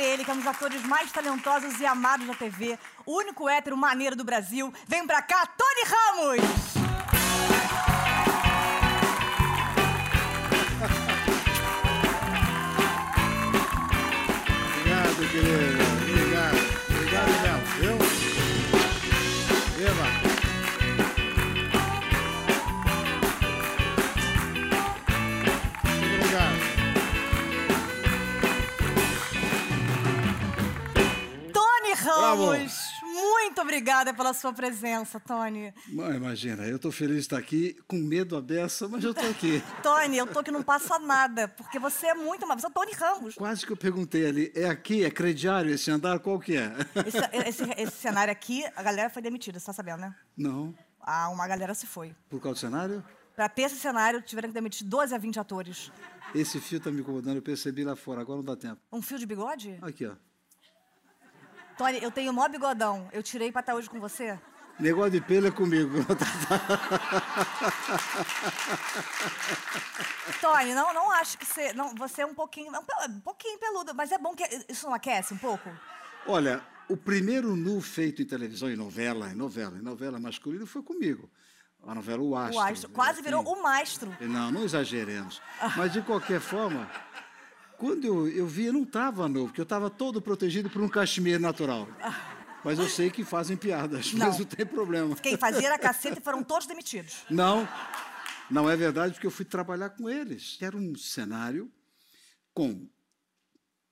ele, 0.00 0.24
que 0.24 0.30
é 0.30 0.34
um 0.34 0.38
dos 0.38 0.46
atores 0.46 0.82
mais 0.82 1.10
talentosos 1.10 1.80
e 1.80 1.86
amados 1.86 2.26
da 2.26 2.34
TV. 2.34 2.78
O 3.04 3.18
único 3.18 3.48
hétero 3.48 3.76
maneiro 3.76 4.16
do 4.16 4.24
Brasil. 4.24 4.72
Vem 4.86 5.06
pra 5.06 5.22
cá, 5.22 5.46
Tony 5.46 5.82
Ramos! 5.86 6.78
Obrigado, 14.76 15.30
querido. 15.30 15.87
Ramos! 32.36 32.88
Muito 33.02 33.60
obrigada 33.60 34.12
pela 34.14 34.32
sua 34.34 34.52
presença, 34.52 35.18
Tony. 35.18 35.72
Imagina, 35.88 36.64
eu 36.64 36.78
tô 36.78 36.92
feliz 36.92 37.14
de 37.16 37.20
estar 37.22 37.38
aqui, 37.38 37.76
com 37.88 37.96
medo 37.96 38.36
à 38.36 38.40
beça, 38.40 38.86
mas 38.88 39.02
eu 39.02 39.12
tô 39.14 39.26
aqui. 39.26 39.62
Tony, 39.82 40.16
eu 40.18 40.26
tô 40.26 40.42
que 40.42 40.50
não 40.50 40.62
passa 40.62 40.98
nada, 40.98 41.48
porque 41.48 41.78
você 41.78 42.08
é 42.08 42.14
muito 42.14 42.44
uma... 42.44 42.54
Você 42.56 42.66
é 42.66 42.68
o 42.68 42.72
Tony 42.72 42.92
Ramos. 42.92 43.34
Quase 43.34 43.64
que 43.66 43.72
eu 43.72 43.76
perguntei 43.76 44.26
ali, 44.26 44.52
é 44.54 44.66
aqui, 44.68 45.04
é 45.04 45.10
crediário 45.10 45.70
esse 45.70 45.90
andar, 45.90 46.18
qual 46.20 46.38
que 46.38 46.56
é? 46.56 46.72
Esse, 47.06 47.18
esse- 47.64 47.80
esse 47.80 47.96
cenário 47.96 48.30
aqui, 48.32 48.64
a 48.76 48.82
galera 48.82 49.08
foi 49.10 49.22
demitida, 49.22 49.58
você 49.58 49.66
tá 49.66 49.72
sabendo, 49.72 50.00
né? 50.00 50.14
Não. 50.36 50.74
Ah, 51.00 51.28
uma 51.30 51.46
galera 51.48 51.74
se 51.74 51.86
foi. 51.86 52.14
Por 52.28 52.40
causa 52.40 52.54
do 52.56 52.60
cenário? 52.60 53.04
Pra 53.34 53.48
ter 53.48 53.62
esse 53.62 53.76
cenário, 53.76 54.20
tiveram 54.20 54.48
que 54.48 54.54
demitir 54.54 54.86
12 54.86 55.14
a 55.14 55.18
20 55.18 55.40
atores. 55.40 55.90
Esse 56.34 56.60
fio 56.60 56.78
tá 56.80 56.90
me 56.90 57.00
incomodando, 57.00 57.36
eu 57.36 57.42
percebi 57.42 57.84
lá 57.84 57.96
fora, 57.96 58.20
agora 58.20 58.36
não 58.38 58.44
dá 58.44 58.56
tempo. 58.56 58.80
Um 58.92 59.00
fio 59.00 59.18
de 59.18 59.24
bigode? 59.26 59.78
Aqui, 59.80 60.04
ó. 60.06 60.12
Tony, 61.78 62.02
eu 62.02 62.10
tenho 62.10 62.32
mó 62.32 62.48
bigodão. 62.48 63.08
Eu 63.12 63.22
tirei 63.22 63.52
pra 63.52 63.60
estar 63.60 63.74
hoje 63.76 63.88
com 63.88 64.00
você? 64.00 64.36
Negócio 64.80 65.12
de 65.12 65.20
pelo 65.20 65.46
é 65.46 65.50
comigo. 65.50 66.04
Tony, 70.40 70.74
não, 70.74 70.92
não 70.92 71.10
acho 71.12 71.38
que 71.38 71.46
você. 71.46 71.72
Não, 71.72 71.94
você 71.94 72.22
é 72.22 72.26
um 72.26 72.34
pouquinho. 72.34 72.72
Um, 73.08 73.20
pouquinho 73.20 73.58
peludo, 73.58 73.94
mas 73.94 74.10
é 74.10 74.18
bom 74.18 74.34
que. 74.34 74.44
Isso 74.68 74.86
não 74.86 74.94
aquece 74.94 75.32
um 75.34 75.38
pouco? 75.38 75.70
Olha, 76.26 76.60
o 76.88 76.96
primeiro 76.96 77.54
nu 77.54 77.80
feito 77.80 78.22
em 78.22 78.26
televisão, 78.26 78.68
em 78.68 78.76
novela, 78.76 79.30
em 79.30 79.34
novela, 79.34 79.78
em 79.78 79.82
novela 79.82 80.18
masculina, 80.18 80.66
foi 80.66 80.82
comigo. 80.82 81.30
A 81.86 81.94
novela 81.94 82.20
O 82.22 82.36
Astro. 82.36 82.56
o 82.56 82.60
astro. 82.60 82.90
Quase 82.90 83.22
virou 83.22 83.40
Enfim. 83.42 83.52
o 83.52 83.62
mastro. 83.62 84.16
Não, 84.20 84.50
não 84.50 84.64
exageremos. 84.64 85.40
Mas, 85.76 85.92
de 85.92 86.02
qualquer 86.02 86.40
forma, 86.40 86.90
quando 87.78 88.04
eu, 88.04 88.28
eu 88.28 88.46
vi, 88.46 88.66
eu 88.66 88.72
não 88.72 88.82
estava 88.82 89.28
nu, 89.28 89.46
porque 89.46 89.60
eu 89.60 89.64
estava 89.64 89.88
todo 89.88 90.20
protegido 90.20 90.68
por 90.68 90.82
um 90.82 90.88
cachemir 90.88 91.38
natural. 91.38 91.88
Mas 92.64 92.78
eu 92.78 92.88
sei 92.88 93.08
que 93.08 93.24
fazem 93.24 93.56
piadas, 93.56 94.12
Não. 94.14 94.26
mas 94.26 94.38
não 94.38 94.44
tem 94.44 94.66
problema. 94.66 95.14
Quem 95.16 95.36
fazia 95.36 95.68
era 95.68 95.78
caceta 95.78 96.18
e 96.18 96.22
foram 96.22 96.42
todos 96.42 96.66
demitidos. 96.66 97.24
Não, 97.30 97.66
não 98.50 98.68
é 98.68 98.76
verdade, 98.76 99.14
porque 99.14 99.26
eu 99.26 99.30
fui 99.30 99.44
trabalhar 99.44 99.90
com 99.90 100.10
eles. 100.10 100.58
Era 100.60 100.76
um 100.76 100.96
cenário 100.96 101.70
com 102.52 102.88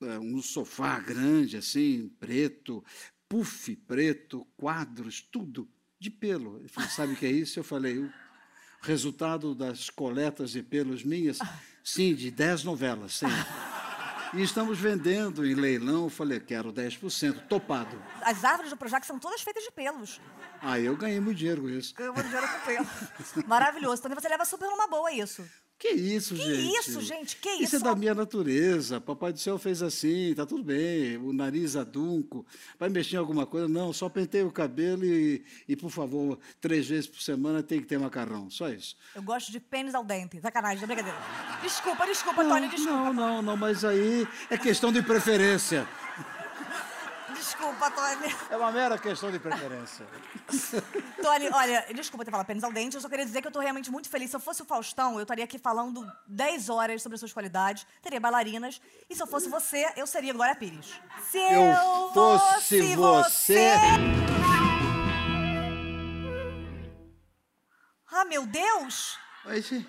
é, 0.02 0.18
um 0.18 0.42
sofá 0.42 0.98
grande, 0.98 1.56
assim, 1.56 2.08
preto, 2.18 2.84
puff 3.28 3.76
preto, 3.76 4.44
quadros, 4.56 5.20
tudo 5.20 5.70
de 5.98 6.10
pelo. 6.10 6.58
Ele 6.58 6.68
falou, 6.68 6.90
sabe 6.90 7.12
o 7.12 7.16
que 7.16 7.24
é 7.24 7.30
isso? 7.30 7.60
Eu 7.60 7.64
falei, 7.64 7.98
o 7.98 8.12
resultado 8.82 9.54
das 9.54 9.88
coletas 9.88 10.50
de 10.50 10.62
pelos 10.62 11.04
minhas? 11.04 11.38
Sim, 11.84 12.16
de 12.16 12.32
10 12.32 12.64
novelas, 12.64 13.14
sim. 13.14 13.26
E 14.36 14.42
estamos 14.42 14.78
vendendo 14.78 15.46
em 15.46 15.54
leilão, 15.54 16.04
eu 16.04 16.10
falei, 16.10 16.38
quero 16.38 16.70
10%, 16.70 17.48
topado. 17.48 17.98
As 18.20 18.44
árvores 18.44 18.70
do 18.70 18.76
Projac 18.76 19.06
são 19.06 19.18
todas 19.18 19.40
feitas 19.40 19.64
de 19.64 19.70
pelos. 19.70 20.20
Aí 20.60 20.84
eu 20.84 20.94
ganhei 20.94 21.18
muito 21.18 21.38
dinheiro 21.38 21.62
com 21.62 21.70
isso. 21.70 21.94
Eu 21.98 22.12
vou 22.12 22.22
dinheiro 22.22 22.46
com 22.46 22.58
pelo. 22.66 23.48
Maravilhoso. 23.48 24.02
Tony, 24.02 24.14
você 24.14 24.28
leva 24.28 24.44
super 24.44 24.68
numa 24.68 24.86
boa 24.88 25.10
isso. 25.10 25.42
Que 25.78 25.88
isso, 25.88 26.34
Que 26.34 26.42
gente? 26.42 26.78
isso, 26.78 27.00
gente? 27.02 27.36
Que 27.36 27.48
Isso 27.50 27.76
é 27.76 27.78
isso? 27.78 27.84
da 27.84 27.94
minha 27.94 28.14
natureza. 28.14 28.98
Papai 28.98 29.30
do 29.32 29.38
céu 29.38 29.58
fez 29.58 29.82
assim, 29.82 30.32
tá 30.34 30.46
tudo 30.46 30.64
bem. 30.64 31.18
O 31.18 31.34
nariz 31.34 31.76
adunco. 31.76 32.46
Vai 32.78 32.88
mexer 32.88 33.16
em 33.16 33.18
alguma 33.18 33.44
coisa? 33.44 33.68
Não, 33.68 33.92
só 33.92 34.08
pentei 34.08 34.42
o 34.42 34.50
cabelo 34.50 35.04
e, 35.04 35.44
e, 35.68 35.76
por 35.76 35.90
favor, 35.90 36.38
três 36.62 36.88
vezes 36.88 37.06
por 37.06 37.20
semana 37.20 37.62
tem 37.62 37.78
que 37.80 37.86
ter 37.86 37.98
macarrão. 37.98 38.48
Só 38.48 38.70
isso. 38.70 38.96
Eu 39.14 39.22
gosto 39.22 39.52
de 39.52 39.60
pênis 39.60 39.94
ao 39.94 40.02
dente. 40.02 40.40
Sacanagem, 40.40 40.82
é 40.82 40.86
brincadeira. 40.86 41.18
Desculpa, 41.62 42.06
desculpa, 42.06 42.42
Tony, 42.42 42.68
desculpa. 42.68 42.92
Não, 42.92 43.12
não, 43.12 43.42
não, 43.42 43.56
mas 43.56 43.84
aí 43.84 44.26
é 44.48 44.56
questão 44.56 44.90
de 44.90 45.02
preferência. 45.02 45.86
Desculpa, 47.36 47.90
Tony. 47.90 48.34
É 48.50 48.56
uma 48.56 48.72
mera 48.72 48.98
questão 48.98 49.30
de 49.30 49.38
preferência. 49.38 50.06
Tony, 51.22 51.48
olha, 51.52 51.86
desculpa 51.94 52.24
ter 52.24 52.30
falado 52.30 52.46
pênis 52.46 52.64
ao 52.64 52.72
dente, 52.72 52.96
eu 52.96 53.00
só 53.00 53.08
queria 53.08 53.24
dizer 53.24 53.42
que 53.42 53.48
eu 53.48 53.52
tô 53.52 53.60
realmente 53.60 53.90
muito 53.90 54.08
feliz. 54.08 54.30
Se 54.30 54.36
eu 54.36 54.40
fosse 54.40 54.62
o 54.62 54.64
Faustão, 54.64 55.16
eu 55.16 55.22
estaria 55.22 55.44
aqui 55.44 55.58
falando 55.58 56.06
10 56.26 56.68
horas 56.68 57.02
sobre 57.02 57.14
as 57.14 57.20
suas 57.20 57.32
qualidades, 57.32 57.86
teria 58.02 58.18
bailarinas. 58.18 58.80
E 59.08 59.14
se 59.14 59.22
eu 59.22 59.26
fosse 59.26 59.48
você, 59.48 59.92
eu 59.96 60.06
seria 60.06 60.32
Glória 60.32 60.54
Pires. 60.54 60.92
Se 61.30 61.38
Eu 61.38 62.10
fosse 62.12 62.96
você. 62.96 63.72
Ah, 68.10 68.24
meu 68.24 68.46
Deus! 68.46 69.18
Eh, 69.46 69.84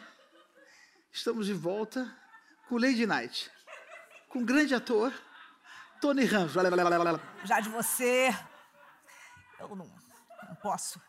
estamos 1.12 1.46
de 1.46 1.54
volta 1.54 2.14
com 2.68 2.78
Lady 2.78 3.06
Night. 3.06 3.50
Com 4.28 4.40
o 4.40 4.46
grande 4.46 4.76
ator, 4.76 5.14
Tony 6.00 6.26
Ramos. 6.26 6.54
Já 7.44 7.60
de 7.60 7.70
você, 7.70 8.36
eu 9.60 9.76
não, 9.76 9.90
não 10.48 10.56
posso 10.56 11.02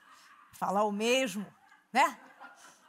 falar 0.53 0.85
o 0.85 0.93
mesmo, 0.93 1.47
né? 1.93 2.19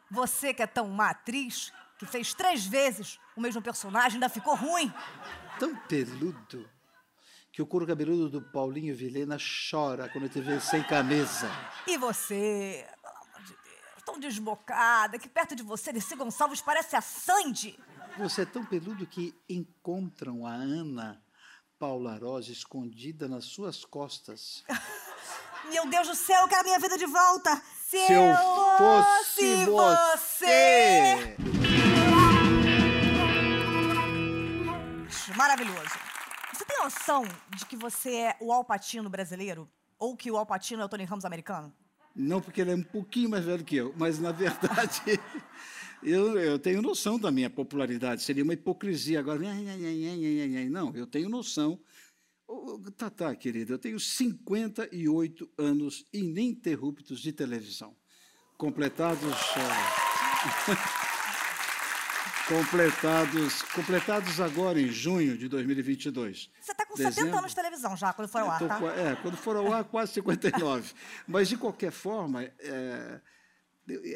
Você 0.10 0.54
que 0.54 0.64
é 0.64 0.68
tão 0.68 0.88
uma 0.88 1.12
atriz, 1.12 1.72
que 1.98 2.06
fez 2.06 2.34
três 2.34 2.66
vezes 2.66 3.20
o 3.36 3.42
mesmo 3.42 3.62
personagem, 3.62 4.16
ainda 4.16 4.30
ficou 4.30 4.56
ruim. 4.56 4.92
tão 5.60 5.76
peludo 5.76 6.70
que 7.52 7.62
o 7.62 7.68
couro 7.68 7.86
cabeludo 7.86 8.30
do 8.30 8.42
Paulinho 8.42 8.96
Vilhena 8.96 9.38
chora 9.70 10.10
quando 10.10 10.30
te 10.30 10.42
vê 10.42 10.60
sem 10.60 10.82
camisa. 10.84 11.50
E 11.88 11.98
você, 11.98 12.88
pelo 13.02 13.16
amor 13.16 13.42
de 13.42 13.54
Deus, 13.64 14.04
tão 14.06 14.20
desbocada, 14.20 15.20
que 15.20 15.28
perto 15.28 15.56
de 15.56 15.64
você, 15.64 15.92
desse 15.92 16.16
Gonçalves, 16.16 16.62
parece 16.62 16.96
a 16.96 17.02
Sandy. 17.02 17.78
Você 18.18 18.42
é 18.42 18.46
tão 18.46 18.66
peludo 18.66 19.06
que 19.06 19.36
encontram 19.48 20.46
a 20.46 20.54
Ana 20.54 21.22
Paula 21.80 22.18
Rosa 22.18 22.52
escondida 22.52 23.26
nas 23.30 23.46
suas 23.46 23.86
costas. 23.86 24.66
Meu 25.72 25.88
Deus 25.90 26.10
do 26.10 26.16
céu, 26.16 26.42
eu 26.42 26.48
quero 26.50 26.62
a 26.62 26.64
minha 26.64 26.80
vida 26.80 26.98
de 26.98 27.06
volta. 27.06 27.56
Se, 27.86 28.06
Se 28.06 28.14
eu 28.14 28.36
fosse 28.78 29.66
você! 29.66 31.36
Maravilhoso. 35.38 35.98
Você 36.52 36.66
tem 36.66 36.78
noção 36.84 37.24
de 37.56 37.66
que 37.66 37.78
você 37.78 38.14
é 38.14 38.38
o 38.42 38.52
Alpatino 38.52 39.10
brasileiro? 39.10 39.70
Ou 39.98 40.18
que 40.18 40.30
o 40.30 40.38
Alpatino 40.38 40.82
é 40.82 40.86
o 40.86 40.90
Tony 40.90 41.06
Ramos 41.06 41.24
americano? 41.24 41.74
Não 42.14 42.42
porque 42.42 42.60
ele 42.60 42.72
é 42.72 42.76
um 42.76 42.84
pouquinho 42.84 43.30
mais 43.30 43.46
velho 43.46 43.64
que 43.64 43.78
eu, 43.78 43.94
mas 43.96 44.20
na 44.20 44.34
verdade 44.34 45.02
eu, 46.04 46.38
eu 46.40 46.60
tenho 46.60 46.82
noção 46.82 47.20
da 47.20 47.32
minha 47.32 47.50
popularidade. 47.50 48.24
Seria 48.24 48.44
uma 48.44 48.54
hipocrisia 48.54 49.20
agora. 49.20 49.40
Não, 50.70 50.96
eu 50.96 51.08
tenho 51.08 51.30
noção. 51.30 51.80
Ô, 52.48 52.80
Tatá, 52.98 53.36
querida, 53.36 53.74
eu 53.74 53.78
tenho 53.80 54.00
58 54.00 55.50
anos 55.58 56.06
ininterruptos 56.12 57.20
de 57.20 57.32
televisão. 57.32 57.96
Completados. 58.58 59.36
eh, 59.56 60.76
completados, 62.50 63.62
completados 63.62 64.42
agora 64.42 64.82
em 64.82 64.88
junho 64.88 65.38
de 65.38 65.48
2022. 65.48 66.50
Você 66.60 66.74
tá 66.74 66.84
com 66.86 66.98
70 66.98 67.16
Dezembro. 67.16 67.38
anos 67.38 67.52
de 67.52 67.56
televisão 67.56 67.96
já, 67.96 68.12
quando 68.12 68.28
for 68.28 68.42
ao 68.42 68.50
ar, 68.50 68.60
tá? 68.60 68.80
é, 68.96 69.16
quando 69.18 69.38
for 69.38 69.56
ao 69.56 69.72
ar, 69.72 69.84
quase 69.84 70.14
59. 70.14 70.92
Mas, 71.28 71.48
de 71.48 71.58
qualquer 71.58 71.92
forma, 71.92 72.44
é, 72.44 73.22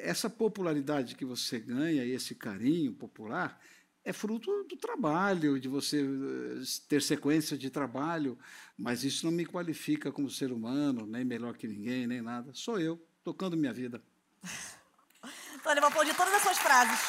essa 0.01 0.29
popularidade 0.29 1.15
que 1.15 1.25
você 1.25 1.59
ganha 1.59 2.03
e 2.03 2.11
esse 2.11 2.35
carinho 2.35 2.93
popular 2.93 3.59
é 4.05 4.11
fruto 4.11 4.63
do 4.63 4.75
trabalho, 4.75 5.59
de 5.59 5.67
você 5.67 6.01
eh, 6.01 6.63
ter 6.89 7.01
sequência 7.01 7.57
de 7.57 7.69
trabalho, 7.69 8.37
mas 8.77 9.03
isso 9.03 9.25
não 9.25 9.31
me 9.31 9.45
qualifica 9.45 10.11
como 10.11 10.29
ser 10.29 10.51
humano, 10.51 11.05
nem 11.05 11.23
melhor 11.23 11.55
que 11.55 11.67
ninguém, 11.67 12.05
nem 12.05 12.21
nada. 12.21 12.51
Sou 12.53 12.79
eu, 12.79 13.01
tocando 13.23 13.55
minha 13.55 13.71
vida. 13.71 14.03
Tony, 15.63 15.77
eu 15.77 15.81
vou 15.81 15.89
aplaudir 15.89 16.15
todas 16.15 16.33
as 16.33 16.41
suas 16.41 16.57
frases. 16.57 16.99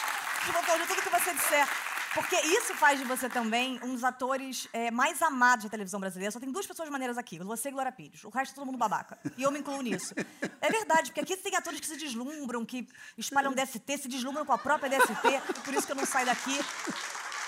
Eu 0.47 0.53
vou 0.53 0.63
aplaudir 0.63 0.87
tudo 0.87 1.03
que 1.03 1.11
você 1.11 1.35
disser. 1.35 1.94
Porque 2.15 2.37
isso 2.37 2.75
faz 2.75 2.99
de 2.99 3.05
você 3.05 3.29
também 3.29 3.79
um 3.83 3.93
dos 3.93 4.05
atores 4.05 4.69
é, 4.73 4.91
mais 4.91 5.21
amados 5.21 5.65
da 5.65 5.71
televisão 5.71 5.99
brasileira. 5.99 6.31
Só 6.31 6.39
tem 6.39 6.51
duas 6.51 6.67
pessoas 6.67 6.89
maneiras 6.89 7.19
aqui, 7.19 7.39
você 7.41 7.69
e 7.69 7.73
Glória 7.73 7.91
Pires. 7.91 8.23
O 8.25 8.29
resto 8.29 8.53
é 8.53 8.55
todo 8.55 8.67
mundo 8.67 8.79
babaca. 8.79 9.19
E 9.37 9.43
eu 9.43 9.51
me 9.51 9.59
incluo 9.59 9.83
nisso. 9.83 10.15
É 10.61 10.71
verdade, 10.71 11.11
porque 11.11 11.21
aqui 11.21 11.37
tem 11.37 11.57
atores 11.57 11.81
que 11.81 11.87
se 11.87 11.97
deslumbram, 11.97 12.65
que 12.65 12.87
espalham 13.19 13.53
DST, 13.53 13.99
se 13.99 14.09
deslumbram 14.09 14.47
com 14.47 14.53
a 14.53 14.59
própria 14.59 14.89
DST. 14.89 15.63
Por 15.65 15.75
isso 15.75 15.87
que 15.87 15.93
eu 15.93 15.97
não 15.97 16.07
saio 16.07 16.27
daqui. 16.27 16.57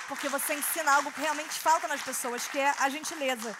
porque 0.08 0.28
você 0.28 0.54
ensina 0.54 0.92
algo 0.92 1.10
que 1.12 1.20
realmente 1.20 1.54
falta 1.54 1.88
nas 1.88 2.02
pessoas, 2.02 2.46
que 2.46 2.58
é 2.58 2.70
a 2.78 2.88
gentileza. 2.88 3.56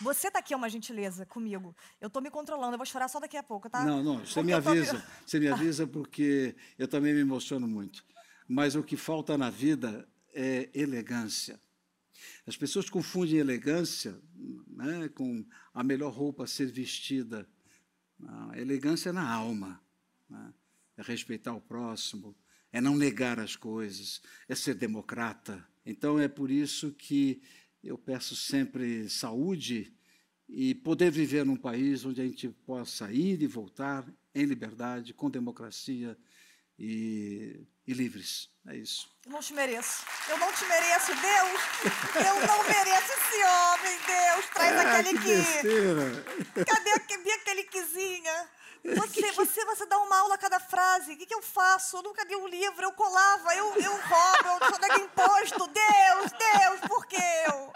Você 0.00 0.30
tá 0.30 0.38
aqui 0.38 0.54
é 0.54 0.56
uma 0.56 0.68
gentileza 0.68 1.26
comigo. 1.26 1.76
Eu 2.00 2.08
tô 2.08 2.20
me 2.20 2.30
controlando, 2.30 2.74
eu 2.74 2.78
vou 2.78 2.86
chorar 2.86 3.08
só 3.08 3.20
daqui 3.20 3.36
a 3.36 3.42
pouco, 3.42 3.68
tá? 3.68 3.84
Não, 3.84 4.02
não, 4.02 4.18
você 4.18 4.34
Porque 4.34 4.42
me 4.42 4.52
eu 4.52 4.62
tô 4.62 4.70
avisa. 4.70 5.04
Você 5.26 5.38
me 5.38 5.48
avisa 5.48 5.86
porque 5.86 6.56
eu 6.78 6.88
também 6.88 7.12
me 7.12 7.20
emociono 7.20 7.68
muito. 7.68 8.02
Mas 8.48 8.74
o 8.74 8.82
que 8.82 8.96
falta 8.96 9.36
na 9.36 9.50
vida 9.50 10.08
é 10.34 10.70
elegância. 10.74 11.60
As 12.46 12.56
pessoas 12.56 12.90
confundem 12.90 13.38
elegância 13.38 14.18
né, 14.66 15.08
com 15.08 15.44
a 15.72 15.82
melhor 15.82 16.12
roupa 16.12 16.44
a 16.44 16.46
ser 16.46 16.70
vestida. 16.70 17.48
Não, 18.18 18.54
elegância 18.54 19.10
é 19.10 19.12
na 19.12 19.28
alma. 19.28 19.82
Né? 20.28 20.54
É 20.96 21.02
respeitar 21.02 21.54
o 21.54 21.60
próximo, 21.60 22.36
é 22.72 22.80
não 22.80 22.96
negar 22.96 23.40
as 23.40 23.56
coisas, 23.56 24.20
é 24.48 24.54
ser 24.54 24.74
democrata. 24.74 25.66
Então 25.84 26.18
é 26.18 26.28
por 26.28 26.50
isso 26.50 26.92
que 26.92 27.42
eu 27.82 27.96
peço 27.96 28.36
sempre 28.36 29.08
saúde 29.08 29.94
e 30.48 30.74
poder 30.74 31.10
viver 31.10 31.44
num 31.44 31.56
país 31.56 32.04
onde 32.04 32.20
a 32.20 32.24
gente 32.24 32.48
possa 32.48 33.10
ir 33.12 33.40
e 33.42 33.46
voltar 33.46 34.06
em 34.34 34.44
liberdade, 34.44 35.14
com 35.14 35.30
democracia 35.30 36.18
e, 36.78 37.60
e 37.86 37.92
livres. 37.92 38.50
É 38.66 38.76
isso. 38.76 39.08
Eu 39.30 39.34
não 39.34 39.40
te 39.42 39.54
mereço. 39.54 40.02
Eu 40.28 40.38
não 40.38 40.52
te 40.52 40.64
mereço, 40.64 41.14
Deus! 41.14 41.60
Eu 42.26 42.46
não 42.48 42.64
mereço 42.64 43.12
esse 43.12 43.44
homem, 43.44 43.98
Deus! 44.04 44.44
Traz 44.52 44.76
Ah, 44.76 44.98
aquele 44.98 45.18
que 45.20 45.44
que. 45.44 46.64
Cadê 46.64 46.90
aquele, 46.90 47.32
aquele 47.32 47.62
quizinha? 47.62 48.48
Você, 48.82 49.32
você, 49.32 49.64
você 49.64 49.86
dá 49.86 49.98
uma 49.98 50.18
aula 50.20 50.34
a 50.34 50.38
cada 50.38 50.58
frase. 50.58 51.12
O 51.12 51.16
que, 51.16 51.26
que 51.26 51.34
eu 51.34 51.42
faço? 51.42 51.98
Eu 51.98 52.02
nunca 52.02 52.24
li 52.24 52.34
um 52.34 52.46
livro, 52.48 52.82
eu 52.82 52.92
colava, 52.92 53.54
eu, 53.54 53.74
eu 53.76 53.92
roubo, 53.92 54.64
eu 54.64 54.70
sou 54.70 54.78
nego 54.80 55.04
imposto. 55.04 55.66
Deus, 55.66 56.32
Deus, 56.32 56.80
por 56.88 57.06
que 57.06 57.16
eu? 57.16 57.72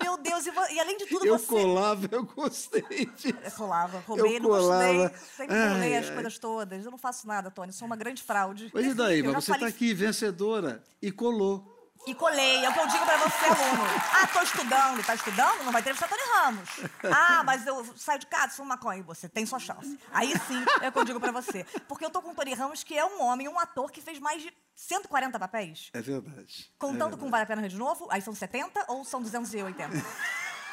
Meu 0.00 0.16
Deus, 0.16 0.46
e, 0.46 0.50
e 0.74 0.80
além 0.80 0.96
de 0.96 1.06
tudo, 1.06 1.26
Eu 1.26 1.38
você. 1.38 1.46
colava, 1.46 2.08
eu 2.12 2.24
gostei 2.24 2.82
disso. 3.16 3.36
Eu 3.42 3.50
colava, 3.52 3.98
roubei, 4.06 4.36
Eu 4.36 4.40
não 4.40 4.48
gostei. 4.50 4.96
colava. 4.96 5.14
Sempre 5.36 5.56
Ai, 5.56 5.96
as 5.96 6.06
ai. 6.06 6.14
coisas 6.14 6.38
todas. 6.38 6.84
Eu 6.84 6.90
não 6.90 6.98
faço 6.98 7.26
nada, 7.26 7.50
Tony. 7.50 7.72
Sou 7.72 7.86
uma 7.86 7.96
grande 7.96 8.22
fraude. 8.22 8.70
Mas 8.72 8.86
e 8.86 8.94
daí? 8.94 9.18
eu 9.20 9.32
Mas 9.32 9.44
você 9.44 9.52
está 9.52 9.66
aqui 9.66 9.92
vencedora 9.94 10.82
e 11.02 11.10
colou. 11.10 11.75
E 12.06 12.14
colei, 12.14 12.64
é 12.64 12.70
o 12.70 12.72
que 12.72 12.78
eu 12.78 12.86
digo 12.86 13.04
pra 13.04 13.16
você, 13.16 13.44
aluno. 13.50 13.82
Ah, 14.12 14.26
tô 14.28 14.40
estudando. 14.40 15.04
Tá 15.04 15.14
estudando? 15.16 15.64
Não 15.64 15.72
vai 15.72 15.80
entrevistar 15.80 16.06
Tony 16.08 16.22
Ramos. 16.34 16.68
Ah, 17.02 17.42
mas 17.42 17.66
eu 17.66 17.84
saio 17.96 18.20
de 18.20 18.26
casa, 18.26 18.54
fumo 18.54 18.68
maconha. 18.68 19.02
Você 19.02 19.28
tem 19.28 19.44
sua 19.44 19.58
chance. 19.58 19.98
Aí 20.12 20.30
sim 20.46 20.64
é 20.82 20.88
o 20.88 20.92
que 20.92 20.98
eu 21.00 21.04
digo 21.04 21.18
pra 21.18 21.32
você. 21.32 21.64
Porque 21.88 22.04
eu 22.04 22.10
tô 22.10 22.22
com 22.22 22.30
o 22.30 22.34
Tony 22.34 22.54
Ramos, 22.54 22.84
que 22.84 22.96
é 22.96 23.04
um 23.04 23.22
homem, 23.22 23.48
um 23.48 23.58
ator 23.58 23.90
que 23.90 24.00
fez 24.00 24.20
mais 24.20 24.40
de 24.40 24.52
140 24.76 25.36
papéis. 25.36 25.90
É 25.92 26.00
verdade. 26.00 26.70
Contando 26.78 27.16
é 27.16 27.18
com 27.18 27.28
Vale 27.28 27.42
a 27.42 27.46
Pena 27.46 27.62
Rir 27.62 27.70
de 27.70 27.76
Novo, 27.76 28.06
aí 28.08 28.22
são 28.22 28.32
70 28.32 28.84
ou 28.88 29.04
são 29.04 29.20
280? 29.20 29.92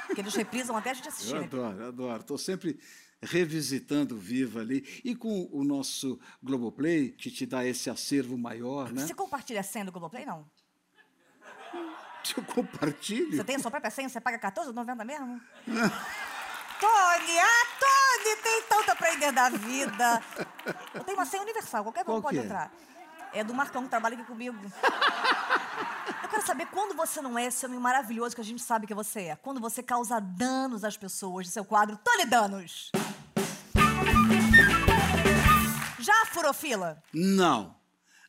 Porque 0.06 0.22
eles 0.22 0.36
reprisam 0.36 0.78
até 0.78 0.92
a 0.92 0.94
gente 0.94 1.10
assistir. 1.10 1.34
Eu 1.34 1.42
né? 1.42 1.48
adoro, 1.48 1.88
adoro. 1.88 2.22
Estou 2.22 2.38
sempre 2.38 2.80
revisitando 3.24 4.18
Viva 4.18 4.60
ali. 4.60 5.02
E 5.04 5.16
com 5.16 5.50
o 5.52 5.64
nosso 5.64 6.20
Globoplay, 6.44 7.10
que 7.10 7.32
te 7.32 7.48
dá 7.48 7.66
esse 7.66 7.90
acervo 7.90 8.38
maior, 8.38 8.92
né? 8.92 9.08
Você 9.08 9.16
compartilha 9.16 9.62
a 9.62 9.64
senha 9.64 9.86
do 9.86 9.92
Globoplay, 9.92 10.26
não? 10.26 10.46
Eu 12.38 12.44
compartilho. 12.44 13.36
Você 13.36 13.44
tem 13.44 13.56
a 13.58 13.60
sua 13.60 13.70
própria 13.70 13.92
senha? 13.92 14.08
Você 14.08 14.22
paga 14.22 14.38
R$14,90 14.38 15.06
mesmo? 15.06 15.42
Tony, 16.80 17.40
ah, 17.40 17.66
Tony, 17.80 18.36
tem 18.42 18.62
tanto 18.64 18.90
a 18.90 18.94
aprender 18.94 19.32
da 19.32 19.50
vida. 19.50 20.22
Eu 20.94 21.04
tenho 21.04 21.18
uma 21.18 21.26
senha 21.26 21.44
universal, 21.44 21.84
qualquer 21.84 22.02
um 22.10 22.22
pode 22.22 22.40
é? 22.40 22.42
entrar. 22.42 22.72
É 23.34 23.44
do 23.44 23.54
Marcão, 23.54 23.84
que 23.84 23.90
trabalha 23.90 24.16
aqui 24.16 24.26
comigo. 24.26 24.58
Eu 26.24 26.30
quero 26.30 26.46
saber 26.46 26.68
quando 26.68 26.96
você 26.96 27.22
não 27.22 27.38
é 27.38 27.46
esse 27.46 27.66
homem 27.66 27.80
maravilhoso 27.80 28.36
que 28.36 28.42
a 28.42 28.44
gente 28.44 28.62
sabe 28.62 28.86
que 28.86 28.94
você 28.94 29.22
é. 29.22 29.36
Quando 29.36 29.60
você 29.60 29.82
causa 29.82 30.20
danos 30.20 30.84
às 30.84 30.98
pessoas 30.98 31.48
de 31.48 31.52
seu 31.52 31.66
quadro 31.66 31.98
Tony 31.98 32.26
Danos. 32.26 32.92
Já 36.00 36.26
furou 36.28 36.54
fila? 36.54 37.02
Não. 37.14 37.76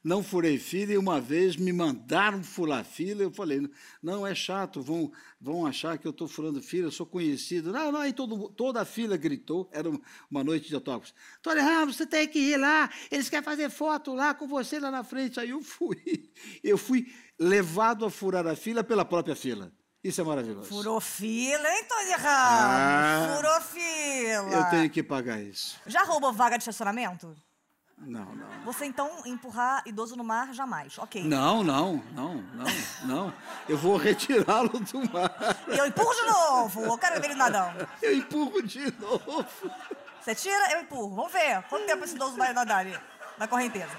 Não 0.04 0.22
furei 0.22 0.58
fila 0.58 0.92
e 0.92 0.98
uma 0.98 1.18
vez 1.18 1.56
me 1.56 1.72
mandaram 1.72 2.44
furar 2.44 2.84
fila. 2.84 3.22
Eu 3.22 3.30
falei, 3.32 3.66
não, 4.02 4.26
é 4.26 4.34
chato, 4.34 4.82
vão, 4.82 5.10
vão 5.40 5.64
achar 5.66 5.96
que 5.96 6.06
eu 6.06 6.10
estou 6.10 6.28
furando 6.28 6.60
fila, 6.60 6.88
eu 6.88 6.92
sou 6.92 7.06
conhecido. 7.06 7.72
Não, 7.72 7.90
não, 7.90 8.00
aí 8.00 8.12
todo, 8.12 8.50
toda 8.50 8.82
a 8.82 8.84
fila 8.84 9.16
gritou, 9.16 9.66
era 9.72 9.88
um- 9.88 9.98
uma 10.30 10.44
noite 10.44 10.68
de 10.68 10.74
autógrafos. 10.74 11.14
Tony 11.40 11.60
Ramos, 11.60 11.96
você 11.96 12.06
tem 12.06 12.28
que 12.28 12.38
ir 12.38 12.58
lá, 12.58 12.90
eles 13.10 13.30
querem 13.30 13.42
fazer 13.42 13.70
foto 13.70 14.12
lá 14.12 14.34
com 14.34 14.46
você 14.46 14.78
lá 14.78 14.90
na 14.90 15.02
frente. 15.02 15.40
Aí 15.40 15.48
eu 15.50 15.62
fui. 15.62 15.96
Eu 16.62 16.76
fui 16.76 17.06
levado 17.38 18.04
a 18.04 18.10
furar 18.10 18.46
a 18.46 18.54
fila 18.54 18.84
pela 18.84 19.04
própria 19.04 19.34
fila. 19.34 19.72
Isso 20.02 20.20
é 20.20 20.24
maravilhoso. 20.24 20.68
Furou 20.68 21.00
fila, 21.00 21.66
hein, 21.66 21.84
Tony 21.88 22.10
Ramos? 22.10 22.24
Ah. 22.28 23.34
Furou 23.36 23.60
fila. 23.62 24.50
Eu 24.52 24.70
tenho 24.70 24.90
que 24.90 25.02
pagar 25.02 25.40
isso. 25.42 25.76
Já 25.86 26.04
roubou 26.04 26.30
vaga 26.32 26.56
de 26.58 26.62
estacionamento? 26.62 27.34
Não, 27.98 28.34
não. 28.34 28.46
Você 28.64 28.84
então 28.84 29.22
empurrar 29.24 29.82
idoso 29.86 30.16
no 30.16 30.24
mar, 30.24 30.52
jamais. 30.52 30.98
Ok. 30.98 31.24
Não, 31.24 31.62
não, 31.62 32.02
não, 32.12 32.34
não, 32.34 32.66
não. 33.04 33.34
Eu 33.68 33.78
vou 33.78 33.96
retirá-lo 33.96 34.68
do 34.68 35.12
mar. 35.12 35.34
E 35.68 35.78
eu 35.78 35.86
empurro 35.86 36.14
de 36.14 36.26
novo. 36.26 36.84
Eu 36.84 36.98
quero 36.98 37.20
ver 37.20 37.30
ele 37.30 37.34
nadando. 37.34 37.88
Eu 38.02 38.14
empurro 38.14 38.62
de 38.62 38.92
novo. 39.00 39.46
Você 40.20 40.34
tira, 40.34 40.72
eu 40.72 40.80
empurro. 40.82 41.14
Vamos 41.14 41.32
ver 41.32 41.62
quanto 41.68 41.86
tempo 41.86 42.04
esse 42.04 42.14
idoso 42.14 42.36
vai 42.36 42.52
nadar 42.52 42.78
ali, 42.78 42.98
na 43.38 43.46
correnteza. 43.46 43.92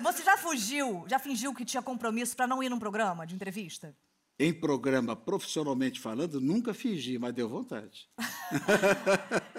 Você 0.00 0.22
já 0.22 0.36
fugiu, 0.36 1.04
já 1.08 1.18
fingiu 1.18 1.54
que 1.54 1.64
tinha 1.64 1.82
compromisso 1.82 2.36
pra 2.36 2.46
não 2.46 2.62
ir 2.62 2.68
num 2.68 2.78
programa 2.78 3.26
de 3.26 3.34
entrevista? 3.34 3.94
Em 4.38 4.52
programa, 4.52 5.16
profissionalmente 5.16 5.98
falando, 5.98 6.40
nunca 6.40 6.74
fingi, 6.74 7.18
mas 7.18 7.32
deu 7.32 7.48
vontade. 7.48 8.08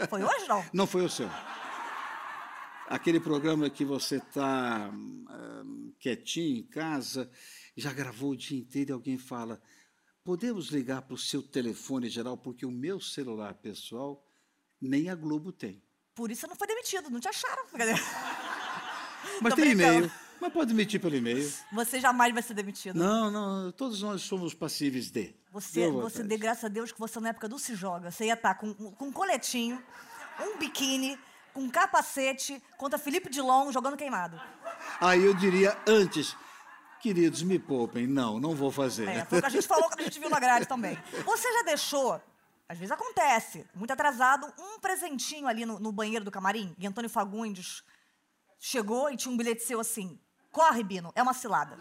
Foi 0.08 0.24
hoje, 0.24 0.48
não? 0.48 0.64
Não 0.72 0.86
foi 0.86 1.04
o 1.04 1.10
seu. 1.10 1.28
Aquele 2.88 3.20
programa 3.20 3.70
que 3.70 3.84
você 3.84 4.16
está 4.18 4.92
quietinho 6.00 6.60
em 6.60 6.64
casa, 6.64 7.30
já 7.76 7.92
gravou 7.92 8.32
o 8.32 8.38
dia 8.38 8.58
inteiro 8.58 8.92
e 8.92 8.94
alguém 8.94 9.18
fala: 9.18 9.62
podemos 10.24 10.68
ligar 10.68 11.02
para 11.02 11.14
o 11.14 11.18
seu 11.18 11.42
telefone 11.44 12.10
geral, 12.10 12.38
porque 12.38 12.66
o 12.66 12.72
meu 12.72 13.00
celular 13.00 13.54
pessoal 13.56 14.24
nem 14.82 15.10
a 15.10 15.16
Globo 15.16 15.52
tem. 15.52 15.82
Por 16.16 16.32
isso 16.32 16.42
você 16.42 16.48
não 16.48 16.56
foi 16.56 16.68
demitido, 16.68 17.10
não 17.10 17.20
te 17.20 17.28
acharam. 17.28 17.64
Mas 19.42 19.54
Tô 19.54 19.62
tem 19.62 19.72
e-mail. 19.72 20.12
Mas 20.40 20.54
pode 20.54 20.72
emitir 20.72 21.02
pelo 21.02 21.16
e-mail. 21.16 21.52
Você 21.74 22.00
jamais 22.00 22.34
vai 22.34 22.44
ser 22.44 22.54
demitido. 22.54 22.96
Não, 22.96 23.32
não, 23.32 23.72
todos 23.72 24.02
nós 24.02 24.22
somos 24.22 24.54
passíveis 24.54 25.10
de. 25.10 25.36
Você, 25.52 25.90
você 25.90 26.24
dê 26.24 26.38
graças 26.38 26.66
a 26.66 26.68
Deus 26.68 26.92
que 26.92 27.00
você 27.00 27.20
na 27.20 27.30
época 27.30 27.50
do 27.50 27.58
Se 27.58 27.76
Joga, 27.76 28.12
você 28.12 28.26
ia 28.26 28.34
estar 28.34 28.56
com, 28.56 28.74
com 28.74 29.08
um 29.08 29.12
coletinho, 29.12 29.84
um 30.40 30.58
biquíni, 30.60 31.18
com 31.58 31.64
um 31.64 31.70
capacete, 31.72 32.62
contra 32.78 33.00
Felipe 33.00 33.32
Dilon 33.32 33.72
jogando 33.72 33.98
queimado. 33.98 34.40
Aí 35.02 35.26
eu 35.26 35.34
diria 35.34 35.76
antes, 35.88 36.38
queridos, 37.02 37.42
me 37.42 37.58
poupem. 37.58 38.06
Não, 38.06 38.40
não 38.40 38.54
vou 38.54 38.72
fazer. 38.72 39.08
É, 39.08 39.26
foi 39.26 39.40
o 39.40 39.42
que 39.42 39.48
a 39.48 39.50
gente 39.50 39.68
falou 39.68 39.86
quando 39.90 40.02
a 40.02 40.04
gente 40.04 40.20
viu 40.20 40.30
na 40.30 40.40
grade 40.40 40.68
também. 40.68 40.96
Você 41.26 41.52
já 41.52 41.64
deixou, 41.64 42.22
às 42.70 42.78
vezes 42.78 42.92
acontece, 42.92 43.66
muito 43.74 43.90
atrasado, 43.90 44.54
um 44.60 44.80
presentinho 44.80 45.48
ali 45.48 45.66
no, 45.66 45.80
no 45.80 45.92
banheiro 45.92 46.24
do 46.24 46.30
camarim, 46.30 46.76
e 46.78 46.86
Antônio 46.86 47.10
Fagundes 47.10 47.84
chegou 48.60 49.10
e 49.10 49.18
tinha 49.18 49.34
um 49.34 49.38
bilhete 49.38 49.64
seu 49.64 49.80
assim, 49.80 50.20
corre, 50.52 50.84
Bino, 50.84 51.12
é 51.16 51.24
uma 51.24 51.34
cilada. 51.34 51.80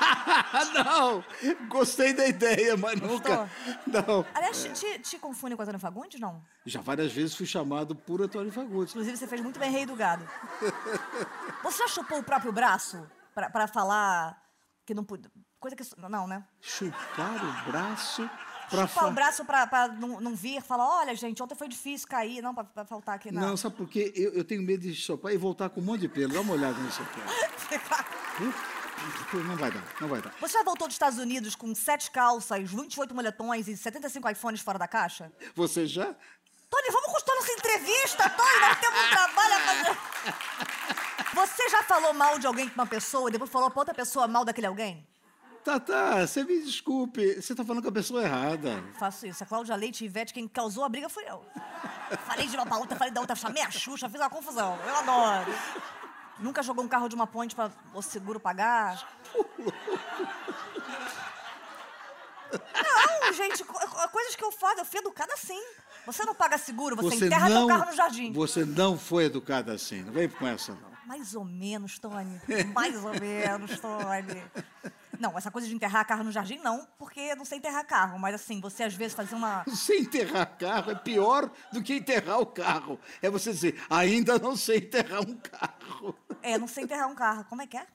não, 0.74 1.24
gostei 1.68 2.12
da 2.12 2.26
ideia, 2.26 2.76
mas 2.76 3.00
nunca. 3.00 3.50
Não. 3.86 4.24
Aliás, 4.34 4.62
te, 4.74 4.98
te, 4.98 5.18
confunde 5.18 5.56
com 5.56 5.62
Antônio 5.62 5.80
Fagundes, 5.80 6.20
não? 6.20 6.42
Já 6.64 6.80
várias 6.80 7.12
vezes 7.12 7.34
fui 7.34 7.46
chamado 7.46 7.94
por 7.94 8.22
Antônio 8.22 8.52
Fagundes. 8.52 8.90
Inclusive, 8.90 9.16
você 9.16 9.26
fez 9.26 9.40
muito 9.40 9.58
bem 9.58 9.70
rei 9.70 9.86
do 9.86 9.96
gado. 9.96 10.28
Você 11.62 11.78
já 11.78 11.88
chupou 11.88 12.18
o 12.18 12.22
próprio 12.22 12.52
braço 12.52 13.06
pra, 13.34 13.50
pra 13.50 13.66
falar 13.66 14.40
que 14.84 14.94
não 14.94 15.04
podia... 15.04 15.30
Coisa 15.58 15.76
que... 15.76 15.84
Não, 16.08 16.26
né? 16.26 16.44
Chupar 16.60 17.34
o 17.34 17.70
braço 17.70 18.28
para 18.70 18.86
Chupar 18.86 19.08
o 19.08 19.12
braço 19.12 19.44
pra, 19.44 19.66
pra 19.66 19.88
não, 19.88 20.20
não 20.20 20.34
vir, 20.34 20.62
falar, 20.62 21.00
olha, 21.00 21.14
gente, 21.16 21.42
ontem 21.42 21.56
foi 21.56 21.66
difícil 21.66 22.06
cair, 22.06 22.40
não, 22.40 22.54
pra, 22.54 22.62
pra 22.62 22.84
faltar 22.84 23.16
aqui, 23.16 23.32
não. 23.32 23.42
Não, 23.42 23.56
sabe 23.56 23.74
por 23.74 23.88
quê? 23.88 24.12
Eu, 24.14 24.32
eu 24.32 24.44
tenho 24.44 24.62
medo 24.62 24.82
de 24.82 24.94
chupar 24.94 25.32
e 25.32 25.36
voltar 25.36 25.68
com 25.70 25.80
um 25.80 25.84
monte 25.84 26.02
de 26.02 26.08
pelo. 26.08 26.32
Dá 26.32 26.40
uma 26.40 26.52
olhada 26.52 26.78
nisso 26.78 27.02
aqui. 27.02 27.20
Não 29.32 29.56
vai 29.56 29.70
dar, 29.70 29.84
não 30.00 30.08
vai 30.08 30.20
dar. 30.20 30.34
Você 30.40 30.54
já 30.58 30.64
voltou 30.64 30.86
dos 30.88 30.94
Estados 30.94 31.18
Unidos 31.18 31.54
com 31.54 31.74
sete 31.74 32.10
calças, 32.10 32.70
28 32.70 33.14
moletões 33.14 33.68
e 33.68 33.76
75 33.76 34.28
iPhones 34.30 34.60
fora 34.60 34.78
da 34.78 34.88
caixa? 34.88 35.32
Você 35.54 35.86
já? 35.86 36.04
Tony, 36.04 36.90
vamos 36.92 37.12
continuar 37.12 37.36
nossa 37.36 37.52
entrevista, 37.52 38.30
Tony, 38.30 38.60
nós 38.60 38.78
temos 38.80 39.00
um 39.00 39.10
trabalho 39.10 39.54
a 39.54 39.60
fazer. 39.60 39.98
Você 41.34 41.68
já 41.68 41.82
falou 41.82 42.12
mal 42.12 42.38
de 42.38 42.46
alguém 42.46 42.68
pra 42.68 42.82
uma 42.82 42.88
pessoa 42.88 43.28
e 43.28 43.32
depois 43.32 43.50
falou 43.50 43.70
pra 43.70 43.80
outra 43.80 43.94
pessoa 43.94 44.26
mal 44.28 44.44
daquele 44.44 44.66
alguém? 44.66 45.06
Tá, 45.64 45.78
tá, 45.78 46.26
você 46.26 46.42
me 46.42 46.60
desculpe. 46.62 47.40
Você 47.40 47.54
tá 47.54 47.64
falando 47.64 47.82
com 47.82 47.88
a 47.88 47.92
pessoa 47.92 48.22
errada. 48.22 48.82
Faço 48.98 49.26
isso. 49.26 49.42
A 49.44 49.46
Cláudia 49.46 49.76
Leite 49.76 50.02
e 50.02 50.06
Ivete, 50.06 50.32
quem 50.32 50.48
causou 50.48 50.84
a 50.84 50.88
briga 50.88 51.08
fui 51.08 51.24
eu. 51.28 51.44
Falei 52.26 52.46
de 52.46 52.56
uma 52.56 52.64
pra 52.64 52.78
outra, 52.78 52.96
falei 52.96 53.12
da 53.12 53.20
outra, 53.20 53.36
chamei 53.36 53.62
a 53.62 53.70
Xuxa, 53.70 54.08
fiz 54.08 54.20
uma 54.20 54.30
confusão. 54.30 54.78
Eu 54.86 54.96
adoro. 54.96 55.52
Nunca 56.40 56.62
jogou 56.62 56.84
um 56.84 56.88
carro 56.88 57.08
de 57.08 57.14
uma 57.14 57.26
ponte 57.26 57.54
pra 57.54 57.70
o 57.94 58.02
seguro 58.02 58.40
pagar? 58.40 59.06
Não, 63.22 63.32
gente, 63.32 63.62
co- 63.64 63.74
co- 63.78 64.08
coisas 64.08 64.34
que 64.34 64.42
eu 64.44 64.50
faço, 64.50 64.80
eu 64.80 64.84
fui 64.84 64.98
educada 65.00 65.32
assim. 65.34 65.60
Você 66.06 66.24
não 66.24 66.34
paga 66.34 66.58
seguro, 66.58 66.96
você, 66.96 67.26
enterra 67.26 67.46
teu 67.48 67.66
carro 67.68 67.86
no 67.90 67.92
jardim. 67.96 68.32
Você 68.32 68.64
não 68.64 68.98
foi 68.98 69.24
educada 69.26 69.72
assim. 69.74 70.02
Não 70.02 70.12
vem 70.12 70.28
com 70.28 70.46
essa, 70.46 70.72
não. 70.72 70.90
Mais 71.06 71.34
ou 71.34 71.44
menos, 71.44 71.98
Tony. 71.98 72.40
Mais 72.74 72.96
ou 73.04 73.12
menos, 73.20 73.78
Tony. 73.78 74.42
Não, 75.18 75.36
essa 75.36 75.50
coisa 75.50 75.68
de 75.68 75.74
enterrar 75.74 76.06
carro 76.06 76.24
no 76.24 76.32
jardim, 76.32 76.58
não, 76.64 76.88
porque 76.98 77.34
não 77.34 77.44
sei 77.44 77.58
enterrar 77.58 77.84
carro. 77.84 78.18
Mas 78.18 78.34
assim, 78.34 78.58
você 78.60 78.84
às 78.84 78.94
vezes 78.94 79.14
fazer 79.14 79.34
uma. 79.34 79.62
Você 79.68 79.98
enterrar 79.98 80.46
carro 80.56 80.90
é 80.90 80.94
pior 80.94 81.50
do 81.72 81.82
que 81.82 81.94
enterrar 81.94 82.40
o 82.40 82.46
carro. 82.46 82.98
É 83.20 83.28
você 83.28 83.52
dizer, 83.52 83.80
ainda 83.90 84.38
não 84.38 84.56
sei 84.56 84.78
enterrar 84.78 85.20
um 85.20 85.36
carro. 85.36 85.69
É, 86.42 86.58
não 86.58 86.66
sei 86.66 86.84
enterrar 86.84 87.08
um 87.08 87.14
carro. 87.14 87.44
Como 87.44 87.62
é 87.62 87.66
que 87.66 87.76
é? 87.76 87.86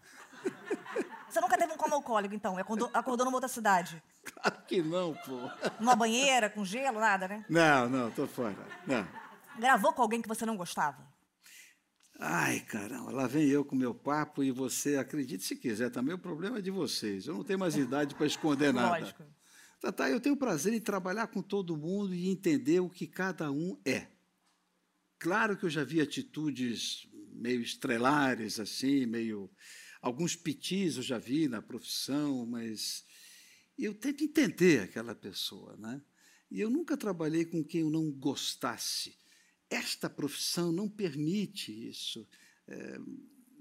Você 1.30 1.42
nunca 1.42 1.58
teve 1.58 1.74
um 1.74 1.78
coma 1.78 1.96
alcoólico, 1.96 2.34
então? 2.34 2.58
Acordou, 2.58 2.90
acordou 2.94 3.26
numa 3.26 3.38
outra 3.38 3.50
cidade? 3.50 4.02
Claro 4.24 4.62
que 4.68 4.82
não, 4.82 5.14
pô. 5.14 5.38
Numa 5.80 5.96
banheira, 5.96 6.50
com 6.50 6.64
gelo, 6.64 7.00
nada, 7.00 7.28
né? 7.28 7.46
Não, 7.50 7.90
não, 7.90 8.12
tô 8.12 8.26
fora. 8.26 8.56
Não. 8.88 9.06
Gravou 9.58 9.92
com 9.94 10.02
alguém 10.02 10.22
que 10.22 10.28
você 10.28 10.46
não 10.46 10.56
gostava? 10.56 11.06
Ai, 12.20 12.62
caramba, 12.62 13.12
lá 13.12 13.28
vem 13.28 13.48
eu 13.48 13.66
com 13.66 13.76
meu 13.76 13.94
papo 13.94 14.42
e 14.42 14.50
você, 14.50 14.96
acredite 14.96 15.44
se 15.44 15.56
quiser, 15.56 15.90
também 15.90 16.16
o 16.16 16.20
problema 16.20 16.60
é 16.60 16.62
de 16.62 16.72
vocês. 16.72 17.28
Eu 17.28 17.36
não 17.36 17.44
tenho 17.44 17.60
mais 17.60 17.76
idade 17.76 18.16
para 18.16 18.26
esconder 18.26 18.74
nada. 18.74 19.00
Lógico. 19.00 19.24
Tatá, 19.82 20.10
eu 20.10 20.22
tenho 20.22 20.38
prazer 20.38 20.74
em 20.74 20.80
trabalhar 20.80 21.28
com 21.28 21.42
todo 21.42 21.76
mundo 21.76 22.16
e 22.16 22.30
entender 22.30 22.80
o 22.80 22.90
que 22.90 23.06
cada 23.06 23.52
um 23.52 23.78
é. 23.86 24.08
Claro 25.20 25.58
que 25.58 25.66
eu 25.66 25.70
já 25.70 25.84
vi 25.84 26.00
atitudes 26.00 27.08
meio 27.36 27.62
estrelares, 27.62 28.60
assim, 28.60 29.06
meio. 29.06 29.50
Alguns 30.02 30.36
pitis 30.36 30.98
eu 30.98 31.04
já 31.04 31.18
vi 31.18 31.48
na 31.48 31.62
profissão, 31.62 32.46
mas 32.46 33.04
eu 33.78 33.94
tento 33.94 34.24
entender 34.24 34.82
aquela 34.82 35.16
pessoa, 35.16 35.76
né? 35.78 36.02
E 36.50 36.62
eu 36.62 36.70
nunca 36.70 36.96
trabalhei 36.96 37.46
com 37.46 37.64
quem 37.64 37.82
eu 37.82 37.90
não 37.90 38.12
gostasse. 38.12 39.18
Esta 39.70 40.10
profissão 40.10 40.72
não 40.72 40.88
permite 40.88 41.72
isso. 41.90 42.28
É, 42.68 43.00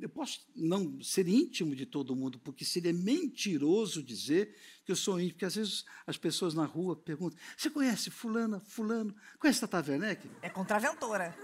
eu 0.00 0.08
posso 0.08 0.46
não 0.54 1.00
ser 1.02 1.26
íntimo 1.28 1.74
de 1.74 1.86
todo 1.86 2.14
mundo, 2.14 2.38
porque 2.38 2.64
seria 2.64 2.92
mentiroso 2.92 4.02
dizer 4.02 4.54
que 4.84 4.92
eu 4.92 4.96
sou 4.96 5.18
íntimo, 5.18 5.32
porque 5.32 5.44
às 5.44 5.54
vezes 5.54 5.84
as 6.06 6.16
pessoas 6.16 6.54
na 6.54 6.64
rua 6.64 6.96
perguntam: 6.96 7.38
Você 7.56 7.70
conhece 7.70 8.10
Fulana, 8.10 8.60
Fulano? 8.60 9.14
Conhece 9.38 9.60
Tata 9.60 9.90
Werneck? 9.90 10.28
É 10.42 10.50
contraventora. 10.50 11.36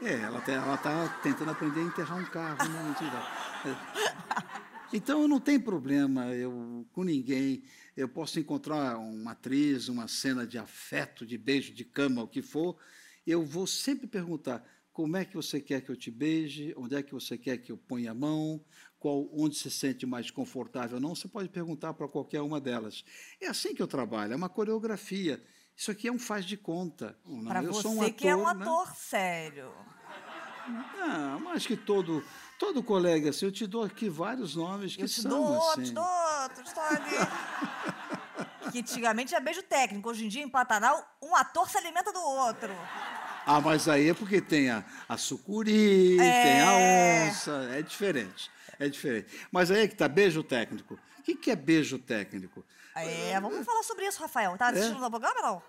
É, 0.00 0.14
ela 0.14 0.38
está 0.38 1.20
tentando 1.22 1.50
aprender 1.50 1.80
a 1.80 1.84
enterrar 1.84 2.18
um 2.18 2.26
carro, 2.26 2.68
não 2.68 2.84
mentira. 2.84 3.22
É. 3.64 4.68
Então 4.92 5.20
eu 5.20 5.28
não 5.28 5.38
tenho 5.38 5.60
problema 5.60 6.26
eu, 6.34 6.86
com 6.92 7.04
ninguém. 7.04 7.62
Eu 7.96 8.08
posso 8.08 8.40
encontrar 8.40 8.96
uma 8.98 9.32
atriz, 9.32 9.88
uma 9.88 10.08
cena 10.08 10.46
de 10.46 10.56
afeto, 10.56 11.26
de 11.26 11.36
beijo, 11.36 11.74
de 11.74 11.84
cama, 11.84 12.22
o 12.22 12.28
que 12.28 12.40
for. 12.40 12.76
Eu 13.26 13.44
vou 13.44 13.66
sempre 13.66 14.06
perguntar 14.06 14.64
como 14.98 15.16
é 15.16 15.24
que 15.24 15.36
você 15.36 15.60
quer 15.60 15.80
que 15.80 15.92
eu 15.92 15.96
te 15.96 16.10
beije, 16.10 16.74
onde 16.76 16.96
é 16.96 17.02
que 17.04 17.12
você 17.14 17.38
quer 17.38 17.56
que 17.58 17.70
eu 17.70 17.76
ponha 17.76 18.10
a 18.10 18.14
mão, 18.14 18.60
qual, 18.98 19.28
onde 19.32 19.54
se 19.54 19.70
sente 19.70 20.04
mais 20.04 20.28
confortável 20.28 20.96
ou 20.96 21.00
não. 21.00 21.14
Você 21.14 21.28
pode 21.28 21.48
perguntar 21.48 21.94
para 21.94 22.08
qualquer 22.08 22.42
uma 22.42 22.60
delas. 22.60 23.04
É 23.40 23.46
assim 23.46 23.76
que 23.76 23.80
eu 23.80 23.86
trabalho, 23.86 24.32
é 24.32 24.36
uma 24.36 24.48
coreografia. 24.48 25.40
Isso 25.76 25.92
aqui 25.92 26.08
é 26.08 26.12
um 26.12 26.18
faz 26.18 26.44
de 26.44 26.56
conta. 26.56 27.16
Não, 27.24 27.44
Para 27.44 27.62
você 27.62 27.86
um 27.86 28.02
ator, 28.02 28.12
que 28.12 28.26
é 28.26 28.34
um 28.34 28.42
né? 28.42 28.50
ator 28.50 28.92
sério. 28.96 29.72
Não, 30.66 31.38
mas 31.38 31.64
que 31.64 31.76
todo, 31.76 32.24
todo 32.58 32.82
colega, 32.82 33.30
assim, 33.30 33.46
eu 33.46 33.52
te 33.52 33.68
dou 33.68 33.84
aqui 33.84 34.08
vários 34.08 34.56
nomes 34.56 34.96
que 34.96 35.02
Eu 35.02 35.06
te 35.06 35.22
são 35.22 35.30
dou 35.30 35.58
assim. 35.58 35.68
outros, 35.68 35.90
dou 35.92 36.08
outros, 36.42 36.72
Tony. 36.74 38.72
que 38.72 38.80
antigamente 38.80 39.32
é 39.32 39.38
beijo 39.38 39.62
técnico. 39.62 40.10
Hoje 40.10 40.24
em 40.24 40.28
dia, 40.28 40.42
em 40.42 40.48
Pantanal, 40.48 41.00
um 41.22 41.36
ator 41.36 41.70
se 41.70 41.78
alimenta 41.78 42.12
do 42.12 42.20
outro. 42.20 42.74
Ah, 43.50 43.60
mas 43.62 43.88
aí 43.88 44.10
é 44.10 44.14
porque 44.14 44.40
tem 44.42 44.68
a, 44.68 44.84
a 45.08 45.16
sucuri, 45.16 46.18
É. 46.20 46.42
tem 46.42 46.60
a 46.60 47.28
onça, 47.30 47.68
é 47.72 47.80
diferente, 47.82 48.50
é 48.78 48.88
diferente. 48.88 49.28
Mas 49.50 49.70
aí 49.70 49.80
é 49.84 49.88
que 49.88 49.96
tá, 49.96 50.06
beijo 50.06 50.42
técnico. 50.42 50.98
O 51.18 51.22
que, 51.22 51.34
que 51.34 51.50
é 51.50 51.56
beijo 51.56 51.98
técnico? 51.98 52.62
É, 52.94 53.40
vamos 53.40 53.64
falar 53.64 53.82
sobre 53.84 54.06
isso, 54.06 54.20
Rafael. 54.20 54.56
Tá 54.58 54.68
assistindo 54.68 55.02
É. 55.02 55.06
o 55.06 55.10
programa 55.10 55.40
não? 55.40 55.62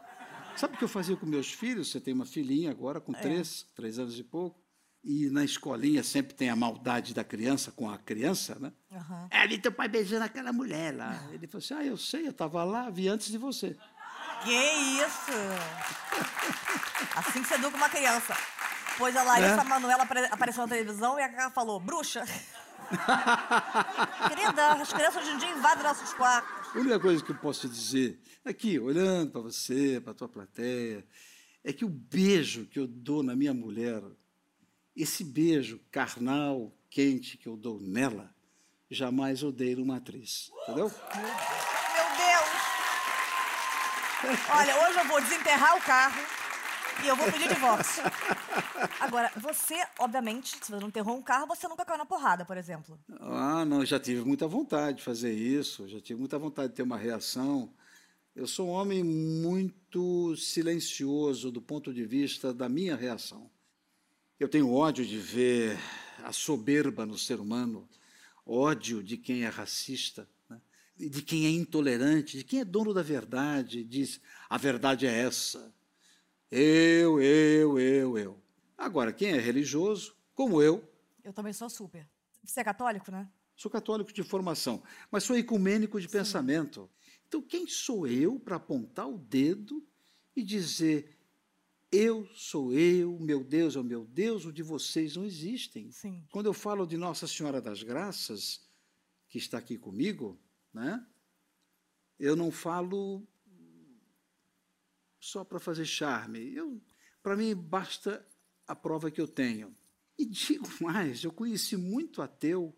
Sabe 0.57 0.75
o 0.75 0.77
que 0.77 0.83
eu 0.83 0.89
fazia 0.89 1.15
com 1.15 1.25
meus 1.25 1.53
filhos? 1.53 1.89
Você 1.89 2.01
tem 2.01 2.13
uma 2.13 2.25
filhinha 2.25 2.69
agora 2.69 2.99
com 2.99 3.13
três, 3.13 3.65
três 3.75 3.97
anos 3.97 4.19
e 4.19 4.23
pouco. 4.23 4.59
E 5.01 5.29
na 5.29 5.45
escolinha 5.45 6.03
sempre 6.03 6.33
tem 6.33 6.49
a 6.49 6.55
maldade 6.57 7.13
da 7.13 7.23
criança 7.23 7.71
com 7.71 7.89
a 7.89 7.97
criança, 7.97 8.57
né? 8.59 8.73
Aham. 8.91 9.27
É 9.31 9.37
ali 9.39 9.57
teu 9.57 9.71
pai 9.71 9.87
beijando 9.87 10.25
aquela 10.25 10.51
mulher 10.51 10.93
lá. 10.93 11.29
Ele 11.31 11.47
falou 11.47 11.63
assim: 11.63 11.73
Ah, 11.75 11.85
eu 11.85 11.95
sei, 11.95 12.25
eu 12.27 12.31
estava 12.31 12.61
lá, 12.65 12.89
vi 12.89 13.07
antes 13.07 13.29
de 13.31 13.37
você. 13.37 13.77
Que 14.43 14.53
isso? 15.03 15.31
Assim 17.15 17.41
que 17.41 17.47
você 17.47 17.55
educa 17.55 17.75
uma 17.77 17.89
criança. 17.89 18.35
Pois 18.97 19.15
a 19.15 19.23
Larissa 19.23 19.61
É. 19.61 19.63
Manoela 19.63 20.03
apare- 20.03 20.25
apareceu 20.31 20.63
na 20.63 20.69
televisão 20.69 21.19
e 21.19 21.23
a 21.23 21.29
Cacá 21.29 21.49
falou, 21.51 21.79
bruxa. 21.79 22.23
Querida, 24.27 24.73
as 24.73 24.91
crianças 24.91 25.21
hoje 25.23 25.31
em 25.31 25.37
dia 25.37 25.49
invadem 25.51 25.83
nossos 25.83 26.13
quartos. 26.13 26.75
A 26.75 26.79
única 26.79 26.99
coisa 26.99 27.23
que 27.23 27.31
eu 27.31 27.35
posso 27.35 27.61
te 27.61 27.73
dizer, 27.73 28.19
aqui, 28.45 28.79
olhando 28.79 29.31
para 29.31 29.41
você, 29.41 30.01
para 30.03 30.13
tua 30.13 30.27
plateia, 30.27 31.05
é 31.63 31.71
que 31.73 31.85
o 31.85 31.89
beijo 31.89 32.65
que 32.65 32.79
eu 32.79 32.87
dou 32.87 33.21
na 33.23 33.35
minha 33.35 33.53
mulher, 33.53 34.01
esse 34.95 35.23
beijo 35.23 35.79
carnal, 35.91 36.73
quente 36.89 37.37
que 37.37 37.47
eu 37.47 37.55
dou 37.55 37.79
nela, 37.79 38.33
jamais 38.89 39.41
eu 39.41 39.51
dei 39.51 39.75
numa 39.75 39.97
atriz. 39.97 40.51
Entendeu? 40.63 40.91
Olha, 44.21 44.75
hoje 44.83 44.99
eu 44.99 45.07
vou 45.07 45.21
desenterrar 45.21 45.77
o 45.77 45.81
carro 45.81 46.21
e 47.03 47.07
eu 47.07 47.15
vou 47.15 47.31
pedir 47.31 47.47
divórcio. 47.47 48.03
Agora, 48.99 49.31
você, 49.37 49.75
obviamente, 49.97 50.57
se 50.61 50.71
você 50.71 50.79
não 50.79 50.89
enterrou 50.89 51.17
um 51.17 51.21
carro, 51.21 51.47
você 51.47 51.67
nunca 51.69 51.85
caiu 51.85 51.97
na 51.97 52.05
porrada, 52.05 52.43
por 52.43 52.57
exemplo. 52.57 52.99
Ah, 53.21 53.63
não, 53.63 53.85
já 53.85 53.97
tive 53.97 54.25
muita 54.25 54.45
vontade 54.45 54.97
de 54.97 55.03
fazer 55.03 55.33
isso, 55.33 55.87
já 55.87 56.01
tive 56.01 56.19
muita 56.19 56.37
vontade 56.37 56.69
de 56.69 56.75
ter 56.75 56.83
uma 56.83 56.97
reação. 56.97 57.73
Eu 58.35 58.45
sou 58.45 58.67
um 58.67 58.71
homem 58.71 59.03
muito 59.03 60.35
silencioso 60.35 61.49
do 61.49 61.61
ponto 61.61 61.93
de 61.93 62.05
vista 62.05 62.53
da 62.53 62.67
minha 62.67 62.97
reação. 62.97 63.49
Eu 64.37 64.49
tenho 64.49 64.73
ódio 64.73 65.05
de 65.05 65.17
ver 65.17 65.77
a 66.23 66.33
soberba 66.33 67.05
no 67.05 67.17
ser 67.17 67.39
humano, 67.39 67.87
ódio 68.45 69.01
de 69.01 69.17
quem 69.17 69.43
é 69.43 69.47
racista, 69.47 70.27
de 70.99 71.21
quem 71.21 71.45
é 71.45 71.49
intolerante, 71.49 72.37
de 72.37 72.43
quem 72.43 72.59
é 72.59 72.65
dono 72.65 72.93
da 72.93 73.01
verdade, 73.01 73.83
diz 73.83 74.19
a 74.49 74.57
verdade 74.57 75.07
é 75.07 75.19
essa. 75.21 75.73
Eu, 76.51 77.21
eu, 77.21 77.79
eu, 77.79 78.17
eu. 78.17 78.41
Agora, 78.77 79.13
quem 79.13 79.29
é 79.29 79.39
religioso, 79.39 80.15
como 80.35 80.61
eu, 80.61 80.83
Eu 81.23 81.31
também 81.31 81.53
sou 81.53 81.69
super. 81.69 82.07
Você 82.43 82.59
é 82.59 82.63
católico, 82.63 83.11
né? 83.11 83.29
Sou 83.55 83.69
católico 83.69 84.11
de 84.11 84.23
formação, 84.23 84.81
mas 85.11 85.23
sou 85.23 85.37
ecumênico 85.37 85.99
de 85.99 86.07
pensamento. 86.07 86.89
Então, 87.27 87.41
quem 87.41 87.67
sou 87.67 88.07
eu 88.07 88.39
para 88.39 88.55
apontar 88.55 89.07
o 89.07 89.17
dedo 89.17 89.85
e 90.35 90.41
dizer 90.41 91.17
eu 91.91 92.27
sou 92.33 92.73
eu, 92.73 93.17
meu 93.19 93.43
Deus 93.43 93.75
é 93.75 93.79
o 93.79 93.83
meu 93.83 94.05
Deus, 94.05 94.45
o 94.45 94.53
de 94.53 94.61
vocês 94.61 95.15
não 95.15 95.25
existem? 95.25 95.91
Sim. 95.91 96.23
Quando 96.31 96.45
eu 96.45 96.53
falo 96.53 96.85
de 96.85 96.97
Nossa 96.97 97.27
Senhora 97.27 97.61
das 97.61 97.81
Graças, 97.83 98.61
que 99.27 99.37
está 99.37 99.57
aqui 99.57 99.77
comigo, 99.77 100.39
né? 100.73 101.05
Eu 102.19 102.35
não 102.35 102.51
falo 102.51 103.25
só 105.19 105.43
para 105.43 105.59
fazer 105.59 105.85
charme. 105.85 106.55
Para 107.21 107.35
mim 107.35 107.55
basta 107.55 108.25
a 108.67 108.75
prova 108.75 109.11
que 109.11 109.21
eu 109.21 109.27
tenho. 109.27 109.75
E 110.17 110.25
digo 110.25 110.67
mais, 110.81 111.23
eu 111.23 111.31
conheci 111.31 111.77
muito 111.77 112.21
ateu 112.21 112.75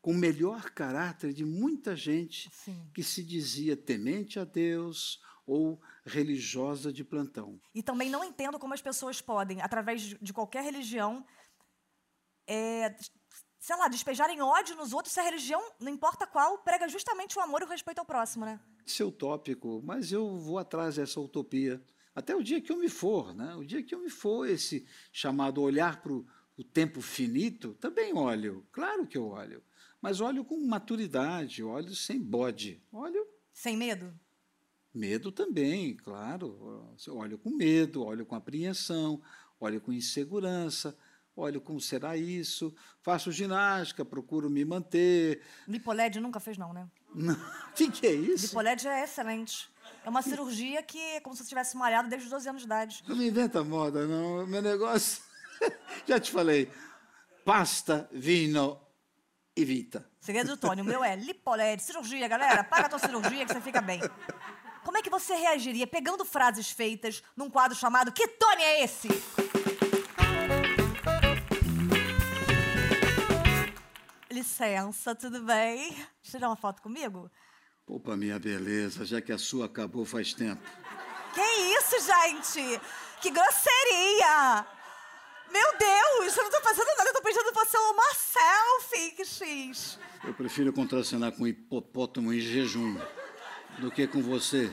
com 0.00 0.12
o 0.12 0.16
melhor 0.16 0.70
caráter 0.70 1.32
de 1.32 1.44
muita 1.44 1.94
gente 1.94 2.50
Sim. 2.52 2.90
que 2.92 3.04
se 3.04 3.22
dizia 3.22 3.76
temente 3.76 4.38
a 4.38 4.44
Deus 4.44 5.20
ou 5.46 5.80
religiosa 6.04 6.92
de 6.92 7.04
plantão. 7.04 7.60
E 7.74 7.82
também 7.82 8.10
não 8.10 8.24
entendo 8.24 8.58
como 8.58 8.74
as 8.74 8.82
pessoas 8.82 9.20
podem, 9.20 9.60
através 9.60 10.02
de 10.02 10.18
de 10.20 10.32
qualquer 10.32 10.64
religião, 10.64 11.24
é, 12.46 12.94
sei 13.62 13.76
lá, 13.76 13.86
despejarem 13.86 14.42
ódio 14.42 14.74
nos 14.74 14.92
outros 14.92 15.14
se 15.14 15.20
a 15.20 15.22
religião, 15.22 15.62
não 15.78 15.92
importa 15.92 16.26
qual, 16.26 16.58
prega 16.58 16.88
justamente 16.88 17.38
o 17.38 17.40
amor 17.40 17.62
e 17.62 17.64
o 17.64 17.68
respeito 17.68 18.00
ao 18.00 18.04
próximo, 18.04 18.44
né? 18.44 18.58
Isso 18.84 19.04
é 19.04 19.06
utópico, 19.06 19.80
mas 19.84 20.10
eu 20.10 20.36
vou 20.36 20.58
atrás 20.58 20.96
dessa 20.96 21.20
utopia. 21.20 21.80
Até 22.12 22.34
o 22.34 22.42
dia 22.42 22.60
que 22.60 22.72
eu 22.72 22.76
me 22.76 22.88
for, 22.88 23.32
né? 23.32 23.54
O 23.54 23.64
dia 23.64 23.80
que 23.80 23.94
eu 23.94 24.00
me 24.00 24.10
for, 24.10 24.48
esse 24.48 24.84
chamado 25.12 25.62
olhar 25.62 26.02
para 26.02 26.12
o 26.12 26.64
tempo 26.72 27.00
finito, 27.00 27.74
também 27.74 28.12
olho. 28.12 28.66
Claro 28.72 29.06
que 29.06 29.16
eu 29.16 29.28
olho. 29.28 29.62
Mas 30.00 30.20
olho 30.20 30.44
com 30.44 30.58
maturidade, 30.66 31.62
olho 31.62 31.94
sem 31.94 32.20
bode. 32.20 32.82
Olho 32.92 33.24
Sem 33.52 33.76
medo? 33.76 34.12
medo 34.92 35.30
também, 35.30 35.94
claro. 35.96 36.96
Olho 37.10 37.38
com 37.38 37.50
medo, 37.50 38.02
olho 38.02 38.26
com 38.26 38.34
apreensão, 38.34 39.22
olho 39.60 39.80
com 39.80 39.92
insegurança, 39.92 40.98
olho 41.36 41.60
como 41.60 41.80
será 41.80 42.16
isso, 42.16 42.74
faço 43.00 43.32
ginástica, 43.32 44.04
procuro 44.04 44.50
me 44.50 44.64
manter. 44.64 45.42
Lipoled 45.66 46.20
nunca 46.20 46.40
fez, 46.40 46.58
não, 46.58 46.72
né? 46.72 46.86
O 47.14 47.72
que, 47.74 47.90
que 47.90 48.06
é 48.06 48.12
isso? 48.12 48.46
Lipoled 48.46 48.86
é 48.86 49.04
excelente. 49.04 49.70
É 50.04 50.10
uma 50.10 50.22
cirurgia 50.22 50.82
que 50.82 50.98
é 50.98 51.20
como 51.20 51.34
se 51.36 51.42
você 51.42 51.48
tivesse 51.48 51.76
malhado 51.76 52.08
desde 52.08 52.26
os 52.26 52.30
12 52.30 52.48
anos 52.48 52.62
de 52.62 52.66
idade. 52.66 53.04
Não 53.06 53.16
me 53.16 53.28
inventa 53.28 53.62
moda, 53.62 54.06
não. 54.06 54.46
Meu 54.46 54.60
negócio. 54.62 55.22
Já 56.06 56.18
te 56.18 56.30
falei. 56.32 56.70
Pasta, 57.44 58.08
vinho 58.12 58.80
e 59.56 59.64
vita. 59.64 60.08
Segredo 60.20 60.50
do 60.50 60.56
Tony, 60.56 60.80
o 60.80 60.84
meu 60.84 61.02
é 61.04 61.16
Lipoled, 61.16 61.82
cirurgia, 61.82 62.26
galera. 62.28 62.64
Paga 62.64 62.86
a 62.86 62.88
tua 62.88 62.98
cirurgia 62.98 63.44
que 63.44 63.52
você 63.52 63.60
fica 63.60 63.80
bem. 63.80 64.00
Como 64.84 64.96
é 64.96 65.02
que 65.02 65.10
você 65.10 65.34
reagiria 65.34 65.86
pegando 65.86 66.24
frases 66.24 66.70
feitas 66.70 67.22
num 67.36 67.48
quadro 67.48 67.76
chamado 67.76 68.12
Que 68.12 68.26
Tony 68.26 68.62
é 68.62 68.84
esse? 68.84 69.08
Licença, 74.42 75.14
tudo 75.14 75.40
bem? 75.44 76.04
Tirar 76.20 76.48
uma 76.48 76.56
foto 76.56 76.82
comigo? 76.82 77.30
Poupa 77.86 78.16
minha 78.16 78.40
beleza, 78.40 79.04
já 79.04 79.20
que 79.20 79.30
a 79.30 79.38
sua 79.38 79.66
acabou 79.66 80.04
faz 80.04 80.34
tempo. 80.34 80.60
Que 81.32 81.40
isso, 81.40 81.94
gente? 82.00 82.80
Que 83.20 83.30
grosseria! 83.30 84.66
Meu 85.48 85.78
Deus, 85.78 86.36
eu 86.36 86.42
não 86.42 86.50
tô 86.50 86.60
fazendo 86.60 86.88
nada, 86.98 87.10
eu 87.10 87.12
tô 87.12 87.22
pedindo 87.22 87.52
você 87.54 87.76
uma 87.76 88.14
selfie, 88.14 89.10
que 89.12 89.24
X. 89.24 90.00
Eu 90.24 90.34
prefiro 90.34 90.72
contracenar 90.72 91.30
com 91.30 91.46
hipopótamo 91.46 92.32
em 92.32 92.40
jejum 92.40 92.98
do 93.78 93.92
que 93.92 94.08
com 94.08 94.20
você, 94.20 94.72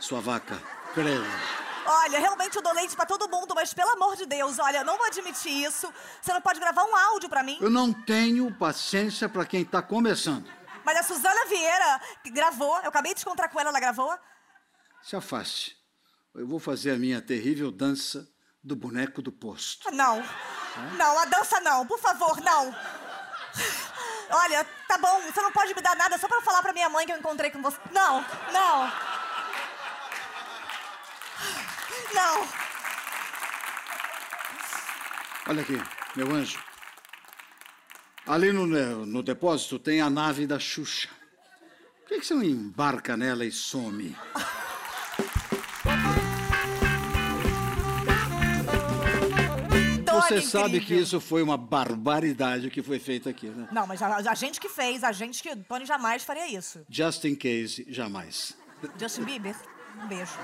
sua 0.00 0.22
vaca. 0.22 0.56
Credo. 0.94 1.69
Olha, 1.92 2.20
realmente 2.20 2.54
eu 2.54 2.62
dou 2.62 2.72
leite 2.72 2.94
pra 2.94 3.04
todo 3.04 3.28
mundo, 3.28 3.52
mas 3.52 3.74
pelo 3.74 3.90
amor 3.90 4.14
de 4.14 4.24
Deus, 4.24 4.60
olha, 4.60 4.78
eu 4.78 4.84
não 4.84 4.96
vou 4.96 5.06
admitir 5.06 5.50
isso. 5.50 5.92
Você 6.22 6.32
não 6.32 6.40
pode 6.40 6.60
gravar 6.60 6.84
um 6.84 6.94
áudio 6.94 7.28
pra 7.28 7.42
mim? 7.42 7.58
Eu 7.60 7.68
não 7.68 7.92
tenho 7.92 8.54
paciência 8.54 9.28
pra 9.28 9.44
quem 9.44 9.64
tá 9.64 9.82
começando. 9.82 10.48
Mas 10.84 10.98
a 10.98 11.02
Suzana 11.02 11.46
Vieira 11.46 12.00
gravou, 12.26 12.78
eu 12.78 12.88
acabei 12.88 13.12
de 13.12 13.22
encontrar 13.22 13.48
com 13.48 13.58
ela, 13.58 13.70
ela 13.70 13.80
gravou. 13.80 14.16
Se 15.02 15.16
afaste. 15.16 15.76
Eu 16.32 16.46
vou 16.46 16.60
fazer 16.60 16.92
a 16.92 16.96
minha 16.96 17.20
terrível 17.20 17.72
dança 17.72 18.28
do 18.62 18.76
boneco 18.76 19.20
do 19.20 19.32
posto. 19.32 19.90
Não. 19.90 20.22
Não, 20.96 21.18
a 21.18 21.24
dança 21.24 21.58
não, 21.60 21.84
por 21.86 21.98
favor, 21.98 22.40
não. 22.40 22.72
Olha, 24.30 24.64
tá 24.86 24.96
bom, 24.96 25.20
você 25.22 25.42
não 25.42 25.50
pode 25.50 25.74
me 25.74 25.82
dar 25.82 25.96
nada 25.96 26.16
só 26.18 26.28
pra 26.28 26.36
eu 26.36 26.42
falar 26.42 26.62
pra 26.62 26.72
minha 26.72 26.88
mãe 26.88 27.04
que 27.04 27.12
eu 27.12 27.18
encontrei 27.18 27.50
com 27.50 27.60
você. 27.60 27.78
Não, 27.90 28.24
não. 28.52 28.92
Não. 32.14 32.48
Olha 35.48 35.62
aqui, 35.62 35.80
meu 36.16 36.30
anjo. 36.32 36.58
Ali 38.26 38.52
no, 38.52 38.66
no 39.06 39.22
depósito 39.22 39.78
tem 39.78 40.00
a 40.00 40.08
nave 40.08 40.46
da 40.46 40.58
Xuxa. 40.58 41.08
Por 42.02 42.08
que, 42.08 42.20
que 42.20 42.26
você 42.26 42.34
não 42.34 42.42
embarca 42.42 43.16
nela 43.16 43.44
e 43.44 43.50
some? 43.50 44.16
Você 50.30 50.42
sabe 50.42 50.70
que 50.70 50.76
incrível. 50.76 51.02
isso 51.02 51.20
foi 51.20 51.42
uma 51.42 51.56
barbaridade 51.56 52.68
o 52.68 52.70
que 52.70 52.82
foi 52.82 52.98
feito 52.98 53.28
aqui, 53.28 53.48
né? 53.48 53.68
Não, 53.72 53.86
mas 53.86 54.00
a, 54.00 54.16
a 54.16 54.34
gente 54.34 54.60
que 54.60 54.68
fez, 54.68 55.02
a 55.02 55.12
gente 55.12 55.42
que. 55.42 55.56
Tony 55.56 55.84
jamais 55.84 56.22
faria 56.22 56.46
isso. 56.46 56.84
Just 56.88 57.24
in 57.24 57.34
case, 57.34 57.84
jamais. 57.88 58.56
Justin 58.98 59.24
Bieber, 59.24 59.56
um 60.02 60.06
beijo. 60.06 60.38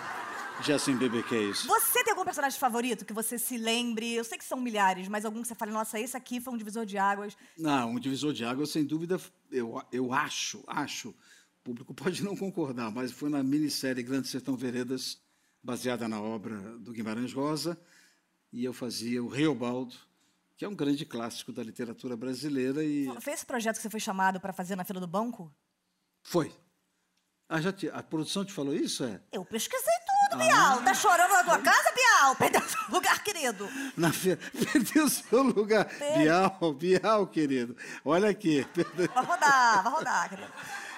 Justin 0.63 0.97
Bieber 0.97 1.23
case. 1.29 1.67
Você 1.67 2.03
tem 2.03 2.13
algum 2.13 2.25
personagem 2.25 2.59
favorito 2.59 3.05
que 3.05 3.13
você 3.13 3.39
se 3.39 3.57
lembre? 3.57 4.15
Eu 4.15 4.25
sei 4.25 4.39
que 4.39 4.45
são 4.45 4.59
milhares, 4.59 5.07
mas 5.09 5.25
algum 5.25 5.43
que 5.43 5.49
você 5.49 5.55
fale, 5.55 5.71
nossa, 5.71 5.99
esse 6.01 6.17
aqui 6.17 6.41
foi 6.41 6.53
um 6.55 6.57
divisor 6.57 6.85
de 6.87 6.97
águas. 6.99 7.37
Não, 7.59 7.91
um 7.93 7.99
divisor 8.01 8.33
de 8.33 8.45
água, 8.45 8.67
sem 8.67 8.85
dúvida, 8.85 9.21
eu, 9.51 9.83
eu 9.93 10.13
acho, 10.13 10.65
acho, 10.67 11.11
o 11.11 11.15
público 11.63 11.93
pode 11.95 12.23
não 12.25 12.37
concordar, 12.37 12.91
mas 12.91 13.13
foi 13.13 13.29
na 13.29 13.43
minissérie 13.43 14.03
Grande 14.03 14.29
Sertão 14.29 14.57
Veredas, 14.57 15.19
baseada 15.63 16.09
na 16.09 16.21
obra 16.21 16.57
do 16.79 16.93
Guimarães 16.93 17.33
Rosa, 17.33 17.79
e 18.53 18.65
eu 18.65 18.73
fazia 18.73 19.23
o 19.23 19.29
Reobaldo, 19.29 19.95
que 20.57 20.65
é 20.65 20.69
um 20.69 20.75
grande 20.75 21.05
clássico 21.05 21.53
da 21.53 21.63
literatura 21.63 22.17
brasileira, 22.17 22.83
e 22.83 23.05
Foi 23.21 23.33
esse 23.35 23.45
projeto 23.45 23.77
que 23.77 23.83
você 23.83 23.91
foi 23.91 24.01
chamado 24.01 24.41
pra 24.41 24.53
fazer 24.53 24.75
na 24.75 24.85
fila 24.85 25.01
do 25.01 25.07
banco? 25.07 25.53
foi. 26.23 26.53
Ah, 27.49 27.61
já 27.61 27.73
te- 27.73 27.89
a 27.91 28.03
produção 28.03 28.45
te 28.45 28.53
falou 28.53 28.75
isso? 28.75 29.05
É? 29.05 29.21
Eu 29.31 29.45
pesquisei 29.45 29.95
tudo, 30.05 30.16
Bial. 30.37 30.83
Tá 30.83 30.95
chorando 30.95 31.31
na 31.33 31.45
tua 31.45 31.59
casa, 31.59 31.93
Bial? 31.95 32.37
Perdeu 32.37 32.61
seu 32.63 32.81
lugar, 32.91 33.23
querido. 33.25 33.69
Na 33.97 34.13
feira, 34.13 34.41
perdeu 34.73 35.09
seu 35.09 35.43
lugar. 35.43 35.89
Bial, 36.19 36.75
Bial, 36.75 37.27
querido. 37.27 37.77
Olha 38.05 38.29
aqui. 38.31 38.67
Vai 39.15 39.25
rodar, 39.25 39.83
vai 39.83 39.93
rodar, 39.93 40.29
querido. 40.31 40.53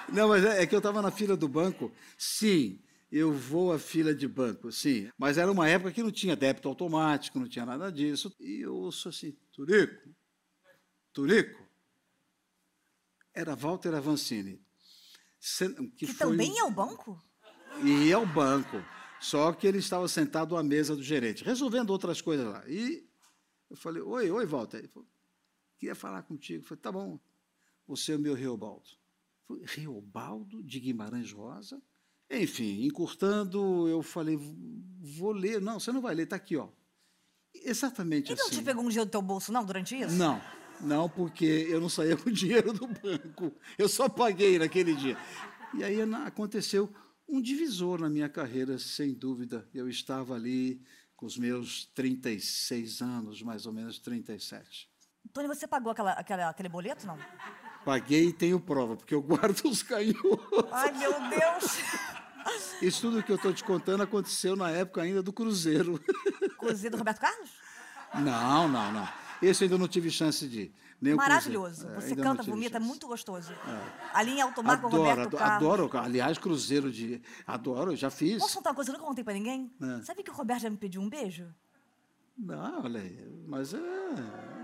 Não, 0.09 0.27
mas 0.29 0.43
é, 0.43 0.63
é 0.63 0.67
que 0.67 0.73
eu 0.73 0.79
estava 0.79 1.01
na 1.01 1.11
fila 1.11 1.37
do 1.37 1.47
banco. 1.47 1.91
Sim, 2.17 2.81
eu 3.11 3.31
vou 3.33 3.71
à 3.73 3.79
fila 3.79 4.13
de 4.13 4.27
banco, 4.27 4.71
sim. 4.71 5.11
Mas 5.17 5.37
era 5.37 5.51
uma 5.51 5.67
época 5.69 5.91
que 5.91 6.01
não 6.03 6.11
tinha 6.11 6.35
débito 6.35 6.67
automático, 6.67 7.39
não 7.39 7.47
tinha 7.47 7.65
nada 7.65 7.91
disso. 7.91 8.35
E 8.39 8.61
eu 8.61 8.73
ouço 8.75 9.09
assim, 9.09 9.37
Turico, 9.51 10.09
Turico. 11.13 11.59
Era 13.33 13.55
Walter 13.55 13.93
Avancini. 13.95 14.59
Que, 15.95 16.07
foi- 16.07 16.15
também 16.31 16.57
é 16.59 16.63
o 16.63 16.71
banco? 16.71 17.17
E 17.83 18.07
ia 18.07 18.15
ao 18.17 18.25
banco. 18.25 18.83
Só 19.19 19.51
que 19.51 19.67
ele 19.67 19.79
estava 19.79 20.07
sentado 20.07 20.55
à 20.55 20.63
mesa 20.63 20.95
do 20.95 21.03
gerente, 21.03 21.43
resolvendo 21.43 21.89
outras 21.89 22.21
coisas 22.21 22.45
lá. 22.45 22.63
E 22.67 23.05
eu 23.69 23.75
falei, 23.75 24.01
oi, 24.01 24.31
oi, 24.31 24.45
Walter. 24.45 24.77
Ele 24.77 24.87
falou, 24.87 25.07
queria 25.77 25.95
falar 25.95 26.23
contigo. 26.23 26.63
Eu 26.63 26.67
falei, 26.67 26.81
tá 26.81 26.91
bom, 26.91 27.19
você 27.87 28.13
é 28.13 28.15
o 28.15 28.19
meu 28.19 28.33
Reobaldo. 28.33 28.89
Eu 29.49 29.55
falei, 29.67 29.67
Reobaldo 29.67 30.63
de 30.63 30.79
Guimarães 30.79 31.31
Rosa? 31.31 31.81
Enfim, 32.31 32.85
encurtando, 32.85 33.87
eu 33.87 34.03
falei, 34.03 34.37
vou 34.37 35.31
ler. 35.31 35.59
Não, 35.59 35.79
você 35.79 35.91
não 35.91 36.01
vai 36.01 36.13
ler, 36.13 36.23
está 36.23 36.35
aqui, 36.35 36.55
ó. 36.55 36.69
Exatamente 37.53 38.31
Ele 38.31 38.39
não 38.39 38.47
assim. 38.47 38.57
te 38.57 38.63
pegou 38.63 38.83
um 38.83 38.89
dinheiro 38.89 39.09
do 39.09 39.11
teu 39.11 39.21
bolso, 39.21 39.51
não, 39.51 39.65
durante 39.65 39.99
isso? 39.99 40.15
Não, 40.15 40.39
não, 40.79 41.09
porque 41.09 41.67
eu 41.67 41.81
não 41.81 41.89
saía 41.89 42.15
com 42.15 42.29
dinheiro 42.31 42.71
do 42.71 42.87
banco. 42.87 43.51
Eu 43.77 43.89
só 43.89 44.07
paguei 44.07 44.59
naquele 44.59 44.93
dia. 44.93 45.17
E 45.73 45.83
aí 45.83 45.99
aconteceu 46.25 46.93
um 47.29 47.41
divisor 47.41 48.01
na 48.01 48.09
minha 48.09 48.27
carreira, 48.29 48.77
sem 48.79 49.13
dúvida. 49.13 49.67
Eu 49.73 49.87
estava 49.89 50.33
ali 50.35 50.81
com 51.15 51.25
os 51.25 51.37
meus 51.37 51.85
36 51.93 53.01
anos, 53.01 53.41
mais 53.41 53.65
ou 53.65 53.73
menos 53.73 53.99
37. 53.99 54.89
Tony, 55.33 55.47
você 55.47 55.67
pagou 55.67 55.91
aquela, 55.91 56.11
aquela- 56.13 56.49
aquele 56.49 56.69
boleto, 56.69 57.05
não? 57.05 57.17
Paguei 57.85 58.27
e 58.29 58.33
tenho 58.33 58.59
prova, 58.59 58.95
porque 58.97 59.13
eu 59.13 59.21
guardo 59.21 59.61
os 59.65 59.83
canhotos. 59.83 60.71
Ai, 60.71 60.91
meu 60.97 61.11
Deus. 61.29 61.77
Isso 62.81 63.01
tudo 63.01 63.21
que 63.21 63.31
eu 63.31 63.35
estou 63.35 63.53
te 63.53 63.63
contando 63.63 64.01
aconteceu 64.03 64.55
na 64.55 64.69
época 64.71 65.01
ainda 65.01 65.21
do 65.21 65.31
Cruzeiro. 65.33 66.01
Cozido 66.57 66.97
Roberto 66.97 67.19
Carlos? 67.19 67.49
Não, 68.15 68.67
não, 68.67 68.91
não. 68.91 69.07
Esse 69.41 69.63
eu 69.63 69.67
ainda 69.67 69.77
não 69.77 69.87
tive 69.87 70.09
chance 70.09 70.47
de 70.47 70.61
ir. 70.61 70.73
Nem 71.01 71.13
o 71.13 71.17
Maravilhoso. 71.17 71.87
É, 71.87 71.95
Você 71.95 72.15
canta, 72.15 72.43
vomita, 72.43 72.77
é 72.77 72.79
muito 72.79 73.07
gostoso. 73.07 73.53
A 74.13 74.21
linha 74.21 74.43
automática 74.43 74.87
Adoro, 74.87 75.01
Roberto 75.03 75.19
adoro, 75.37 75.37
Carlos. 75.37 75.73
adoro. 75.73 75.97
Aliás, 76.05 76.37
Cruzeiro 76.37 76.91
de. 76.91 77.21
Adoro, 77.47 77.95
já 77.95 78.09
fiz. 78.09 78.39
Posso 78.39 78.57
contar 78.57 78.71
uma 78.71 78.75
coisa 78.75 78.91
que 78.91 78.95
eu 78.95 78.99
nunca 78.99 79.07
contei 79.07 79.23
pra 79.23 79.33
ninguém? 79.33 79.71
É. 79.81 80.01
Sabe 80.03 80.23
que 80.23 80.29
o 80.31 80.33
Roberto 80.33 80.61
já 80.63 80.69
me 80.69 80.77
pediu 80.77 81.01
um 81.01 81.09
beijo? 81.09 81.47
Não, 82.37 82.83
olha 82.83 82.99
aí. 82.99 83.43
Mas 83.47 83.73
é. 83.73 83.79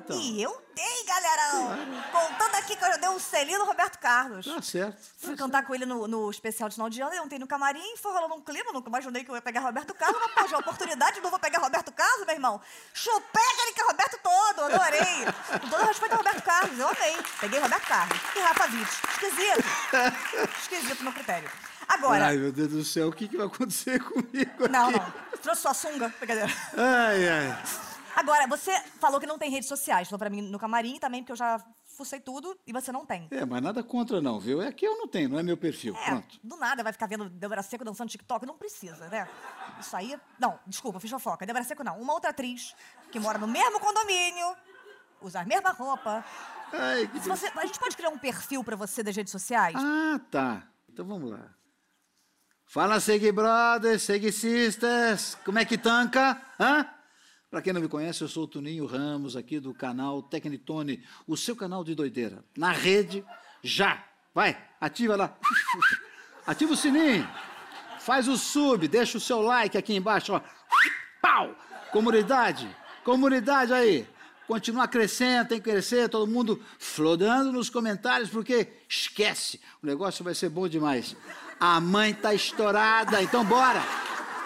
Então. 0.05 0.19
E 0.21 0.39
eu 0.41 0.61
dei, 0.75 1.03
galerão! 1.05 1.77
Contando 2.11 2.55
aqui 2.55 2.75
que 2.75 2.83
eu 2.83 2.87
já 2.89 2.97
dei 2.97 3.09
um 3.09 3.19
selinho 3.19 3.57
no 3.57 3.65
Roberto 3.65 3.97
Carlos. 3.97 4.45
Tá 4.45 4.61
certo. 4.61 4.97
Fui 5.17 5.35
cantar 5.35 5.65
com 5.65 5.73
ele 5.73 5.83
no, 5.85 6.07
no 6.07 6.29
especial 6.29 6.69
de 6.69 6.75
final 6.75 6.89
de 6.91 7.01
ano, 7.01 7.11
eu 7.15 7.23
entrei 7.25 7.39
no 7.39 7.47
camarim, 7.47 7.97
foi 7.97 8.11
rolando 8.11 8.35
um 8.35 8.41
clima, 8.41 8.71
nunca 8.71 8.87
imaginei 8.87 9.23
que 9.23 9.31
eu 9.31 9.35
ia 9.35 9.41
pegar 9.41 9.61
Roberto 9.61 9.95
Carlos, 9.95 10.21
mas, 10.21 10.33
poxa, 10.33 10.57
oportunidade, 10.59 11.19
não 11.21 11.31
vou 11.31 11.39
pegar 11.39 11.57
Roberto 11.59 11.91
Carlos, 11.91 12.25
meu 12.27 12.35
irmão. 12.35 12.61
Chupei 12.93 13.43
aquele 13.53 13.73
que 13.73 13.81
é 13.81 13.85
Roberto 13.85 14.19
todo, 14.21 14.61
adorei. 14.73 15.59
Com 15.59 15.69
todo 15.69 15.85
respeito 15.87 16.11
ao 16.11 16.17
Roberto 16.19 16.43
Carlos, 16.43 16.79
eu 16.79 16.87
amei. 16.87 17.17
Peguei 17.39 17.59
Roberto 17.59 17.87
Carlos 17.87 18.19
e 18.35 18.39
Rafa 18.39 18.63
Witt. 18.65 18.91
Esquisito. 19.11 20.59
Esquisito 20.61 21.03
no 21.03 21.11
critério. 21.13 21.49
Agora, 21.87 22.27
Ai, 22.27 22.37
meu 22.37 22.51
Deus 22.51 22.69
do 22.69 22.83
céu, 22.83 23.07
o 23.09 23.11
que, 23.11 23.27
que 23.27 23.37
vai 23.37 23.45
acontecer 23.47 23.99
comigo 24.05 24.67
não, 24.69 24.89
aqui? 24.89 24.99
não. 24.99 25.13
Trouxe 25.41 25.61
sua 25.61 25.73
sunga. 25.73 26.13
Brincadeira. 26.19 26.51
Ai, 26.77 27.27
ai. 27.27 27.63
Agora, 28.15 28.47
você 28.47 28.71
falou 28.99 29.19
que 29.19 29.25
não 29.27 29.37
tem 29.37 29.51
redes 29.51 29.67
sociais, 29.67 30.07
falou 30.07 30.19
pra 30.19 30.29
mim 30.29 30.41
no 30.41 30.57
camarim 30.57 30.97
também, 30.99 31.21
porque 31.21 31.33
eu 31.33 31.37
já 31.37 31.61
fucei 31.85 32.19
tudo 32.19 32.57
e 32.65 32.71
você 32.71 32.91
não 32.91 33.05
tem. 33.05 33.27
É, 33.29 33.45
mas 33.45 33.61
nada 33.61 33.83
contra, 33.83 34.21
não, 34.21 34.39
viu? 34.39 34.61
É 34.61 34.71
que 34.71 34.85
eu 34.87 34.97
não 34.97 35.07
tenho, 35.07 35.29
não 35.29 35.39
é 35.39 35.43
meu 35.43 35.57
perfil. 35.57 35.95
É, 35.97 36.05
Pronto. 36.11 36.39
do 36.43 36.55
nada 36.57 36.81
vai 36.83 36.93
ficar 36.93 37.07
vendo 37.07 37.29
Débora 37.29 37.61
Seco 37.61 37.83
dançando 37.83 38.09
TikTok. 38.09 38.45
Não 38.45 38.57
precisa, 38.57 39.07
né? 39.09 39.27
Isso 39.79 39.95
aí. 39.95 40.17
Não, 40.39 40.57
desculpa, 40.65 40.99
fiz 40.99 41.11
fofoca. 41.11 41.45
Débora 41.45 41.63
Seco 41.65 41.83
não. 41.83 41.99
Uma 41.99 42.13
outra 42.13 42.29
atriz 42.29 42.73
que 43.11 43.19
mora 43.19 43.37
no 43.37 43.47
mesmo 43.47 43.79
condomínio, 43.79 44.55
usa 45.21 45.41
a 45.41 45.45
mesma 45.45 45.71
roupa. 45.71 46.23
Ai, 46.71 47.07
que 47.07 47.19
você, 47.19 47.51
a 47.55 47.65
gente 47.65 47.79
pode 47.79 47.95
criar 47.95 48.09
um 48.09 48.17
perfil 48.17 48.63
pra 48.63 48.75
você 48.75 49.03
das 49.03 49.15
redes 49.15 49.31
sociais? 49.31 49.75
Ah, 49.77 50.19
tá. 50.31 50.63
Então 50.89 51.05
vamos 51.05 51.31
lá. 51.31 51.53
Fala, 52.65 52.99
Segui 52.99 53.31
Brothers, 53.31 54.03
Segui 54.03 54.31
Sisters. 54.31 55.35
Como 55.45 55.59
é 55.59 55.65
que 55.65 55.77
tanca? 55.77 56.41
Hã? 56.59 56.89
Para 57.55 57.61
quem 57.61 57.71
não 57.71 57.79
me 57.79 57.87
conhece, 57.87 58.21
eu 58.21 58.27
sou 58.27 58.43
o 58.43 58.47
Tuninho 58.47 58.85
Ramos, 58.85 59.37
aqui 59.37 59.61
do 59.61 59.73
canal 59.73 60.21
Tecnitone, 60.21 61.01
o 61.25 61.37
seu 61.37 61.55
canal 61.55 61.85
de 61.85 61.95
doideira. 61.95 62.43
Na 62.53 62.73
rede, 62.73 63.23
já. 63.63 64.03
Vai, 64.33 64.61
ativa 64.81 65.15
lá. 65.15 65.37
Ativa 66.45 66.73
o 66.73 66.75
sininho. 66.75 67.25
Faz 67.97 68.27
o 68.27 68.35
sub, 68.35 68.85
deixa 68.89 69.17
o 69.17 69.21
seu 69.21 69.39
like 69.39 69.77
aqui 69.77 69.95
embaixo, 69.95 70.33
ó. 70.33 70.41
Pau! 71.21 71.55
Comunidade, 71.93 72.67
comunidade 73.05 73.71
aí. 73.71 74.05
Continuar 74.45 74.89
crescendo, 74.89 75.47
tem 75.47 75.61
que 75.61 75.71
crescer, 75.71 76.09
todo 76.09 76.29
mundo 76.29 76.61
flodando 76.77 77.53
nos 77.53 77.69
comentários, 77.69 78.29
porque 78.29 78.67
esquece, 78.89 79.61
o 79.81 79.85
negócio 79.85 80.25
vai 80.25 80.35
ser 80.35 80.49
bom 80.49 80.67
demais. 80.67 81.15
A 81.57 81.79
mãe 81.79 82.13
tá 82.13 82.33
estourada, 82.33 83.23
então 83.23 83.45
bora! 83.45 83.81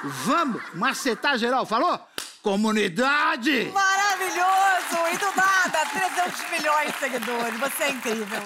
Vamos 0.04 0.62
macetar 0.76 1.39
geral, 1.39 1.65
falou? 1.65 2.00
Comunidade! 2.41 3.69
Maravilhoso! 3.73 4.95
E 5.13 5.17
do 5.17 5.36
nada, 5.36 5.86
300 5.91 6.52
milhões 6.52 6.93
de 6.93 6.99
seguidores. 6.99 7.60
Você 7.60 7.84
é 7.84 7.89
incrível. 7.91 8.41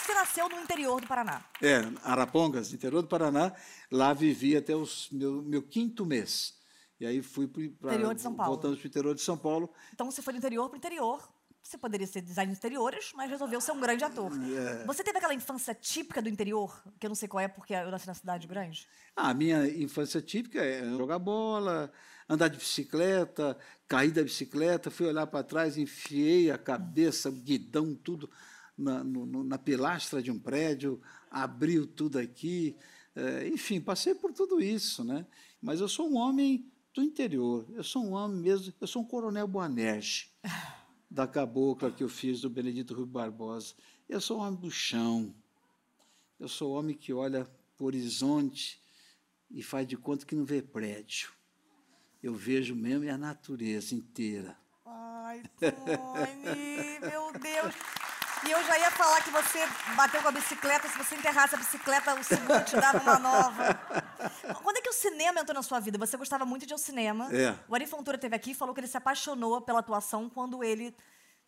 Você 0.00 0.14
nasceu 0.14 0.48
no 0.48 0.60
interior 0.60 1.00
do 1.00 1.06
Paraná. 1.06 1.44
É, 1.60 1.80
Arapongas, 2.04 2.72
interior 2.72 3.02
do 3.02 3.08
Paraná. 3.08 3.52
Lá 3.90 4.12
vivi 4.12 4.56
até 4.56 4.76
o 4.76 4.84
meu, 5.10 5.42
meu 5.42 5.62
quinto 5.62 6.06
mês. 6.06 6.54
E 7.00 7.06
aí 7.06 7.20
fui 7.20 7.48
para. 7.48 7.92
Interior 7.92 8.14
de 8.14 8.22
São 8.22 8.34
Paulo. 8.34 8.52
Voltamos 8.52 8.78
para 8.78 8.86
o 8.86 8.88
interior 8.88 9.14
de 9.14 9.20
São 9.20 9.36
Paulo. 9.36 9.70
Então 9.92 10.08
você 10.08 10.22
foi 10.22 10.32
do 10.32 10.38
interior 10.38 10.68
para 10.68 10.76
o 10.76 10.78
interior. 10.78 11.28
Você 11.60 11.76
poderia 11.76 12.06
ser 12.06 12.22
designer 12.22 12.52
de 12.52 12.58
interiores, 12.58 13.12
mas 13.14 13.28
resolveu 13.28 13.60
ser 13.60 13.72
um 13.72 13.80
grande 13.80 14.04
ator. 14.04 14.30
É. 14.32 14.84
Você 14.86 15.02
teve 15.02 15.18
aquela 15.18 15.34
infância 15.34 15.74
típica 15.74 16.22
do 16.22 16.28
interior, 16.28 16.82
que 16.98 17.04
eu 17.04 17.08
não 17.08 17.16
sei 17.16 17.28
qual 17.28 17.40
é, 17.42 17.48
porque 17.48 17.74
eu 17.74 17.90
nasci 17.90 18.06
na 18.06 18.14
cidade 18.14 18.46
grande? 18.46 18.86
Ah, 19.14 19.30
a 19.30 19.34
minha 19.34 19.68
infância 19.68 20.22
típica 20.22 20.64
é 20.64 20.88
jogar 20.96 21.18
bola, 21.18 21.92
andar 22.28 22.48
de 22.48 22.58
bicicleta, 22.58 23.56
cair 23.86 24.10
da 24.12 24.22
bicicleta, 24.22 24.90
fui 24.90 25.06
olhar 25.06 25.26
para 25.26 25.42
trás, 25.42 25.78
enfiei 25.78 26.50
a 26.50 26.58
cabeça, 26.58 27.30
o 27.30 27.32
guidão, 27.32 27.94
tudo 27.94 28.28
na, 28.76 29.02
no- 29.02 29.42
na 29.42 29.58
pilastra 29.58 30.22
de 30.22 30.30
um 30.30 30.38
prédio, 30.38 31.00
abriu 31.30 31.86
tudo 31.86 32.18
aqui. 32.18 32.76
É, 33.16 33.48
enfim, 33.48 33.80
passei 33.80 34.14
por 34.14 34.32
tudo 34.32 34.60
isso, 34.60 35.02
né? 35.02 35.26
Mas 35.60 35.80
eu 35.80 35.88
sou 35.88 36.08
um 36.08 36.16
homem 36.16 36.70
do 36.94 37.02
interior, 37.02 37.66
eu 37.74 37.82
sou 37.82 38.04
um 38.04 38.12
homem 38.12 38.38
mesmo, 38.38 38.72
eu 38.80 38.86
sou 38.86 39.02
um 39.02 39.04
coronel 39.04 39.48
Boanerges, 39.48 40.30
da 41.10 41.26
cabocla 41.26 41.90
que 41.90 42.04
eu 42.04 42.08
fiz 42.08 42.40
do 42.42 42.50
Benedito 42.50 42.94
Rui 42.94 43.06
Barbosa. 43.06 43.74
Eu 44.08 44.20
sou 44.20 44.38
um 44.38 44.42
homem 44.42 44.60
do 44.60 44.70
chão, 44.70 45.34
eu 46.38 46.48
sou 46.48 46.74
um 46.74 46.78
homem 46.78 46.94
que 46.94 47.12
olha 47.12 47.44
para 47.76 47.84
o 47.84 47.86
horizonte 47.86 48.80
e 49.50 49.62
faz 49.62 49.86
de 49.86 49.96
conta 49.96 50.26
que 50.26 50.34
não 50.36 50.44
vê 50.44 50.60
prédio. 50.62 51.30
Eu 52.22 52.34
vejo 52.34 52.74
mesmo 52.74 53.08
a 53.10 53.16
natureza 53.16 53.94
inteira. 53.94 54.56
Ai, 54.84 55.42
Tony, 55.58 56.98
meu 57.00 57.32
Deus. 57.32 57.74
E 58.46 58.50
eu 58.50 58.64
já 58.64 58.78
ia 58.78 58.90
falar 58.90 59.22
que 59.22 59.30
você 59.30 59.58
bateu 59.96 60.22
com 60.22 60.28
a 60.28 60.32
bicicleta, 60.32 60.88
se 60.88 60.96
você 60.96 61.16
enterrasse 61.16 61.54
a 61.54 61.58
bicicleta, 61.58 62.14
o 62.14 62.24
seguro 62.24 62.64
te 62.64 62.76
dava 62.76 62.98
uma 62.98 63.18
nova. 63.18 63.74
Quando 64.62 64.76
é 64.78 64.80
que 64.80 64.88
o 64.88 64.92
cinema 64.92 65.40
entrou 65.40 65.54
na 65.54 65.62
sua 65.62 65.80
vida? 65.80 65.98
Você 65.98 66.16
gostava 66.16 66.44
muito 66.44 66.64
de 66.66 66.72
ir 66.72 66.74
ao 66.74 66.78
cinema. 66.78 67.28
É. 67.32 67.54
O 67.68 67.74
Ari 67.74 67.86
Fontoura 67.86 68.16
esteve 68.16 68.34
aqui 68.34 68.52
e 68.52 68.54
falou 68.54 68.74
que 68.74 68.80
ele 68.80 68.86
se 68.86 68.96
apaixonou 68.96 69.60
pela 69.60 69.80
atuação 69.80 70.28
quando 70.28 70.62
ele 70.62 70.94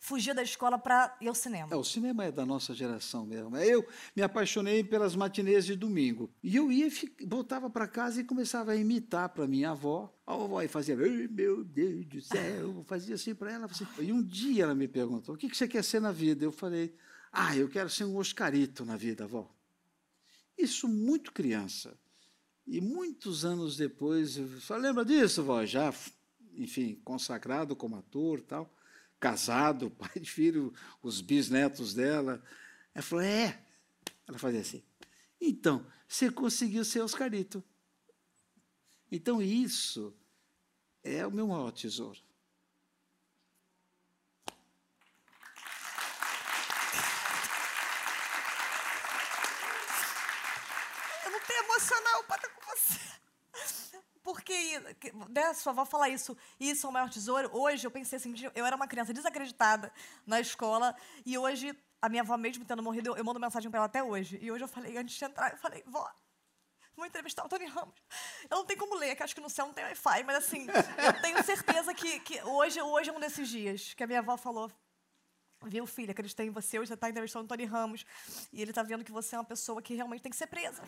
fugia 0.01 0.33
da 0.33 0.41
escola 0.41 0.79
para 0.79 1.15
ir 1.21 1.27
ao 1.27 1.35
cinema. 1.35 1.71
É, 1.71 1.75
o 1.77 1.83
cinema 1.83 2.25
é 2.25 2.31
da 2.31 2.43
nossa 2.43 2.73
geração 2.73 3.23
mesmo. 3.23 3.55
É, 3.55 3.65
Eu 3.67 3.87
me 4.15 4.23
apaixonei 4.23 4.83
pelas 4.83 5.15
matinês 5.15 5.63
de 5.63 5.75
domingo. 5.75 6.29
E 6.43 6.55
eu 6.55 6.71
ia, 6.71 6.89
voltava 7.25 7.69
para 7.69 7.87
casa 7.87 8.19
e 8.19 8.23
começava 8.23 8.71
a 8.71 8.75
imitar 8.75 9.29
para 9.29 9.47
minha 9.47 9.69
avó. 9.69 10.11
A 10.25 10.33
avó 10.33 10.57
aí 10.57 10.67
fazia, 10.67 10.97
"Ai, 10.97 11.27
meu 11.29 11.63
Deus 11.63 12.05
do 12.07 12.19
céu, 12.19 12.83
fazia 12.87 13.13
assim 13.13 13.35
para 13.35 13.51
ela. 13.51 13.65
assim. 13.67 13.85
E 13.99 14.11
um 14.11 14.23
dia 14.23 14.63
ela 14.63 14.73
me 14.75 14.87
perguntou, 14.87 15.35
o 15.35 15.37
que 15.37 15.47
você 15.55 15.67
quer 15.67 15.83
ser 15.83 16.01
na 16.01 16.11
vida? 16.11 16.43
Eu 16.43 16.51
falei, 16.51 16.95
ah, 17.31 17.55
eu 17.55 17.69
quero 17.69 17.89
ser 17.89 18.03
um 18.05 18.17
Oscarito 18.17 18.83
na 18.83 18.97
vida, 18.97 19.25
avó. 19.25 19.49
Isso 20.57 20.87
muito 20.87 21.31
criança. 21.31 21.95
E 22.65 22.81
muitos 22.81 23.45
anos 23.45 23.77
depois, 23.77 24.35
eu 24.37 24.47
só 24.61 24.75
lembra 24.77 25.05
disso, 25.05 25.43
vó? 25.43 25.63
Já, 25.63 25.93
enfim, 26.55 26.99
consagrado 27.03 27.75
como 27.75 27.95
ator 27.95 28.41
tal, 28.41 28.71
casado, 29.21 29.91
pai 29.97 30.19
de 30.19 30.29
filho, 30.29 30.73
os 31.01 31.21
bisnetos 31.21 31.93
dela. 31.93 32.43
Ela 32.93 33.03
falou, 33.03 33.23
é. 33.23 33.63
Ela 34.27 34.37
fazia 34.37 34.59
assim. 34.59 34.83
Então, 35.39 35.85
você 36.07 36.29
conseguiu 36.29 36.83
ser 36.83 37.01
Oscarito. 37.01 37.63
Então, 39.09 39.41
isso 39.41 40.13
é 41.03 41.25
o 41.25 41.31
meu 41.31 41.47
maior 41.47 41.71
tesouro. 41.71 42.19
Eu 51.25 51.31
não 51.31 51.39
tenho 51.41 51.63
emocional 51.63 52.23
para 52.23 52.35
estar 52.37 52.49
com 52.49 52.75
você. 52.75 53.20
Porque, 54.31 54.79
que- 54.99 55.11
né, 55.29 55.53
sua 55.53 55.73
avó 55.73 55.83
fala 55.83 56.07
isso, 56.07 56.37
isso 56.57 56.87
é 56.87 56.89
o 56.89 56.93
maior 56.93 57.09
tesouro. 57.09 57.49
Hoje 57.53 57.85
eu 57.85 57.91
pensei 57.91 58.15
assim, 58.17 58.33
eu 58.55 58.65
era 58.65 58.75
uma 58.77 58.87
criança 58.87 59.11
desacreditada 59.13 59.91
na 60.25 60.39
escola 60.39 60.95
e 61.25 61.37
hoje 61.37 61.77
a 62.01 62.07
minha 62.07 62.21
avó 62.21 62.37
mesmo 62.37 62.63
tendo 62.63 62.81
morrido, 62.81 63.09
eu, 63.09 63.17
eu 63.17 63.25
mando 63.25 63.39
mensagem 63.41 63.69
para 63.69 63.79
ela 63.79 63.85
até 63.87 64.01
hoje. 64.01 64.39
E 64.41 64.49
hoje 64.49 64.63
eu 64.63 64.69
falei, 64.69 64.97
antes 64.97 65.17
de 65.17 65.25
entrar, 65.25 65.51
eu 65.51 65.57
falei, 65.57 65.83
vó, 65.85 66.09
vou 66.95 67.05
entrevistar 67.05 67.43
o 67.45 67.49
Tony 67.49 67.65
Ramos. 67.65 67.93
Eu 68.49 68.57
não 68.59 68.65
tenho 68.65 68.79
como 68.79 68.95
ler, 68.95 69.15
que 69.17 69.21
acho 69.23 69.35
que 69.35 69.41
no 69.41 69.49
céu 69.49 69.65
não 69.67 69.73
tem 69.73 69.83
Wi-Fi, 69.83 70.23
mas 70.23 70.37
assim, 70.37 70.65
eu 71.05 71.21
tenho 71.21 71.43
certeza 71.43 71.93
que, 71.93 72.21
que 72.21 72.41
hoje, 72.43 72.81
hoje 72.81 73.09
é 73.09 73.13
um 73.13 73.19
desses 73.19 73.49
dias 73.49 73.93
que 73.93 74.01
a 74.03 74.07
minha 74.07 74.19
avó 74.19 74.37
falou, 74.37 74.71
Viu, 75.63 75.85
filha, 75.85 76.11
acreditei 76.11 76.47
em 76.47 76.49
você, 76.49 76.79
hoje 76.79 76.87
você 76.87 76.95
está 76.95 77.09
entrevistando 77.09 77.45
o 77.45 77.47
Tony 77.47 77.65
Ramos. 77.65 78.03
E 78.51 78.61
ele 78.61 78.71
está 78.71 78.81
vendo 78.81 79.03
que 79.03 79.11
você 79.11 79.35
é 79.35 79.37
uma 79.37 79.45
pessoa 79.45 79.81
que 79.81 79.93
realmente 79.93 80.21
tem 80.21 80.31
que 80.31 80.37
ser 80.37 80.47
presa. 80.47 80.81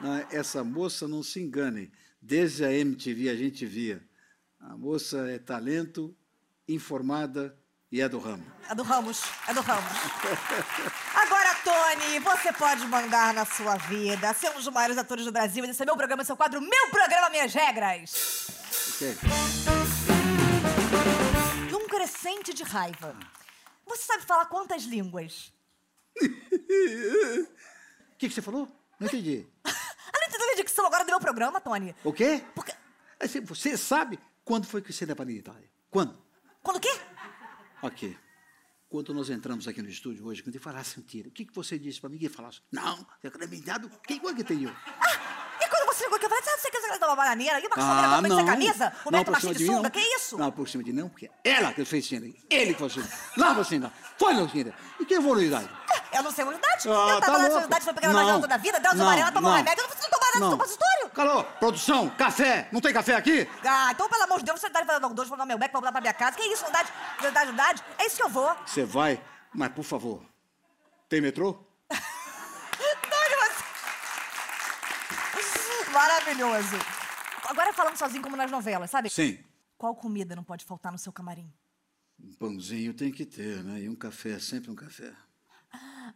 Não, 0.00 0.16
essa 0.30 0.64
moça, 0.64 1.06
não 1.06 1.22
se 1.22 1.40
engane, 1.40 1.92
desde 2.20 2.64
a 2.64 2.72
MTV 2.72 3.28
a 3.28 3.36
gente 3.36 3.66
via. 3.66 4.02
A 4.58 4.76
moça 4.76 5.30
é 5.30 5.38
talento, 5.38 6.16
informada 6.66 7.54
e 7.92 8.00
é 8.00 8.08
do 8.08 8.18
ramo. 8.18 8.44
É 8.68 8.74
do 8.74 8.82
Ramos, 8.82 9.22
é 9.46 9.52
do 9.52 9.60
Ramos. 9.60 9.92
Agora, 11.14 11.54
Tony, 11.62 12.18
você 12.18 12.52
pode 12.52 12.86
mandar 12.86 13.34
na 13.34 13.44
sua 13.44 13.76
vida, 13.76 14.32
ser 14.32 14.50
um 14.50 14.54
dos 14.54 14.66
maiores 14.68 14.96
atores 14.96 15.26
do 15.26 15.32
Brasil. 15.32 15.64
Esse 15.66 15.82
é 15.82 15.86
meu 15.86 15.96
programa, 15.96 16.24
seu 16.24 16.36
quadro, 16.36 16.60
meu 16.62 16.90
programa, 16.90 17.28
minhas 17.28 17.52
regras. 17.52 18.48
Ok? 18.94 19.16
Num 21.70 21.86
crescente 21.86 22.54
de 22.54 22.62
raiva. 22.62 23.14
Você 23.86 24.02
sabe 24.02 24.22
falar 24.24 24.46
quantas 24.46 24.84
línguas? 24.84 25.52
O 26.16 26.20
que, 28.18 28.28
que 28.28 28.30
você 28.30 28.42
falou? 28.42 28.68
Não 28.98 29.06
entendi. 29.06 29.46
Além 29.64 30.28
de 30.30 30.38
toda 30.38 30.52
a 30.52 30.56
dicção 30.56 30.86
agora 30.86 31.04
do 31.04 31.10
meu 31.10 31.20
programa, 31.20 31.60
Tony. 31.60 31.94
O 32.04 32.12
quê? 32.12 32.42
Porque... 32.54 32.72
Assim, 33.20 33.40
Você 33.40 33.76
sabe 33.76 34.18
quando 34.44 34.66
foi 34.66 34.82
que 34.82 34.92
você 34.92 35.06
deu 35.06 35.16
para 35.16 35.28
a 35.28 35.32
Itália? 35.32 35.68
Quando? 35.90 36.22
Quando 36.62 36.76
o 36.76 36.80
quê? 36.80 36.92
Ok. 37.82 38.16
Quando 38.88 39.12
nós 39.12 39.28
entramos 39.28 39.66
aqui 39.66 39.82
no 39.82 39.88
estúdio 39.88 40.26
hoje, 40.26 40.42
quando 40.42 40.54
ele 40.54 40.62
falasse 40.62 40.98
mentira, 40.98 41.28
o 41.28 41.32
que, 41.32 41.44
que 41.44 41.54
você 41.54 41.78
disse 41.78 42.00
para 42.00 42.08
mim? 42.10 42.18
Que 42.18 42.28
falasse, 42.28 42.60
não, 42.70 43.04
você 43.20 43.26
acreditado? 43.26 43.90
Quem 44.06 44.20
foi 44.20 44.34
que 44.34 44.44
tem 44.44 44.62
eu? 44.62 44.70
Quando 44.72 45.33
você 45.94 46.04
chegou 46.04 46.16
aqui, 46.16 46.26
eu 46.26 46.28
falei, 46.28 46.44
sabe, 46.44 46.60
você 46.60 46.70
quer 46.70 46.98
dar 46.98 47.06
uma 47.06 47.16
bananeira? 47.16 47.60
E 47.60 47.66
uma 47.66 47.76
ah, 47.78 48.20
sem 48.20 48.46
camisa? 48.46 48.92
O 49.04 49.10
não 49.10 49.20
cima 49.20 49.32
machinho 49.32 49.54
de 49.54 49.66
sunga? 49.66 49.82
não. 49.82 49.90
Que 49.90 50.00
isso? 50.00 50.36
Não, 50.36 50.50
por 50.50 50.68
cima 50.68 50.82
de 50.82 50.92
mim, 50.92 51.00
não, 51.00 51.08
porque 51.08 51.30
ela 51.44 51.72
que 51.72 51.84
fez 51.84 52.06
cena. 52.06 52.26
Ele 52.50 52.74
que 52.74 52.78
fez 52.78 52.92
cena. 52.94 53.08
Lá 53.36 53.52
você 53.52 53.78
não. 53.78 53.90
Foi, 54.18 54.34
Lucinda. 54.34 54.74
E 55.00 55.04
quem 55.04 55.22
foi, 55.22 55.32
Lucidade? 55.32 55.68
Eu 56.12 56.22
não 56.22 56.30
sei 56.30 56.44
unidade. 56.44 56.88
Ah, 56.88 56.90
eu 56.90 57.20
tá 57.20 57.26
tava 57.26 57.38
na 57.38 57.44
louco. 57.44 57.58
unidade, 57.58 57.84
foi 57.84 57.94
pegando 57.94 58.12
Não, 58.12 58.20
vagina 58.20 58.40
toda 58.40 58.54
a 58.54 58.58
vida, 58.58 58.80
deu 58.80 58.94
não, 58.94 59.04
amarela, 59.04 59.32
tomou 59.32 59.50
um 59.50 59.54
não. 59.54 59.58
remédio. 59.58 59.84
Eu 59.84 59.88
não 59.88 59.96
tomar 59.96 60.26
nada 60.26 60.40
Não. 60.40 60.50
supositório. 60.50 61.10
Calou, 61.10 61.44
produção, 61.44 62.10
café. 62.10 62.68
Não 62.72 62.80
tem 62.80 62.92
café 62.92 63.14
aqui? 63.14 63.48
Ah, 63.64 63.90
então, 63.92 64.08
pelo 64.08 64.22
amor 64.22 64.38
de 64.38 64.44
Deus, 64.44 64.60
você 64.60 64.70
tá 64.70 64.84
falando 64.84 65.14
dois, 65.14 65.28
vou 65.28 65.38
dar 65.38 65.46
meu 65.46 65.58
beck, 65.58 65.72
vou 65.72 65.80
voltar 65.80 65.92
pra 65.92 66.00
minha 66.00 66.14
casa. 66.14 66.36
Que 66.36 66.42
isso, 66.42 66.64
unidade, 66.64 66.92
unidade, 67.20 67.48
unidade? 67.48 67.84
É 67.98 68.06
isso 68.06 68.16
que 68.16 68.22
eu 68.22 68.28
vou. 68.28 68.54
Você 68.66 68.84
vai, 68.84 69.20
mas 69.52 69.70
por 69.72 69.84
favor, 69.84 70.22
tem 71.08 71.20
metrô? 71.20 71.58
Tony, 73.14 73.34
você... 73.40 73.64
Maravilhoso. 76.24 76.76
Agora 77.50 77.70
falando 77.74 77.98
sozinho 77.98 78.22
como 78.22 78.34
nas 78.34 78.50
novelas, 78.50 78.90
sabe? 78.90 79.10
Sim. 79.10 79.38
Qual 79.76 79.94
comida 79.94 80.34
não 80.34 80.42
pode 80.42 80.64
faltar 80.64 80.90
no 80.90 80.96
seu 80.96 81.12
camarim? 81.12 81.52
Um 82.18 82.32
pãozinho 82.32 82.94
tem 82.94 83.12
que 83.12 83.26
ter, 83.26 83.62
né? 83.62 83.82
E 83.82 83.88
um 83.90 83.94
café, 83.94 84.38
sempre 84.38 84.70
um 84.70 84.74
café. 84.74 85.14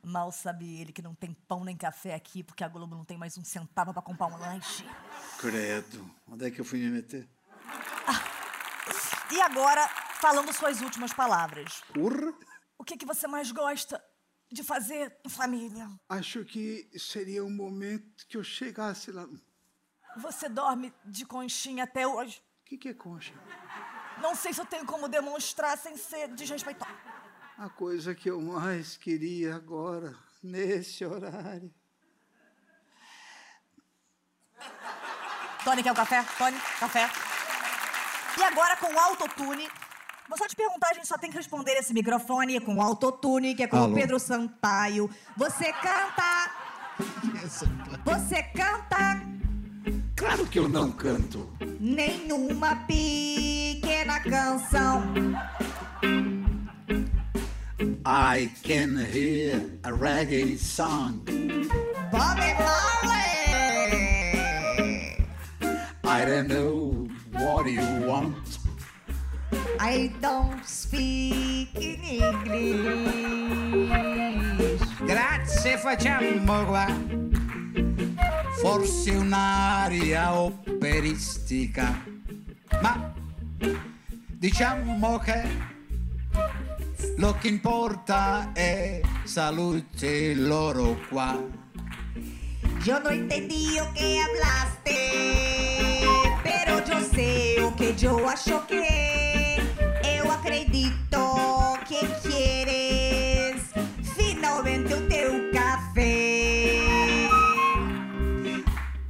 Mal 0.03 0.33
sabe 0.33 0.81
ele 0.81 0.93
que 0.95 1.03
não 1.03 1.15
tem 1.15 1.35
pão 1.47 1.63
nem 1.63 1.77
café 1.77 2.15
aqui, 2.15 2.43
porque 2.43 2.65
a 2.65 2.69
Globo 2.69 2.97
não 2.97 3.05
tem 3.05 3.19
mais 3.19 3.37
um 3.37 3.45
centavo 3.45 3.93
pra 3.93 4.01
comprar 4.01 4.29
um 4.29 4.39
lanche. 4.39 4.83
Credo. 5.39 6.11
Onde 6.27 6.47
é 6.47 6.51
que 6.51 6.61
eu 6.61 6.65
fui 6.65 6.79
me 6.79 6.89
meter? 6.89 7.29
E 9.31 9.41
agora, 9.43 9.87
falando 10.23 10.51
suas 10.55 10.81
últimas 10.81 11.13
palavras. 11.13 11.83
Urra. 11.95 12.33
O 12.79 12.85
que, 12.85 12.97
que 12.97 13.05
você 13.05 13.27
mais 13.27 13.53
gosta 13.53 14.03
de 14.51 14.65
fazer 14.65 15.15
em 15.23 15.29
família? 15.29 15.87
Acho 16.09 16.47
que 16.47 16.89
seria 16.99 17.45
o 17.45 17.51
momento 17.51 18.27
que 18.27 18.39
eu 18.39 18.45
chegasse 18.45 19.13
lá. 19.13 19.29
O 20.19 20.21
Você 20.21 20.49
dorme 20.49 20.93
de 21.05 21.25
conchinha 21.25 21.85
até 21.85 22.05
hoje? 22.05 22.43
que, 22.69 22.77
que 22.77 22.89
é 22.89 22.95
concha? 22.95 23.33
Não 24.21 24.35
sei 24.35 24.53
se 24.53 24.61
eu 24.61 24.67
tenho 24.67 24.85
como 24.85 25.07
demonstrar 25.07 25.79
sem 25.79 25.97
ser 25.97 26.27
desrespeitoso. 26.29 26.91
A 27.57 27.69
coisa 27.69 28.17
que 28.17 28.29
eu 28.29 28.41
mais 28.41 28.97
queria 28.97 29.55
agora, 29.55 30.13
nesse 30.43 31.05
horário. 31.05 31.73
Tony, 35.65 35.85
quer 35.85 35.91
o 35.91 35.93
um 35.93 35.97
café? 35.97 36.25
Tony, 36.37 36.59
café. 36.81 37.09
E 38.39 38.43
agora 38.43 38.77
com 38.77 38.93
o 38.93 38.99
autotune. 38.99 39.69
Vou 40.29 40.37
só 40.37 40.49
te 40.49 40.57
perguntar, 40.57 40.91
a 40.91 40.95
gente 40.95 41.07
só 41.07 41.17
tem 41.17 41.31
que 41.31 41.37
responder 41.37 41.73
esse 41.75 41.95
microfone 41.95 42.61
com 42.61 42.75
o 42.75 42.83
autotune, 42.83 43.55
que 43.55 43.63
é 43.63 43.69
com 43.69 43.77
Alô. 43.77 43.93
o 43.93 43.95
Pedro 43.95 44.19
Sampaio. 44.19 45.09
Você 45.37 45.73
canta. 45.73 46.59
Você 48.05 48.43
canta 48.43 49.38
Claro 50.19 50.45
que 50.47 50.59
eu 50.59 50.69
não 50.69 50.91
canto. 50.91 51.49
nenhuma 51.79 52.75
pequena 52.89 54.19
canção. 54.21 55.03
I 58.05 58.51
can 58.65 58.97
hear 58.97 59.61
a 59.85 59.93
reggae 59.93 60.59
song. 60.59 61.25
Bob 62.11 62.39
Marley! 62.59 63.29
I 66.05 66.25
don't 66.25 66.49
know 66.49 67.07
what 67.35 67.67
you 67.71 67.83
want. 68.05 68.59
I 69.79 70.11
don't 70.21 70.65
speak 70.65 71.77
in 71.77 72.03
English. 72.03 72.59
Grazie, 75.07 75.79
facciamo 75.79 76.65
qua. 76.67 77.28
Forse 78.61 79.11
un'aria 79.11 80.35
operistica. 80.35 82.05
Ma 82.81 83.13
diciamo 84.27 85.19
che 85.19 85.43
lo 87.17 87.37
che 87.39 87.49
importa 87.49 88.53
è 88.53 89.01
salute 89.25 90.35
loro 90.35 90.99
qua. 91.09 91.41
Yo 92.85 93.01
no 93.01 93.11
entendí 93.11 93.77
que 93.95 94.21
hablaste, 94.21 94.97
pero 96.43 96.85
yo 96.85 97.01
sé 97.13 97.61
o 97.63 97.75
que 97.75 97.95
yo 97.97 98.29
acho 98.29 98.67
que 98.67 99.61
eu 100.05 100.31
acredito 100.31 101.77
que 101.89 102.07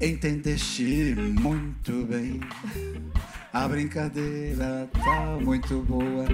Entendeste 0.01 1.17
muito 1.17 2.07
bem. 2.07 2.39
A 3.53 3.67
brincadeira 3.67 4.89
tá 4.93 5.39
muito 5.41 5.83
boa. 5.83 6.25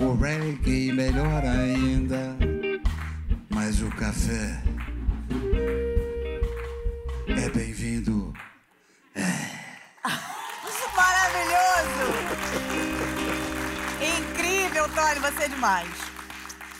O 0.00 0.14
reggae 0.14 0.92
melhor 0.92 1.44
ainda. 1.44 2.36
Mas 3.50 3.82
o 3.82 3.88
café 3.90 4.62
é 7.26 7.48
bem-vindo. 7.50 8.32
Maravilhoso! 10.96 12.06
Incrível, 14.00 14.88
Tony, 14.90 15.18
você 15.18 15.44
é 15.44 15.48
demais. 15.48 16.03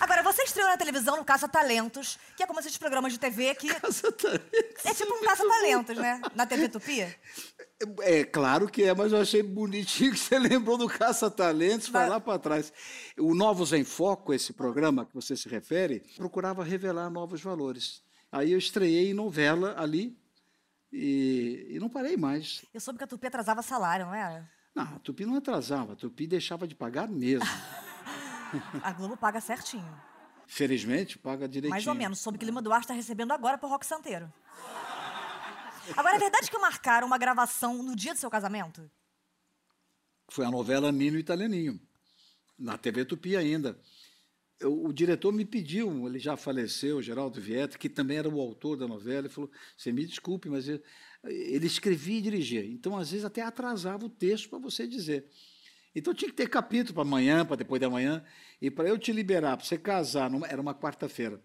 Agora, 0.00 0.22
você 0.22 0.42
estreou 0.42 0.68
na 0.68 0.76
televisão 0.76 1.16
no 1.16 1.24
Caça 1.24 1.48
Talentos, 1.48 2.18
que 2.36 2.42
é 2.42 2.46
como 2.46 2.60
esses 2.60 2.76
programas 2.76 3.12
de 3.12 3.18
TV 3.18 3.54
que. 3.54 3.68
É 4.84 4.92
tipo 4.94 5.14
um 5.14 5.24
Caça 5.24 5.46
Talentos, 5.46 5.96
né? 5.96 6.20
Na 6.34 6.46
TV 6.46 6.68
Tupi. 6.68 7.06
É 8.02 8.24
claro 8.24 8.68
que 8.68 8.82
é, 8.82 8.94
mas 8.94 9.12
eu 9.12 9.20
achei 9.20 9.42
bonitinho 9.42 10.12
que 10.12 10.18
você 10.18 10.38
lembrou 10.38 10.76
do 10.76 10.88
Caça-Talentos, 10.88 11.88
vai 11.88 12.02
Vai. 12.02 12.10
lá 12.10 12.20
para 12.20 12.38
trás. 12.38 12.72
O 13.18 13.34
Novos 13.34 13.72
em 13.72 13.84
Foco, 13.84 14.32
esse 14.32 14.52
programa 14.52 15.04
que 15.06 15.14
você 15.14 15.36
se 15.36 15.48
refere, 15.48 16.00
procurava 16.16 16.62
revelar 16.62 17.10
novos 17.10 17.42
valores. 17.42 18.02
Aí 18.30 18.52
eu 18.52 18.58
estreiei 18.58 19.10
em 19.10 19.14
novela 19.14 19.74
ali 19.78 20.16
e, 20.92 21.66
e 21.70 21.78
não 21.78 21.88
parei 21.88 22.16
mais. 22.16 22.64
Eu 22.72 22.80
soube 22.80 22.98
que 22.98 23.04
a 23.04 23.06
Tupi 23.06 23.26
atrasava 23.26 23.62
salário, 23.62 24.06
não 24.06 24.14
era? 24.14 24.48
Não, 24.74 24.82
a 24.82 24.98
Tupi 24.98 25.24
não 25.24 25.36
atrasava, 25.36 25.92
a 25.92 25.96
Tupi 25.96 26.26
deixava 26.26 26.66
de 26.66 26.74
pagar 26.74 27.08
mesmo. 27.08 27.46
A 28.82 28.92
Globo 28.92 29.16
paga 29.16 29.40
certinho. 29.40 30.00
Felizmente, 30.46 31.18
paga 31.18 31.48
direitinho. 31.48 31.70
Mais 31.70 31.86
ou 31.86 31.94
menos. 31.94 32.18
Soube 32.20 32.38
que 32.38 32.44
Lima 32.44 32.60
Duarte 32.60 32.84
está 32.84 32.94
recebendo 32.94 33.32
agora 33.32 33.56
pro 33.58 33.68
Rock 33.68 33.86
Santeiro. 33.86 34.30
Agora, 35.96 36.16
é 36.16 36.18
verdade 36.18 36.50
que 36.50 36.58
marcaram 36.58 37.06
uma 37.06 37.18
gravação 37.18 37.82
no 37.82 37.94
dia 37.94 38.14
do 38.14 38.18
seu 38.20 38.30
casamento? 38.30 38.90
Foi 40.30 40.44
a 40.44 40.50
novela 40.50 40.90
Nino 40.90 41.18
Italianinho, 41.18 41.78
na 42.58 42.78
TV 42.78 43.04
Tupi 43.04 43.36
ainda. 43.36 43.78
Eu- 44.58 44.84
o 44.84 44.92
diretor 44.92 45.32
me 45.32 45.44
pediu, 45.44 46.06
ele 46.06 46.18
já 46.18 46.36
faleceu, 46.36 47.02
Geraldo 47.02 47.40
Vieto, 47.40 47.78
que 47.78 47.88
também 47.88 48.16
era 48.16 48.28
o 48.28 48.40
autor 48.40 48.76
da 48.78 48.88
novela, 48.88 49.20
ele 49.26 49.28
falou: 49.28 49.50
você 49.76 49.92
me 49.92 50.06
desculpe, 50.06 50.48
mas 50.48 50.68
eu- 50.68 50.80
ele 51.24 51.66
escrevia 51.66 52.18
e 52.18 52.22
dirigia. 52.22 52.64
Então, 52.64 52.96
às 52.96 53.10
vezes, 53.10 53.24
até 53.24 53.42
atrasava 53.42 54.06
o 54.06 54.10
texto 54.10 54.48
para 54.48 54.58
você 54.58 54.86
dizer. 54.86 55.28
Então, 55.94 56.12
tinha 56.14 56.28
que 56.30 56.36
ter 56.36 56.48
capítulo 56.48 56.94
para 56.94 57.02
amanhã, 57.02 57.44
para 57.46 57.56
depois 57.56 57.78
de 57.80 57.86
amanhã. 57.86 58.24
E 58.60 58.70
para 58.70 58.88
eu 58.88 58.98
te 58.98 59.12
liberar, 59.12 59.56
para 59.56 59.64
você 59.66 59.78
casar, 59.78 60.28
numa- 60.30 60.46
era 60.48 60.60
uma 60.60 60.74
quarta-feira, 60.74 61.40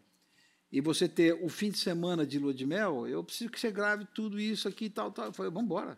e 0.72 0.82
você 0.82 1.08
ter 1.08 1.34
o 1.44 1.50
fim 1.50 1.70
de 1.72 1.78
semana 1.78 2.26
de 2.26 2.38
lua 2.40 2.54
de 2.54 2.66
mel, 2.66 3.08
eu 3.08 3.24
preciso 3.24 3.50
que 3.52 3.60
você 3.60 3.72
grave 3.72 4.06
tudo 4.14 4.40
isso 4.40 4.68
aqui 4.68 4.86
e 4.86 4.90
tal, 4.90 5.12
tal. 5.12 5.26
Eu 5.26 5.34
falei: 5.34 5.52
vamos 5.52 5.66
embora. 5.66 5.98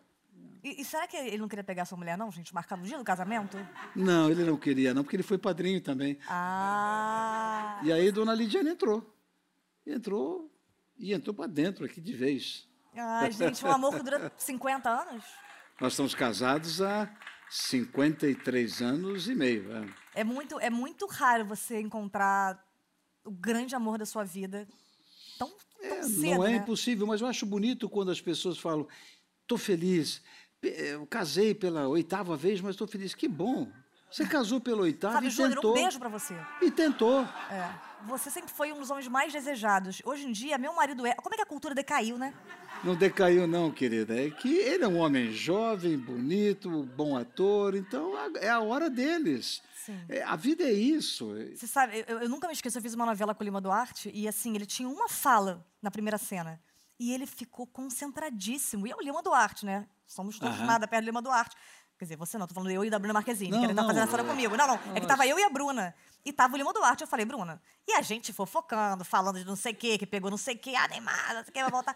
E, 0.63 0.81
e 0.81 0.85
será 0.85 1.07
que 1.07 1.17
ele 1.17 1.37
não 1.39 1.47
queria 1.47 1.63
pegar 1.63 1.85
sua 1.85 1.97
mulher, 1.97 2.17
não, 2.17 2.31
gente? 2.31 2.53
Marcar 2.53 2.77
no 2.77 2.83
dia 2.83 2.97
do 2.97 3.03
casamento? 3.03 3.57
Não, 3.95 4.29
ele 4.29 4.43
não 4.43 4.55
queria, 4.57 4.93
não, 4.93 5.03
porque 5.03 5.15
ele 5.15 5.23
foi 5.23 5.37
padrinho 5.37 5.81
também. 5.81 6.17
Ah. 6.27 7.79
E 7.83 7.91
aí 7.91 8.11
Dona 8.11 8.33
Lidiane 8.33 8.69
entrou. 8.69 9.15
Entrou 9.85 10.51
e 10.97 11.13
entrou 11.13 11.33
para 11.33 11.47
dentro 11.47 11.83
aqui 11.85 11.99
de 11.99 12.13
vez. 12.13 12.67
Ai, 12.95 13.31
gente, 13.31 13.65
um 13.65 13.71
amor 13.71 13.95
que 13.95 14.03
dura 14.03 14.31
50 14.37 14.89
anos? 14.89 15.23
Nós 15.79 15.93
estamos 15.93 16.13
casados 16.13 16.81
há 16.81 17.09
53 17.51 18.81
anos 18.81 19.27
e 19.27 19.35
meio. 19.35 19.71
é. 19.75 20.21
É 20.21 20.23
muito, 20.23 20.59
é 20.59 20.69
muito 20.69 21.05
raro 21.05 21.45
você 21.45 21.79
encontrar 21.79 22.61
o 23.23 23.31
grande 23.31 23.75
amor 23.75 23.97
da 23.97 24.05
sua 24.05 24.23
vida 24.23 24.67
tão, 25.37 25.49
tão 25.49 25.57
É, 25.97 26.03
cedo, 26.03 26.21
não 26.37 26.45
é 26.45 26.51
né? 26.51 26.55
impossível, 26.57 27.05
mas 27.05 27.21
eu 27.21 27.27
acho 27.27 27.45
bonito 27.45 27.89
quando 27.89 28.09
as 28.11 28.19
pessoas 28.21 28.57
falam: 28.57 28.87
estou 29.41 29.57
feliz, 29.57 30.21
pe- 30.59 30.69
eu 30.69 31.05
casei 31.07 31.53
pela 31.53 31.87
oitava 31.87 32.35
vez, 32.35 32.59
mas 32.61 32.71
estou 32.71 32.87
feliz. 32.87 33.13
Que 33.13 33.27
bom! 33.27 33.71
Você 34.09 34.25
casou 34.27 34.59
pela 34.59 34.81
oitava 34.81 35.13
Fábio 35.15 35.27
e 35.27 35.31
Júnior, 35.31 35.55
tentou. 35.55 35.71
um 35.71 35.73
beijo 35.75 35.97
pra 35.99 36.09
você. 36.09 36.35
E 36.61 36.69
tentou. 36.71 37.21
É. 37.49 37.73
Você 38.07 38.29
sempre 38.29 38.51
foi 38.51 38.73
um 38.73 38.79
dos 38.79 38.89
homens 38.89 39.07
mais 39.07 39.31
desejados. 39.31 40.01
Hoje 40.03 40.25
em 40.27 40.31
dia, 40.33 40.57
meu 40.57 40.73
marido 40.75 41.05
é. 41.05 41.13
Como 41.15 41.33
é 41.33 41.37
que 41.37 41.43
a 41.43 41.45
cultura 41.45 41.73
decaiu, 41.73 42.17
né? 42.17 42.33
Não 42.83 42.95
decaiu, 42.95 43.45
não, 43.45 43.71
querida. 43.71 44.19
É 44.19 44.29
que 44.29 44.55
ele 44.55 44.83
é 44.83 44.87
um 44.87 44.97
homem 44.97 45.31
jovem, 45.31 45.97
bonito, 45.97 46.83
bom 46.95 47.15
ator, 47.15 47.75
então 47.75 48.13
é 48.39 48.49
a 48.49 48.59
hora 48.59 48.89
deles. 48.89 49.61
Sim. 49.85 49.99
É, 50.09 50.23
a 50.23 50.35
vida 50.35 50.63
é 50.63 50.71
isso. 50.71 51.33
Você 51.55 51.67
sabe, 51.67 52.03
eu, 52.07 52.19
eu 52.21 52.29
nunca 52.29 52.47
me 52.47 52.53
esqueço, 52.53 52.77
eu 52.77 52.81
fiz 52.81 52.93
uma 52.93 53.05
novela 53.05 53.33
com 53.35 53.43
o 53.43 53.45
Lima 53.45 53.61
Duarte 53.61 54.11
e 54.13 54.27
assim, 54.27 54.55
ele 54.55 54.65
tinha 54.65 54.87
uma 54.89 55.07
fala 55.07 55.65
na 55.81 55.91
primeira 55.91 56.17
cena. 56.17 56.61
E 56.99 57.11
ele 57.13 57.25
ficou 57.25 57.65
concentradíssimo. 57.65 58.85
E 58.85 58.91
é 58.91 58.95
o 58.95 59.01
Lima 59.01 59.23
Duarte, 59.23 59.65
né? 59.65 59.87
Somos 60.05 60.37
todos 60.37 60.55
Aham. 60.55 60.65
nada 60.65 60.87
perto 60.87 61.03
do 61.03 61.07
Lima 61.07 61.21
Duarte. 61.21 61.55
Quer 61.97 62.05
dizer, 62.05 62.15
você 62.15 62.37
não, 62.37 62.47
tô 62.47 62.53
falando 62.55 62.71
eu 62.71 62.83
e 62.83 62.89
da 62.89 62.97
Bruna 62.97 63.13
Marquezine, 63.13 63.51
Não, 63.51 63.59
que 63.59 63.65
ele 63.65 63.75
tá 63.75 63.85
fazendo 63.85 64.03
a 64.03 64.07
cena 64.07 64.23
comigo. 64.23 64.57
Não, 64.57 64.67
não, 64.67 64.79
é 64.95 64.99
que 64.99 65.05
tava 65.05 65.25
eu 65.27 65.37
e 65.37 65.43
a 65.43 65.49
Bruna. 65.49 65.93
E 66.25 66.33
tava 66.33 66.55
o 66.55 66.57
Lima 66.57 66.73
Duarte, 66.73 67.03
eu 67.03 67.07
falei, 67.07 67.25
Bruna. 67.25 67.61
E 67.87 67.93
a 67.93 68.01
gente 68.01 68.33
fofocando, 68.33 69.03
falando 69.03 69.37
de 69.39 69.45
não 69.45 69.55
sei 69.55 69.71
o 69.71 69.75
quê, 69.75 69.97
que 69.97 70.05
pegou 70.05 70.29
não 70.29 70.37
sei 70.37 70.55
o 70.55 70.57
quê, 70.57 70.75
animada, 70.75 71.35
não 71.35 71.43
sei 71.43 71.49
o 71.49 71.53
quê, 71.53 71.61
vai 71.61 71.71
voltar. 71.71 71.95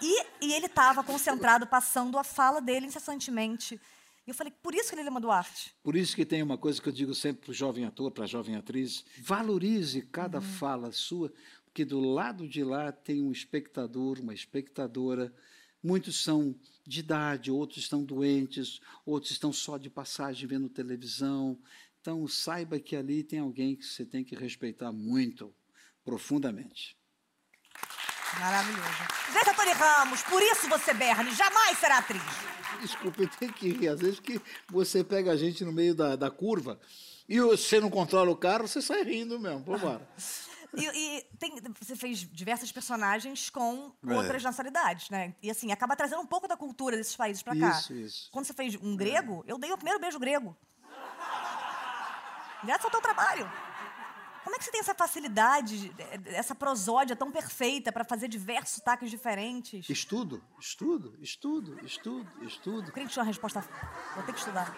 E, 0.00 0.26
e 0.42 0.52
ele 0.52 0.68
tava 0.68 1.02
concentrado, 1.02 1.66
passando 1.66 2.18
a 2.18 2.24
fala 2.24 2.60
dele 2.60 2.86
incessantemente. 2.86 3.80
E 4.26 4.30
eu 4.30 4.34
falei, 4.34 4.52
por 4.60 4.74
isso 4.74 4.88
que 4.88 4.94
ele 4.94 5.02
é 5.02 5.04
Lima 5.04 5.20
Duarte. 5.20 5.72
Por 5.82 5.94
isso 5.94 6.16
que 6.16 6.24
tem 6.24 6.42
uma 6.42 6.58
coisa 6.58 6.82
que 6.82 6.88
eu 6.88 6.92
digo 6.92 7.14
sempre 7.14 7.42
para 7.42 7.50
o 7.52 7.54
jovem 7.54 7.84
ator, 7.84 8.10
para 8.10 8.24
a 8.24 8.26
jovem 8.26 8.56
atriz: 8.56 9.04
valorize 9.18 10.02
cada 10.02 10.40
fala 10.40 10.90
sua, 10.90 11.32
porque 11.64 11.84
do 11.84 12.00
lado 12.00 12.48
de 12.48 12.64
lá 12.64 12.90
tem 12.90 13.22
um 13.22 13.30
espectador, 13.30 14.18
uma 14.20 14.34
espectadora. 14.34 15.32
Muitos 15.82 16.24
são 16.24 16.56
de 16.84 17.00
idade, 17.00 17.50
outros 17.50 17.84
estão 17.84 18.02
doentes, 18.02 18.80
outros 19.04 19.30
estão 19.30 19.52
só 19.52 19.78
de 19.78 19.88
passagem 19.88 20.48
vendo 20.48 20.68
televisão. 20.68 21.56
Então, 22.00 22.26
saiba 22.26 22.80
que 22.80 22.96
ali 22.96 23.22
tem 23.22 23.38
alguém 23.38 23.76
que 23.76 23.84
você 23.84 24.04
tem 24.04 24.24
que 24.24 24.34
respeitar 24.34 24.90
muito, 24.90 25.54
profundamente. 26.04 26.95
Maravilhoso. 28.40 28.88
Gente, 29.32 29.54
Tony 29.56 29.72
Ramos, 29.72 30.22
por 30.22 30.42
isso 30.42 30.68
você, 30.68 30.92
Bernie, 30.92 31.34
jamais 31.34 31.78
será 31.78 31.98
atriz. 31.98 32.22
Desculpa, 32.80 33.22
eu 33.22 33.28
tenho 33.28 33.52
que 33.52 33.70
rir. 33.70 33.88
Às 33.88 34.00
vezes 34.00 34.20
que 34.20 34.40
você 34.68 35.02
pega 35.02 35.32
a 35.32 35.36
gente 35.36 35.64
no 35.64 35.72
meio 35.72 35.94
da, 35.94 36.16
da 36.16 36.30
curva 36.30 36.78
e 37.28 37.40
você 37.40 37.80
não 37.80 37.88
controla 37.90 38.30
o 38.30 38.36
carro, 38.36 38.68
você 38.68 38.82
sai 38.82 39.02
rindo 39.02 39.38
mesmo. 39.40 39.60
Vambora. 39.64 40.06
E, 40.74 40.84
e 40.84 41.22
tem- 41.38 41.56
você 41.80 41.96
fez 41.96 42.18
diversas 42.30 42.70
personagens 42.70 43.48
com 43.48 43.92
É. 44.06 44.12
outras 44.14 44.42
nacionalidades, 44.42 45.08
né? 45.08 45.34
E 45.42 45.50
assim, 45.50 45.72
acaba 45.72 45.96
trazendo 45.96 46.20
um 46.20 46.26
pouco 46.26 46.46
da 46.46 46.56
cultura 46.56 46.96
desses 46.96 47.16
países 47.16 47.42
pra 47.42 47.56
cá. 47.56 47.70
Isso, 47.70 47.94
isso. 47.94 48.28
Quando 48.30 48.44
você 48.44 48.52
fez 48.52 48.74
um 48.76 48.94
grego, 48.94 49.42
eu 49.46 49.56
dei 49.56 49.72
o 49.72 49.76
primeiro 49.76 49.98
beijo 50.00 50.18
grego. 50.18 50.54
Graças 52.64 52.84
ao 52.84 52.90
teu 52.90 53.00
trabalho. 53.00 53.50
Como 54.46 54.54
é 54.54 54.60
que 54.60 54.64
você 54.64 54.70
tem 54.70 54.78
essa 54.78 54.94
facilidade, 54.94 55.92
essa 56.26 56.54
prosódia 56.54 57.16
tão 57.16 57.32
perfeita 57.32 57.90
para 57.90 58.04
fazer 58.04 58.28
diversos 58.28 58.76
sotaques 58.76 59.10
diferentes? 59.10 59.90
Estudo, 59.90 60.40
estudo, 60.60 61.18
estudo, 61.20 61.84
estudo, 61.84 62.30
estudo. 62.42 62.92
Que 62.92 63.08
tinha 63.08 63.24
uma 63.24 63.26
resposta. 63.26 63.64
Vou 64.14 64.22
ter 64.22 64.32
que 64.32 64.38
estudar. 64.38 64.72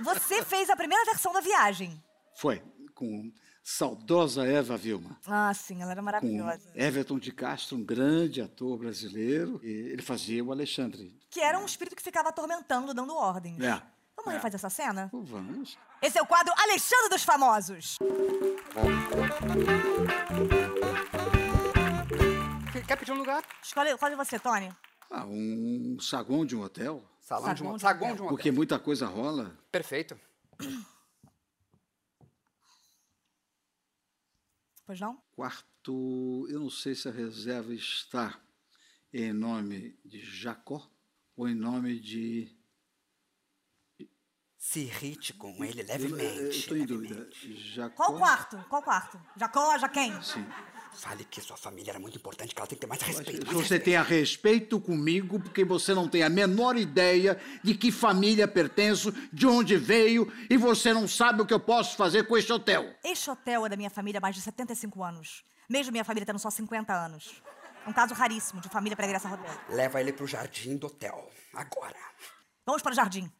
Você 0.00 0.44
fez 0.44 0.68
a 0.68 0.76
primeira 0.76 1.02
versão 1.06 1.32
da 1.32 1.40
viagem. 1.40 1.98
Foi, 2.34 2.62
com 2.94 3.32
saudosa 3.64 4.46
Eva 4.46 4.76
Vilma. 4.76 5.18
Ah, 5.26 5.54
sim, 5.54 5.80
ela 5.80 5.92
era 5.92 6.02
Com 6.02 6.04
maravilhosa. 6.04 6.70
Everton 6.74 7.18
de 7.18 7.32
Castro, 7.32 7.78
um 7.78 7.82
grande 7.82 8.42
ator 8.42 8.76
brasileiro. 8.76 9.58
E 9.64 9.70
ele 9.70 10.02
fazia 10.02 10.44
o 10.44 10.52
Alexandre. 10.52 11.18
Que 11.30 11.40
era 11.40 11.58
um 11.58 11.64
espírito 11.64 11.96
que 11.96 12.02
ficava 12.02 12.28
atormentando, 12.28 12.92
dando 12.92 13.16
ordens. 13.16 13.58
É. 13.58 13.82
Vamos 14.26 14.32
É. 14.34 14.36
refazer 14.38 14.56
essa 14.56 14.68
cena? 14.70 15.08
Vamos. 15.12 15.78
Esse 16.02 16.18
é 16.18 16.22
o 16.22 16.26
quadro 16.26 16.52
Alexandre 16.58 17.08
dos 17.10 17.22
Famosos. 17.22 17.96
Quer 22.88 22.96
pedir 22.96 23.12
um 23.12 23.18
lugar? 23.18 23.44
Escolhe, 23.62 23.90
escolhe 23.90 24.16
você, 24.16 24.38
Tony. 24.38 24.68
Ah, 25.10 25.24
um 25.26 25.96
saguão 26.00 26.44
de 26.44 26.56
um 26.56 26.62
hotel. 26.62 27.02
Salão 27.20 27.54
de 27.54 27.62
um, 27.62 27.76
de 27.76 27.82
saguão 27.82 28.10
hotel. 28.10 28.16
de 28.16 28.22
um 28.22 28.28
Porque 28.28 28.48
hotel. 28.48 28.54
muita 28.56 28.78
coisa 28.80 29.06
rola. 29.06 29.56
Perfeito. 29.70 30.18
Pois 34.84 35.00
não? 35.00 35.20
Quarto, 35.36 36.46
eu 36.50 36.60
não 36.60 36.70
sei 36.70 36.94
se 36.96 37.08
a 37.08 37.12
reserva 37.12 37.72
está 37.74 38.40
em 39.12 39.32
nome 39.32 39.96
de 40.04 40.20
Jacó 40.20 40.84
ou 41.36 41.48
em 41.48 41.54
nome 41.54 41.98
de. 42.00 42.52
Se 44.68 44.80
irrite 44.80 45.32
com 45.32 45.64
ele 45.64 45.84
levemente. 45.84 46.58
estou 46.58 46.76
em 46.76 46.84
dúvida. 46.84 47.28
Jacó. 47.72 48.04
Qual 48.04 48.18
quarto? 48.18 48.64
Qual 48.68 48.82
quarto? 48.82 49.20
Jacó, 49.36 49.78
Jaquem? 49.78 50.20
Sim. 50.20 50.44
Fale 50.92 51.24
que 51.24 51.40
sua 51.40 51.56
família 51.56 51.92
era 51.92 52.00
muito 52.00 52.18
importante, 52.18 52.52
que 52.52 52.60
ela 52.60 52.66
tem 52.66 52.76
que 52.76 52.80
ter 52.80 52.88
mais 52.88 53.00
respeito. 53.00 53.46
Mais 53.46 53.56
você 53.56 53.60
respeito. 53.60 53.84
tenha 53.84 54.02
respeito 54.02 54.80
comigo, 54.80 55.38
porque 55.38 55.64
você 55.64 55.94
não 55.94 56.08
tem 56.08 56.24
a 56.24 56.28
menor 56.28 56.76
ideia 56.76 57.40
de 57.62 57.76
que 57.76 57.92
família 57.92 58.48
pertenço, 58.48 59.12
de 59.32 59.46
onde 59.46 59.76
veio, 59.76 60.32
e 60.50 60.56
você 60.56 60.92
não 60.92 61.06
sabe 61.06 61.42
o 61.42 61.46
que 61.46 61.54
eu 61.54 61.60
posso 61.60 61.96
fazer 61.96 62.26
com 62.26 62.36
este 62.36 62.52
hotel. 62.52 62.92
Este 63.04 63.30
hotel 63.30 63.66
é 63.66 63.68
da 63.68 63.76
minha 63.76 63.90
família 63.90 64.18
há 64.18 64.20
mais 64.20 64.34
de 64.34 64.42
75 64.42 65.00
anos. 65.04 65.44
Mesmo 65.70 65.92
minha 65.92 66.04
família 66.04 66.26
tendo 66.26 66.40
só 66.40 66.50
50 66.50 66.92
anos. 66.92 67.40
Um 67.86 67.92
caso 67.92 68.14
raríssimo 68.14 68.60
de 68.60 68.68
família 68.68 68.96
para 68.96 69.06
essa 69.06 69.32
hotel. 69.32 69.60
Leva 69.68 70.00
ele 70.00 70.12
pro 70.12 70.26
jardim 70.26 70.76
do 70.76 70.88
hotel. 70.88 71.30
Agora. 71.54 71.96
Vamos 72.66 72.82
para 72.82 72.90
o 72.90 72.96
jardim. 72.96 73.30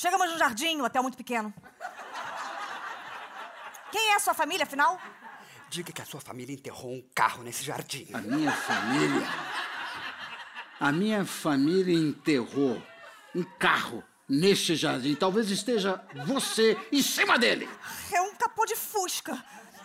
Chegamos 0.00 0.30
no 0.30 0.38
jardim, 0.38 0.80
um 0.80 0.84
hotel 0.84 1.02
muito 1.02 1.18
pequeno. 1.18 1.52
Quem 3.92 4.12
é 4.12 4.16
a 4.16 4.18
sua 4.18 4.32
família, 4.32 4.64
afinal? 4.64 4.98
Diga 5.68 5.92
que 5.92 6.00
a 6.00 6.06
sua 6.06 6.22
família 6.22 6.54
enterrou 6.54 6.90
um 6.90 7.02
carro 7.14 7.42
nesse 7.42 7.62
jardim. 7.62 8.08
A 8.14 8.18
minha 8.18 8.50
família. 8.50 9.26
A 10.80 10.90
minha 10.90 11.26
família 11.26 11.94
enterrou 11.94 12.82
um 13.34 13.44
carro 13.58 14.02
neste 14.26 14.74
jardim. 14.74 15.14
Talvez 15.14 15.50
esteja 15.50 16.02
você 16.24 16.78
em 16.90 17.02
cima 17.02 17.38
dele. 17.38 17.68
É 18.10 18.22
um 18.22 18.34
capô 18.36 18.64
de 18.64 18.76
fusca 18.76 19.36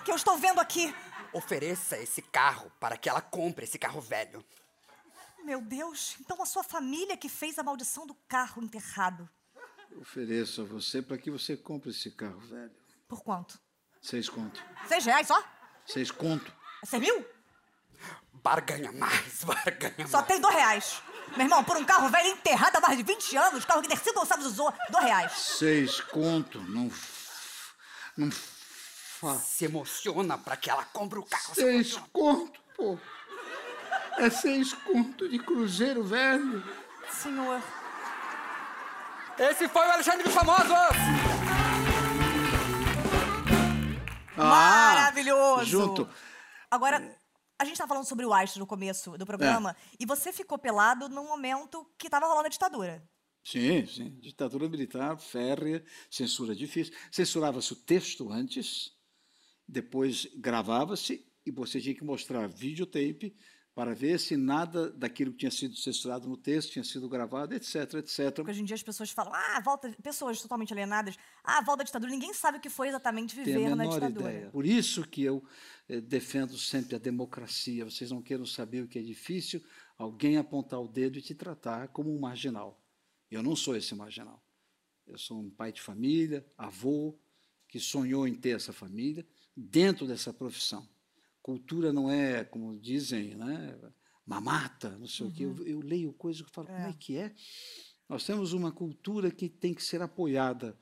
que 0.06 0.12
eu 0.12 0.16
estou 0.16 0.38
vendo 0.38 0.62
aqui. 0.62 0.96
Ofereça 1.34 1.98
esse 1.98 2.22
carro 2.22 2.72
para 2.80 2.96
que 2.96 3.10
ela 3.10 3.20
compre 3.20 3.66
esse 3.66 3.78
carro 3.78 4.00
velho. 4.00 4.46
Meu 5.44 5.60
Deus, 5.62 6.16
então 6.22 6.42
a 6.42 6.46
sua 6.46 6.64
família 6.64 7.18
que 7.18 7.28
fez 7.28 7.60
a 7.60 7.64
maldição 7.64 8.08
do 8.08 8.16
carro 8.30 8.64
enterrado. 8.64 9.30
Eu 9.96 10.02
ofereço 10.02 10.62
a 10.62 10.66
você 10.66 11.02
para 11.02 11.18
que 11.18 11.32
você 11.32 11.56
compre 11.56 11.90
esse 11.90 12.12
carro 12.12 12.40
velho. 12.42 12.72
Por 13.08 13.24
quanto? 13.24 13.58
Seis 14.02 14.28
conto. 14.28 14.62
Seis 14.88 15.06
reais 15.06 15.26
só? 15.28 15.42
Seis 15.86 16.12
conto. 16.12 16.52
É 16.84 16.86
seis 16.86 17.02
mil? 17.02 17.26
Barganha 18.34 18.92
mais, 18.92 19.44
barganha 19.46 20.06
Só 20.08 20.18
mais. 20.18 20.28
tem 20.28 20.42
dois 20.42 20.54
reais. 20.54 21.02
Meu 21.38 21.46
irmão, 21.46 21.64
por 21.64 21.78
um 21.78 21.86
carro 21.86 22.10
velho 22.10 22.28
enterrado 22.28 22.76
há 22.76 22.82
mais 22.82 22.98
de 22.98 23.04
20 23.04 23.38
anos, 23.38 23.66
carro 23.66 23.82
que 23.82 23.88
nem 23.88 23.98
sido 23.98 24.24
sabe 24.26 24.44
usou, 24.44 24.72
dois 24.92 25.06
reais. 25.06 25.32
Seis 25.32 26.02
conto. 26.02 26.60
Não. 26.62 26.92
Não. 28.18 28.30
Fa... 28.32 29.36
Se 29.36 29.66
emociona 29.66 30.38
para 30.38 30.58
que 30.58 30.70
ela 30.70 30.84
compre 30.86 31.20
o 31.20 31.24
carro. 31.24 31.56
se 31.56 31.62
Seis 31.62 31.96
conto, 32.12 32.60
pô. 32.76 33.00
É 34.18 34.30
seis 34.30 34.74
conto 34.74 35.28
de 35.30 35.40
cruzeiro 35.40 36.04
velho. 36.04 36.64
Senhor. 37.10 37.62
Esse 39.38 39.68
foi 39.68 39.86
o 39.86 39.92
Alexandre 39.92 40.24
dos 40.24 40.34
Famosos! 40.34 40.72
Maravilhoso! 44.38 45.60
Ah, 45.60 45.66
Junto. 45.66 46.10
Agora, 46.72 47.18
a 47.60 47.66
gente 47.66 47.78
tá 47.78 47.86
falando 47.86 48.06
sobre 48.06 48.26
o 48.26 48.34
Einstein 48.34 48.62
no 48.62 48.68
começo 48.68 49.18
do 49.18 49.26
programa, 49.26 49.76
e 50.00 50.06
você 50.06 50.32
ficou 50.32 50.58
pelado 50.58 51.10
num 51.10 51.28
momento 51.28 51.86
que 51.98 52.10
tava 52.10 52.28
rolando 52.28 52.48
a 52.48 52.50
ditadura. 52.50 53.04
Sim, 53.44 53.86
sim. 53.86 54.10
Ditadura 54.22 54.70
militar, 54.70 55.18
férrea, 55.18 55.84
censura 56.10 56.56
difícil. 56.56 56.94
Censurava-se 57.12 57.74
o 57.74 57.76
texto 57.76 58.32
antes, 58.32 58.94
depois 59.68 60.28
gravava-se 60.38 61.26
e 61.46 61.52
você 61.52 61.80
tinha 61.82 61.94
que 61.94 62.04
mostrar 62.04 62.48
videotape 62.48 63.36
para 63.76 63.94
ver 63.94 64.18
se 64.22 64.38
nada 64.38 64.90
daquilo 64.90 65.34
que 65.34 65.40
tinha 65.40 65.52
sido 65.52 65.76
censurado 65.76 66.30
no 66.30 66.38
texto 66.38 66.72
tinha 66.72 66.84
sido 66.84 67.10
gravado, 67.10 67.54
etc, 67.54 67.96
etc. 67.96 68.34
Porque 68.34 68.52
hoje 68.52 68.62
em 68.62 68.66
dia 68.66 68.74
as 68.74 68.82
pessoas 68.82 69.12
falam, 69.12 69.34
ah, 69.36 69.60
volta. 69.60 69.94
Pessoas 70.02 70.42
totalmente 70.42 70.72
alienadas, 70.72 71.18
ah, 71.44 71.62
volta 71.62 71.84
à 71.84 71.86
ditadura. 71.86 72.10
Ninguém 72.10 72.34
sabe 72.34 72.58
o 72.58 72.62
que 72.62 72.70
foi 72.70 72.88
exatamente 72.88 73.36
Tem 73.36 73.44
viver 73.44 73.76
na 73.76 73.86
ditadura. 73.86 74.32
ideia. 74.32 74.50
Por 74.50 74.66
isso 74.66 75.06
que 75.06 75.22
eu 75.22 75.44
eh, 75.90 76.00
defendo 76.00 76.58
sempre 76.58 76.96
a 76.96 77.00
democracia. 77.00 77.84
Vocês 77.84 78.10
não 78.12 78.22
queiram 78.22 78.46
saber 78.46 78.82
o 78.82 78.88
que 78.88 78.98
é 78.98 79.02
difícil 79.02 79.62
alguém 79.98 80.38
apontar 80.38 80.80
o 80.82 80.88
dedo 80.88 81.20
e 81.20 81.22
te 81.22 81.36
tratar 81.36 81.90
como 81.90 82.16
um 82.16 82.20
marginal. 82.20 82.82
Eu 83.30 83.44
não 83.44 83.58
sou 83.58 83.76
esse 83.76 83.94
marginal. 83.94 84.42
Eu 85.06 85.18
sou 85.18 85.38
um 85.38 85.50
pai 85.50 85.74
de 85.74 85.82
família, 85.82 86.46
avô, 86.58 87.20
que 87.68 87.78
sonhou 87.78 88.26
em 88.26 88.34
ter 88.34 88.56
essa 88.56 88.72
família 88.72 89.28
dentro 89.56 90.08
dessa 90.08 90.34
profissão. 90.34 90.88
Cultura 91.46 91.94
não 91.94 92.10
é, 92.10 92.44
como 92.44 92.76
dizem, 92.80 93.36
né, 93.36 93.78
mamata, 94.26 94.98
não 94.98 95.06
sei 95.06 95.28
o 95.28 95.32
quê. 95.32 95.44
Eu, 95.44 95.64
eu 95.68 95.80
leio 95.80 96.12
coisas 96.12 96.42
que 96.42 96.50
falo, 96.50 96.66
como 96.66 96.80
é 96.80 96.94
que 96.94 97.18
é? 97.18 97.36
Nós 98.10 98.26
temos 98.26 98.52
uma 98.52 98.72
cultura 98.72 99.30
que 99.30 99.48
tem 99.48 99.72
que 99.72 99.84
ser 99.84 100.02
apoiada 100.02 100.76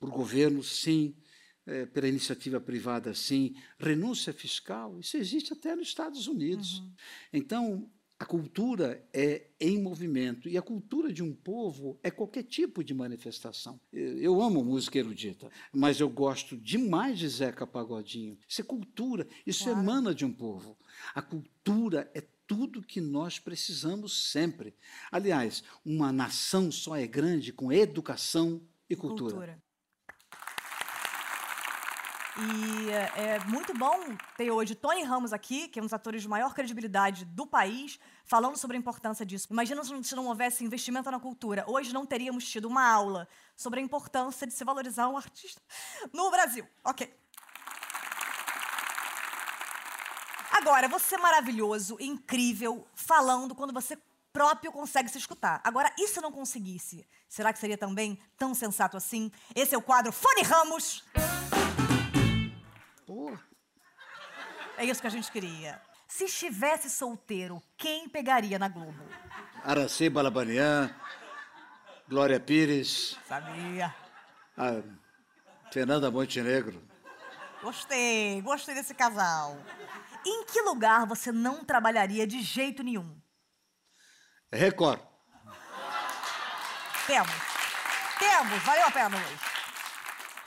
por 0.00 0.08
governo, 0.08 0.62
sim, 0.62 1.14
eh, 1.66 1.84
pela 1.84 2.08
iniciativa 2.08 2.58
privada, 2.58 3.12
sim, 3.12 3.54
renúncia 3.78 4.32
fiscal, 4.32 4.98
isso 4.98 5.18
existe 5.18 5.52
até 5.52 5.76
nos 5.76 5.88
Estados 5.88 6.26
Unidos. 6.26 6.82
Então, 7.30 7.92
a 8.22 8.24
cultura 8.24 9.04
é 9.12 9.48
em 9.60 9.82
movimento 9.82 10.48
e 10.48 10.56
a 10.56 10.62
cultura 10.62 11.12
de 11.12 11.24
um 11.24 11.34
povo 11.34 11.98
é 12.04 12.08
qualquer 12.08 12.44
tipo 12.44 12.84
de 12.84 12.94
manifestação. 12.94 13.80
Eu 13.92 14.40
amo 14.40 14.62
música 14.62 14.96
erudita, 14.96 15.50
mas 15.72 15.98
eu 15.98 16.08
gosto 16.08 16.56
demais 16.56 17.18
de 17.18 17.28
Zeca 17.28 17.66
Pagodinho. 17.66 18.38
Isso 18.46 18.60
é 18.60 18.64
cultura, 18.64 19.26
isso 19.44 19.64
Claro. 19.64 19.80
emana 19.80 20.14
de 20.14 20.24
um 20.24 20.32
povo. 20.32 20.78
A 21.12 21.20
cultura 21.20 22.08
é 22.14 22.22
tudo 22.46 22.80
que 22.80 23.00
nós 23.00 23.40
precisamos 23.40 24.30
sempre. 24.30 24.72
Aliás, 25.10 25.64
uma 25.84 26.12
nação 26.12 26.70
só 26.70 26.94
é 26.94 27.08
grande 27.08 27.52
com 27.52 27.72
educação 27.72 28.62
e 28.88 28.94
cultura. 28.94 29.60
E 32.34 32.90
é, 32.90 33.34
é 33.34 33.38
muito 33.40 33.74
bom 33.74 34.00
ter 34.38 34.50
hoje 34.50 34.74
Tony 34.74 35.02
Ramos 35.02 35.34
aqui, 35.34 35.68
que 35.68 35.78
é 35.78 35.82
um 35.82 35.84
dos 35.84 35.92
atores 35.92 36.22
de 36.22 36.28
maior 36.28 36.54
credibilidade 36.54 37.26
do 37.26 37.46
país, 37.46 38.00
falando 38.24 38.56
sobre 38.56 38.76
a 38.76 38.80
importância 38.80 39.26
disso. 39.26 39.48
Imagina 39.50 39.82
se 39.84 40.14
não 40.14 40.26
houvesse 40.26 40.64
investimento 40.64 41.10
na 41.10 41.20
cultura. 41.20 41.64
Hoje 41.68 41.92
não 41.92 42.06
teríamos 42.06 42.48
tido 42.48 42.68
uma 42.68 42.88
aula 42.88 43.28
sobre 43.54 43.80
a 43.80 43.82
importância 43.82 44.46
de 44.46 44.54
se 44.54 44.64
valorizar 44.64 45.08
um 45.08 45.16
artista 45.16 45.60
no 46.10 46.30
Brasil. 46.30 46.66
Ok. 46.82 47.12
Agora, 50.52 50.88
você 50.88 51.16
é 51.16 51.18
maravilhoso, 51.18 51.98
incrível, 52.00 52.86
falando 52.94 53.54
quando 53.54 53.74
você 53.74 53.98
próprio 54.32 54.72
consegue 54.72 55.10
se 55.10 55.18
escutar. 55.18 55.60
Agora, 55.62 55.92
e 55.98 56.08
se 56.08 56.20
não 56.20 56.32
conseguisse? 56.32 57.06
Será 57.28 57.52
que 57.52 57.58
seria 57.58 57.76
também 57.76 58.18
tão 58.38 58.54
sensato 58.54 58.96
assim? 58.96 59.30
Esse 59.54 59.74
é 59.74 59.78
o 59.78 59.82
quadro 59.82 60.12
Fone 60.12 60.42
Ramos. 60.42 61.04
É 64.76 64.84
isso 64.84 65.00
que 65.00 65.06
a 65.06 65.10
gente 65.10 65.30
queria. 65.30 65.80
Se 66.08 66.24
estivesse 66.24 66.90
solteiro, 66.90 67.62
quem 67.76 68.08
pegaria 68.08 68.58
na 68.58 68.68
Globo? 68.68 69.02
Aracê 69.64 70.10
Balabanian, 70.10 70.94
Glória 72.08 72.38
Pires, 72.38 73.18
Sabia. 73.26 73.94
a 74.56 74.82
Fernanda 75.72 76.10
Montenegro. 76.10 76.82
Gostei, 77.62 78.40
gostei 78.42 78.74
desse 78.74 78.92
casal. 78.94 79.56
Em 80.26 80.44
que 80.44 80.60
lugar 80.62 81.06
você 81.06 81.32
não 81.32 81.64
trabalharia 81.64 82.26
de 82.26 82.42
jeito 82.42 82.82
nenhum? 82.82 83.20
Record. 84.52 85.00
Temos. 87.06 87.32
Temos, 88.18 88.62
valeu 88.64 88.86
a 88.86 88.90
pena 88.90 89.16
hoje. 89.16 89.51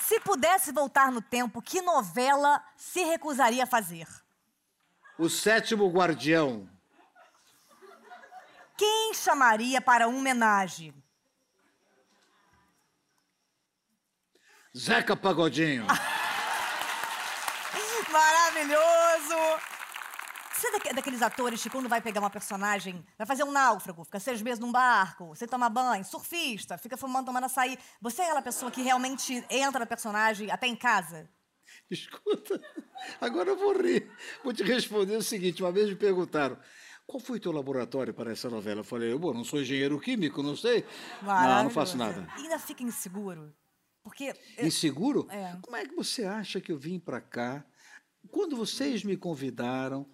Se 0.08 0.20
pudesse 0.20 0.72
voltar 0.72 1.12
no 1.12 1.20
tempo, 1.20 1.64
que 1.64 1.82
novela 1.82 2.64
se 2.78 3.04
recusaria 3.06 3.64
a 3.64 3.68
fazer? 3.68 4.08
O 5.18 5.28
sétimo 5.28 5.90
guardião. 5.90 6.70
Quem 8.78 9.16
chamaria 9.16 9.82
para 9.82 10.08
uma 10.08 10.20
homenagem? 10.20 10.94
Zeca 14.78 15.16
Pagodinho. 15.16 15.88
Maravilhoso! 18.12 19.60
Você 20.66 20.70
é 20.70 20.72
daque- 20.72 20.94
daqueles 20.94 21.22
atores 21.22 21.62
que 21.62 21.70
quando 21.70 21.88
vai 21.88 22.02
pegar 22.02 22.20
uma 22.22 22.30
personagem, 22.30 23.06
vai 23.18 23.28
fazer 23.28 23.44
um 23.44 23.52
náufrago, 23.52 24.04
fica 24.04 24.20
seis 24.20 24.42
meses 24.42 24.60
num 24.60 24.72
barco, 24.72 25.28
você 25.28 25.46
toma 25.48 25.70
banho, 25.70 26.04
surfista, 26.04 26.76
fica 26.78 26.98
fumando, 26.98 27.28
tomando 27.28 27.44
açaí. 27.46 27.78
Você 28.02 28.22
é 28.22 28.26
aquela 28.26 28.42
pessoa 28.42 28.72
que 28.72 28.82
realmente 28.82 29.46
entra 29.50 29.80
na 29.80 29.86
personagem 29.86 30.50
até 30.50 30.66
em 30.66 30.76
casa? 30.76 31.30
Escuta, 31.90 32.60
agora 33.22 33.50
eu 33.50 33.58
vou 33.58 33.80
rir. 33.80 34.10
Vou 34.44 34.52
te 34.54 34.64
responder 34.64 35.16
o 35.18 35.22
seguinte: 35.22 35.62
uma 35.62 35.72
vez 35.72 35.88
me 35.90 35.96
perguntaram. 35.96 36.58
Qual 37.06 37.20
foi 37.20 37.40
teu 37.40 37.52
laboratório 37.52 38.12
para 38.16 38.32
essa 38.32 38.50
novela? 38.50 38.80
Eu 38.80 38.84
falei, 38.84 39.12
eu 39.14 39.20
não 39.20 39.44
sou 39.44 39.62
engenheiro 39.62 40.00
químico, 40.00 40.42
não 40.42 40.56
sei. 40.56 40.84
Não, 41.22 41.64
não 41.66 41.70
faço 41.70 41.96
nada. 41.96 42.28
E 42.40 42.42
ainda 42.42 42.58
fica 42.58 42.82
inseguro. 42.82 43.54
Porque. 44.02 44.34
eu- 44.58 44.66
Inseguro? 44.66 45.28
É. 45.30 45.56
Como 45.62 45.76
é 45.78 45.86
que 45.86 45.94
você 45.96 46.26
acha 46.26 46.60
que 46.60 46.72
eu 46.72 46.80
vim 46.80 46.98
para 47.00 47.22
cá? 47.22 47.64
Quando 48.32 48.56
vocês 48.58 49.04
me 49.04 49.16
convidaram, 49.16 50.10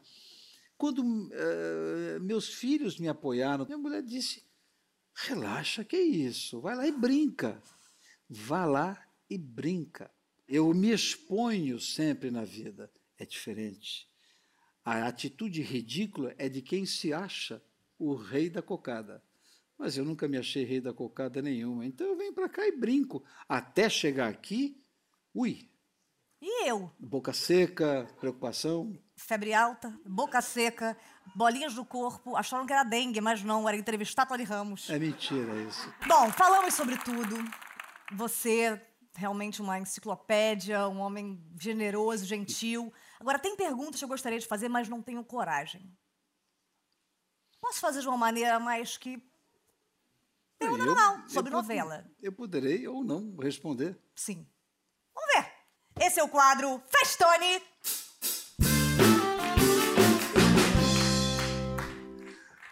quando 0.82 1.30
eh, 1.32 2.18
meus 2.22 2.50
filhos 2.56 2.98
me 2.98 3.08
apoiaram, 3.08 3.66
minha 3.66 3.78
mulher 3.78 4.02
disse: 4.02 4.44
relaxa, 5.14 5.86
que 5.86 5.96
é 5.96 6.02
isso? 6.02 6.60
Vai 6.60 6.76
lá 6.76 6.88
e 6.88 6.92
brinca. 6.92 7.62
Vá 8.28 8.66
lá 8.66 9.00
e 9.30 9.38
brinca. 9.38 10.10
Eu 10.48 10.74
me 10.74 10.90
exponho 10.90 11.80
sempre 11.80 12.32
na 12.32 12.44
vida. 12.44 12.92
É 13.16 13.28
diferente. 13.28 14.08
A 14.84 15.06
atitude 15.06 15.62
ridícula 15.62 16.34
é 16.36 16.50
de 16.50 16.64
quem 16.64 16.84
se 16.84 17.14
acha 17.14 17.62
o 18.00 18.16
rei 18.16 18.50
da 18.50 18.64
cocada. 18.64 19.24
Mas 19.78 19.98
eu 19.98 20.04
nunca 20.04 20.28
me 20.28 20.40
achei 20.40 20.64
rei 20.64 20.82
da 20.82 20.92
cocada 20.92 21.44
nenhuma. 21.44 21.86
Então 21.86 22.08
eu 22.08 22.18
venho 22.18 22.34
para 22.34 22.50
cá 22.50 22.66
e 22.68 22.76
brinco. 22.76 23.24
Até 23.48 23.88
chegar 23.88 24.30
aqui, 24.30 24.82
ui, 25.32 25.70
E 26.42 26.68
eu? 26.68 26.92
boca 26.98 27.34
seca, 27.34 28.10
preocupação. 28.20 28.98
Febre 29.28 29.54
alta, 29.54 29.94
boca 30.06 30.42
seca, 30.42 30.98
bolinhas 31.36 31.74
do 31.74 31.86
corpo, 31.86 32.36
acharam 32.36 32.66
que 32.66 32.74
era 32.74 32.84
dengue, 32.84 33.22
mas 33.22 33.42
não, 33.44 33.68
era 33.68 33.78
entrevistar 33.78 34.26
Tony 34.26 34.44
Ramos. 34.44 34.90
É 34.90 34.98
mentira 35.00 35.54
isso. 35.62 35.94
Bom, 36.08 36.30
falamos 36.32 36.74
sobre 36.74 36.98
tudo. 36.98 37.36
Você 38.14 38.82
realmente 39.14 39.62
uma 39.62 39.78
enciclopédia, 39.80 40.88
um 40.88 41.00
homem 41.00 41.42
generoso, 41.60 42.26
gentil. 42.26 42.92
Agora, 43.20 43.38
tem 43.40 43.56
perguntas 43.56 44.00
que 44.00 44.04
eu 44.04 44.10
gostaria 44.10 44.40
de 44.40 44.48
fazer, 44.48 44.68
mas 44.68 44.90
não 44.90 45.02
tenho 45.02 45.24
coragem. 45.24 45.96
Posso 47.62 47.80
fazer 47.80 48.02
de 48.02 48.08
uma 48.08 48.18
maneira 48.18 48.60
mais 48.60 48.98
que. 48.98 49.22
Pergunta 50.58 50.82
Eu- 50.84 50.88
normal, 50.88 51.16
eu 51.24 51.30
sobre 51.30 51.52
pod- 51.52 51.62
novela. 51.62 52.06
Eu 52.22 52.34
poderei 52.34 52.88
ou 52.88 53.04
não 53.04 53.36
responder. 53.38 53.98
Sim. 54.16 54.48
Vamos 55.14 55.30
ver. 55.36 55.54
Esse 56.06 56.20
é 56.20 56.24
o 56.24 56.30
quadro 56.30 56.82
Festone. 56.90 57.62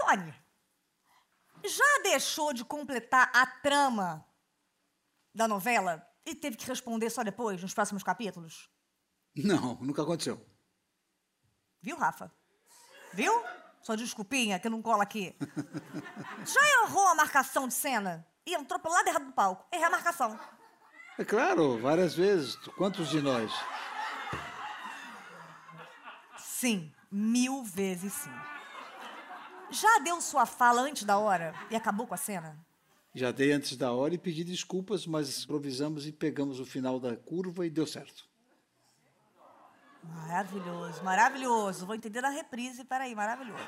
Tony, 0.09 0.33
já 1.65 2.01
deixou 2.01 2.51
de 2.51 2.65
completar 2.65 3.29
a 3.31 3.45
trama 3.45 4.25
da 5.35 5.47
novela 5.47 6.03
e 6.25 6.33
teve 6.33 6.57
que 6.57 6.65
responder 6.65 7.11
só 7.11 7.23
depois, 7.23 7.61
nos 7.61 7.75
próximos 7.75 8.01
capítulos? 8.01 8.71
Não, 9.35 9.75
nunca 9.75 10.01
aconteceu. 10.01 10.43
Viu, 11.79 11.95
Rafa? 11.95 12.33
Viu? 13.13 13.31
Sua 13.83 13.95
desculpinha 13.95 14.59
que 14.59 14.67
não 14.67 14.81
cola 14.81 15.03
aqui. 15.03 15.35
Já 16.43 16.83
errou 16.83 17.07
a 17.07 17.15
marcação 17.15 17.67
de 17.67 17.73
cena? 17.75 18.27
E 18.45 18.55
entrou 18.55 18.79
pelo 18.79 18.95
lado 18.95 19.07
errado 19.07 19.25
do 19.25 19.31
palco. 19.31 19.67
Errei 19.71 19.85
a 19.85 19.91
marcação. 19.91 20.39
É 21.19 21.23
claro, 21.23 21.79
várias 21.79 22.15
vezes. 22.15 22.55
Quantos 22.77 23.09
de 23.09 23.21
nós? 23.21 23.51
Sim, 26.37 26.91
mil 27.11 27.63
vezes 27.63 28.11
sim. 28.11 28.48
Já 29.71 29.99
deu 29.99 30.19
sua 30.19 30.45
fala 30.45 30.81
antes 30.81 31.03
da 31.03 31.17
hora 31.17 31.53
e 31.69 31.75
acabou 31.75 32.07
com 32.07 32.13
a 32.13 32.17
cena? 32.17 32.57
Já 33.13 33.31
dei 33.31 33.51
antes 33.51 33.75
da 33.75 33.91
hora 33.91 34.13
e 34.13 34.17
pedi 34.17 34.43
desculpas, 34.43 35.05
mas 35.05 35.43
improvisamos 35.43 36.07
e 36.07 36.11
pegamos 36.11 36.59
o 36.59 36.65
final 36.65 36.99
da 36.99 37.15
curva 37.15 37.65
e 37.65 37.69
deu 37.69 37.85
certo. 37.85 38.27
Maravilhoso, 40.03 41.03
maravilhoso. 41.03 41.85
Vou 41.85 41.95
entender 41.95 42.21
na 42.21 42.29
reprise, 42.29 42.83
peraí, 42.83 43.13
maravilhoso. 43.13 43.63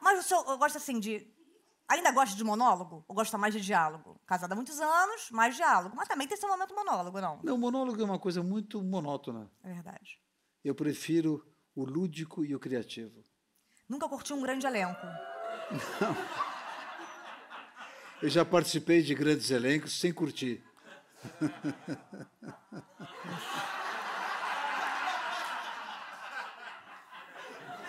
Mas 0.00 0.18
o 0.18 0.22
senhor 0.28 0.44
gosta 0.58 0.78
assim 0.78 0.98
de. 0.98 1.26
Ainda 1.88 2.10
gosta 2.10 2.36
de 2.36 2.44
monólogo? 2.44 3.04
Ou 3.06 3.14
gosta 3.14 3.36
mais 3.36 3.54
de 3.54 3.60
diálogo? 3.60 4.20
Casada 4.26 4.54
há 4.54 4.56
muitos 4.56 4.80
anos, 4.80 5.30
mais 5.30 5.56
diálogo. 5.56 5.94
Mas 5.96 6.08
também 6.08 6.26
tem 6.26 6.36
seu 6.36 6.48
momento 6.48 6.74
monólogo, 6.74 7.20
não? 7.20 7.40
Não, 7.42 7.54
o 7.54 7.58
monólogo 7.58 8.00
é 8.00 8.04
uma 8.04 8.18
coisa 8.18 8.42
muito 8.42 8.82
monótona. 8.82 9.50
É 9.62 9.72
verdade. 9.72 10.20
Eu 10.64 10.74
prefiro 10.74 11.46
o 11.74 11.84
lúdico 11.84 12.44
e 12.44 12.54
o 12.54 12.60
criativo. 12.60 13.22
Nunca 13.92 14.08
curti 14.08 14.32
um 14.32 14.40
grande 14.40 14.66
elenco. 14.66 15.06
Eu 18.22 18.30
já 18.30 18.42
participei 18.42 19.02
de 19.02 19.14
grandes 19.14 19.50
elencos 19.50 20.00
sem 20.00 20.10
curtir. 20.14 20.64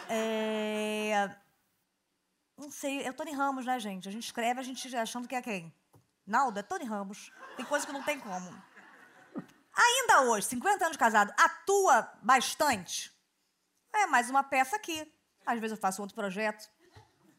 É... 0.10 1.34
Não 2.58 2.70
sei, 2.70 3.02
é 3.04 3.10
o 3.10 3.14
Tony 3.14 3.32
Ramos, 3.32 3.66
né, 3.66 3.80
gente? 3.80 4.10
A 4.10 4.12
gente 4.12 4.26
escreve, 4.26 4.60
a 4.60 4.64
gente 4.64 4.94
achando 4.98 5.26
que 5.26 5.36
é 5.36 5.42
quem? 5.42 5.74
Naldo, 6.28 6.60
é 6.60 6.64
Tony 6.64 6.84
Ramos. 6.84 7.32
Tem 7.56 7.66
coisa 7.66 7.88
que 7.88 7.94
não 7.94 8.04
tem 8.04 8.20
como. 8.20 8.54
Ainda 9.74 10.24
hoje, 10.24 10.48
50 10.48 10.84
anos 10.84 10.98
de 10.98 11.00
casado, 11.00 11.34
atua 11.38 12.12
bastante? 12.22 13.10
É 13.96 14.06
mais 14.06 14.30
uma 14.30 14.44
peça 14.44 14.76
aqui. 14.76 15.10
Às 15.46 15.60
vezes 15.60 15.76
eu 15.76 15.82
faço 15.82 16.02
outro 16.02 16.16
projeto, 16.16 16.70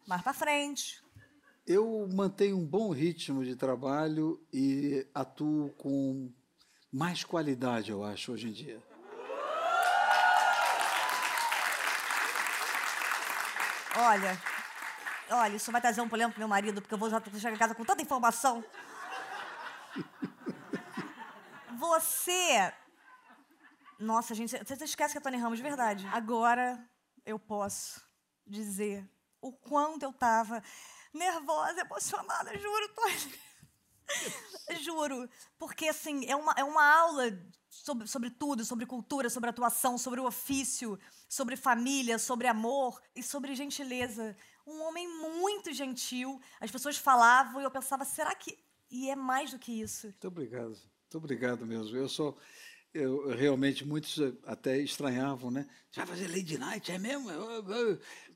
mais 0.07 0.23
pra 0.23 0.35
frente. 0.35 1.03
Eu 1.67 2.07
mantenho 2.13 2.59
um 2.59 2.67
bom 2.67 2.91
ritmo 2.91 3.43
de 3.45 3.57
trabalho 3.57 4.39
e 4.53 5.07
atuo 5.15 5.71
com 5.79 6.31
mais 6.93 7.25
qualidade, 7.25 7.91
eu 7.91 8.05
acho, 8.05 8.33
hoje 8.33 8.49
em 8.49 8.53
dia. 8.53 8.83
Olha, 13.97 14.39
olha, 15.31 15.57
isso 15.57 15.73
vai 15.73 15.81
trazer 15.81 16.01
um 16.01 16.09
problema 16.09 16.31
pro 16.31 16.41
meu 16.41 16.49
marido, 16.49 16.83
porque 16.83 16.93
eu 16.93 16.99
vou 16.99 17.09
chegar 17.09 17.55
em 17.55 17.59
casa 17.59 17.75
com 17.75 17.85
tanta 17.85 18.03
informação. 18.03 18.63
Você. 21.79 22.73
Nossa, 23.99 24.35
gente, 24.35 24.57
você 24.59 24.85
esquece 24.85 25.13
que 25.13 25.19
é 25.19 25.21
Tony 25.21 25.37
Ramos 25.37 25.59
de 25.59 25.63
verdade. 25.63 26.07
Agora 26.13 26.85
eu 27.25 27.39
posso 27.39 28.03
dizer 28.47 29.09
o 29.41 29.53
quanto 29.53 30.03
eu 30.03 30.13
tava 30.13 30.63
nervosa, 31.13 31.81
emocionada, 31.81 32.57
juro, 32.59 32.89
Tony. 32.95 33.35
Juro. 34.83 35.29
Porque, 35.59 35.89
assim, 35.89 36.27
é 36.27 36.37
uma, 36.37 36.53
é 36.57 36.65
uma 36.65 36.85
aula 36.85 37.39
sobre, 37.71 38.07
sobre 38.07 38.31
tudo, 38.31 38.65
sobre 38.65 38.87
cultura, 38.87 39.31
sobre 39.31 39.51
atuação, 39.51 39.97
sobre 39.99 40.21
o 40.21 40.27
ofício, 40.27 40.99
sobre 41.29 41.57
família, 41.57 42.19
sobre 42.19 42.47
amor 42.47 43.01
e 43.15 43.23
sobre 43.23 43.55
gentileza. 43.55 44.37
Um 44.67 44.83
homem 44.83 45.09
muito 45.09 45.73
gentil. 45.73 46.41
As 46.61 46.71
pessoas 46.71 46.97
falavam 46.97 47.61
e 47.61 47.65
eu 47.65 47.71
pensava, 47.71 48.05
será 48.05 48.35
que. 48.35 48.59
E 48.91 49.11
é 49.11 49.17
mais 49.17 49.51
do 49.51 49.59
que 49.59 49.81
isso. 49.81 50.07
Muito 50.07 50.29
obrigado, 50.29 50.69
muito 50.69 51.17
obrigado 51.17 51.67
mesmo. 51.67 51.97
Eu 51.97 52.09
sou, 52.09 52.39
eu, 52.95 53.29
realmente 53.37 53.85
muitos 53.85 54.19
eh, 54.19 54.33
até 54.47 54.79
estranhavam, 54.79 55.51
né? 55.51 55.67
Você 55.91 56.01
vai 56.01 56.07
fazer 56.07 56.29
Lady 56.29 56.57
Night, 56.57 56.93
é 56.93 56.99
mesmo? 56.99 57.29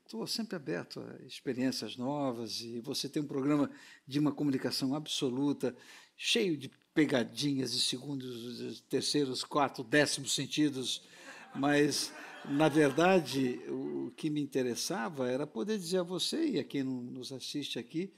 Estou 0.03 0.27
sempre 0.27 0.57
aberto 0.57 0.99
a 0.99 1.25
experiências 1.25 1.95
novas 1.95 2.61
e 2.61 2.81
você 2.81 3.07
tem 3.07 3.23
um 3.23 3.27
programa 3.27 3.71
de 4.05 4.19
uma 4.19 4.33
comunicação 4.33 4.93
absoluta, 4.93 5.75
cheio 6.17 6.57
de 6.57 6.69
pegadinhas 6.93 7.71
de 7.71 7.79
segundos, 7.79 8.81
terceiros, 8.89 9.43
quarto, 9.43 9.83
décimos 9.83 10.35
sentidos, 10.35 11.07
mas 11.55 12.11
na 12.43 12.67
verdade 12.67 13.61
o 13.69 14.11
que 14.17 14.29
me 14.29 14.41
interessava 14.41 15.29
era 15.29 15.47
poder 15.47 15.77
dizer 15.77 15.99
a 15.99 16.03
você 16.03 16.49
e 16.49 16.59
a 16.59 16.63
quem 16.63 16.83
nos 16.83 17.31
assiste 17.31 17.79
aqui 17.79 18.13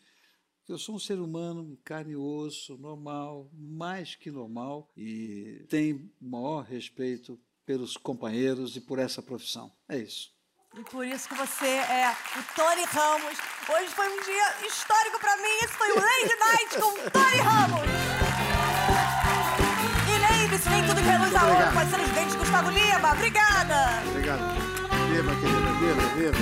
eu 0.68 0.78
sou 0.78 0.96
um 0.96 1.00
ser 1.00 1.20
humano, 1.20 1.78
carne 1.84 2.14
e 2.14 2.16
osso, 2.16 2.78
normal, 2.78 3.50
mais 3.54 4.16
que 4.16 4.32
normal, 4.32 4.90
e 4.96 5.66
tenho 5.70 6.10
o 6.22 6.26
maior 6.26 6.64
respeito 6.64 7.40
pelos 7.66 7.98
companheiros 7.98 8.76
e 8.76 8.82
por 8.82 9.00
essa 9.00 9.22
profissão. 9.22 9.72
É 9.88 9.98
isso. 9.98 10.32
E 10.78 10.84
por 10.84 11.06
isso 11.06 11.28
que 11.28 11.36
você 11.36 11.68
é 11.68 12.16
o 12.38 12.56
Tony 12.56 12.84
Ramos. 12.86 13.38
Hoje 13.70 13.88
foi 13.94 14.08
um 14.08 14.22
dia 14.24 14.68
histórico 14.68 15.20
pra 15.20 15.36
mim. 15.38 15.58
Esse 15.64 15.74
foi 15.74 15.92
o 15.92 15.96
Lady 15.96 16.36
Night 16.40 16.80
com 16.80 17.10
Tony 17.10 17.42
Ramos. 17.42 18.02
honra 21.42 21.52
obrigado. 21.52 21.74
pode 21.74 21.90
ser 21.90 22.00
os 22.00 22.10
dentes 22.12 22.32
de 22.32 22.38
Gustavo 22.38 22.70
Lima. 22.72 23.12
Obrigada! 23.12 24.04
Obrigado. 24.10 24.42
Viva, 25.10 25.36
querida, 25.36 25.72
viva, 25.80 26.08
viva. 26.16 26.38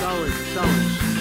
Saúde, 0.00 0.54
saúde. 0.54 1.13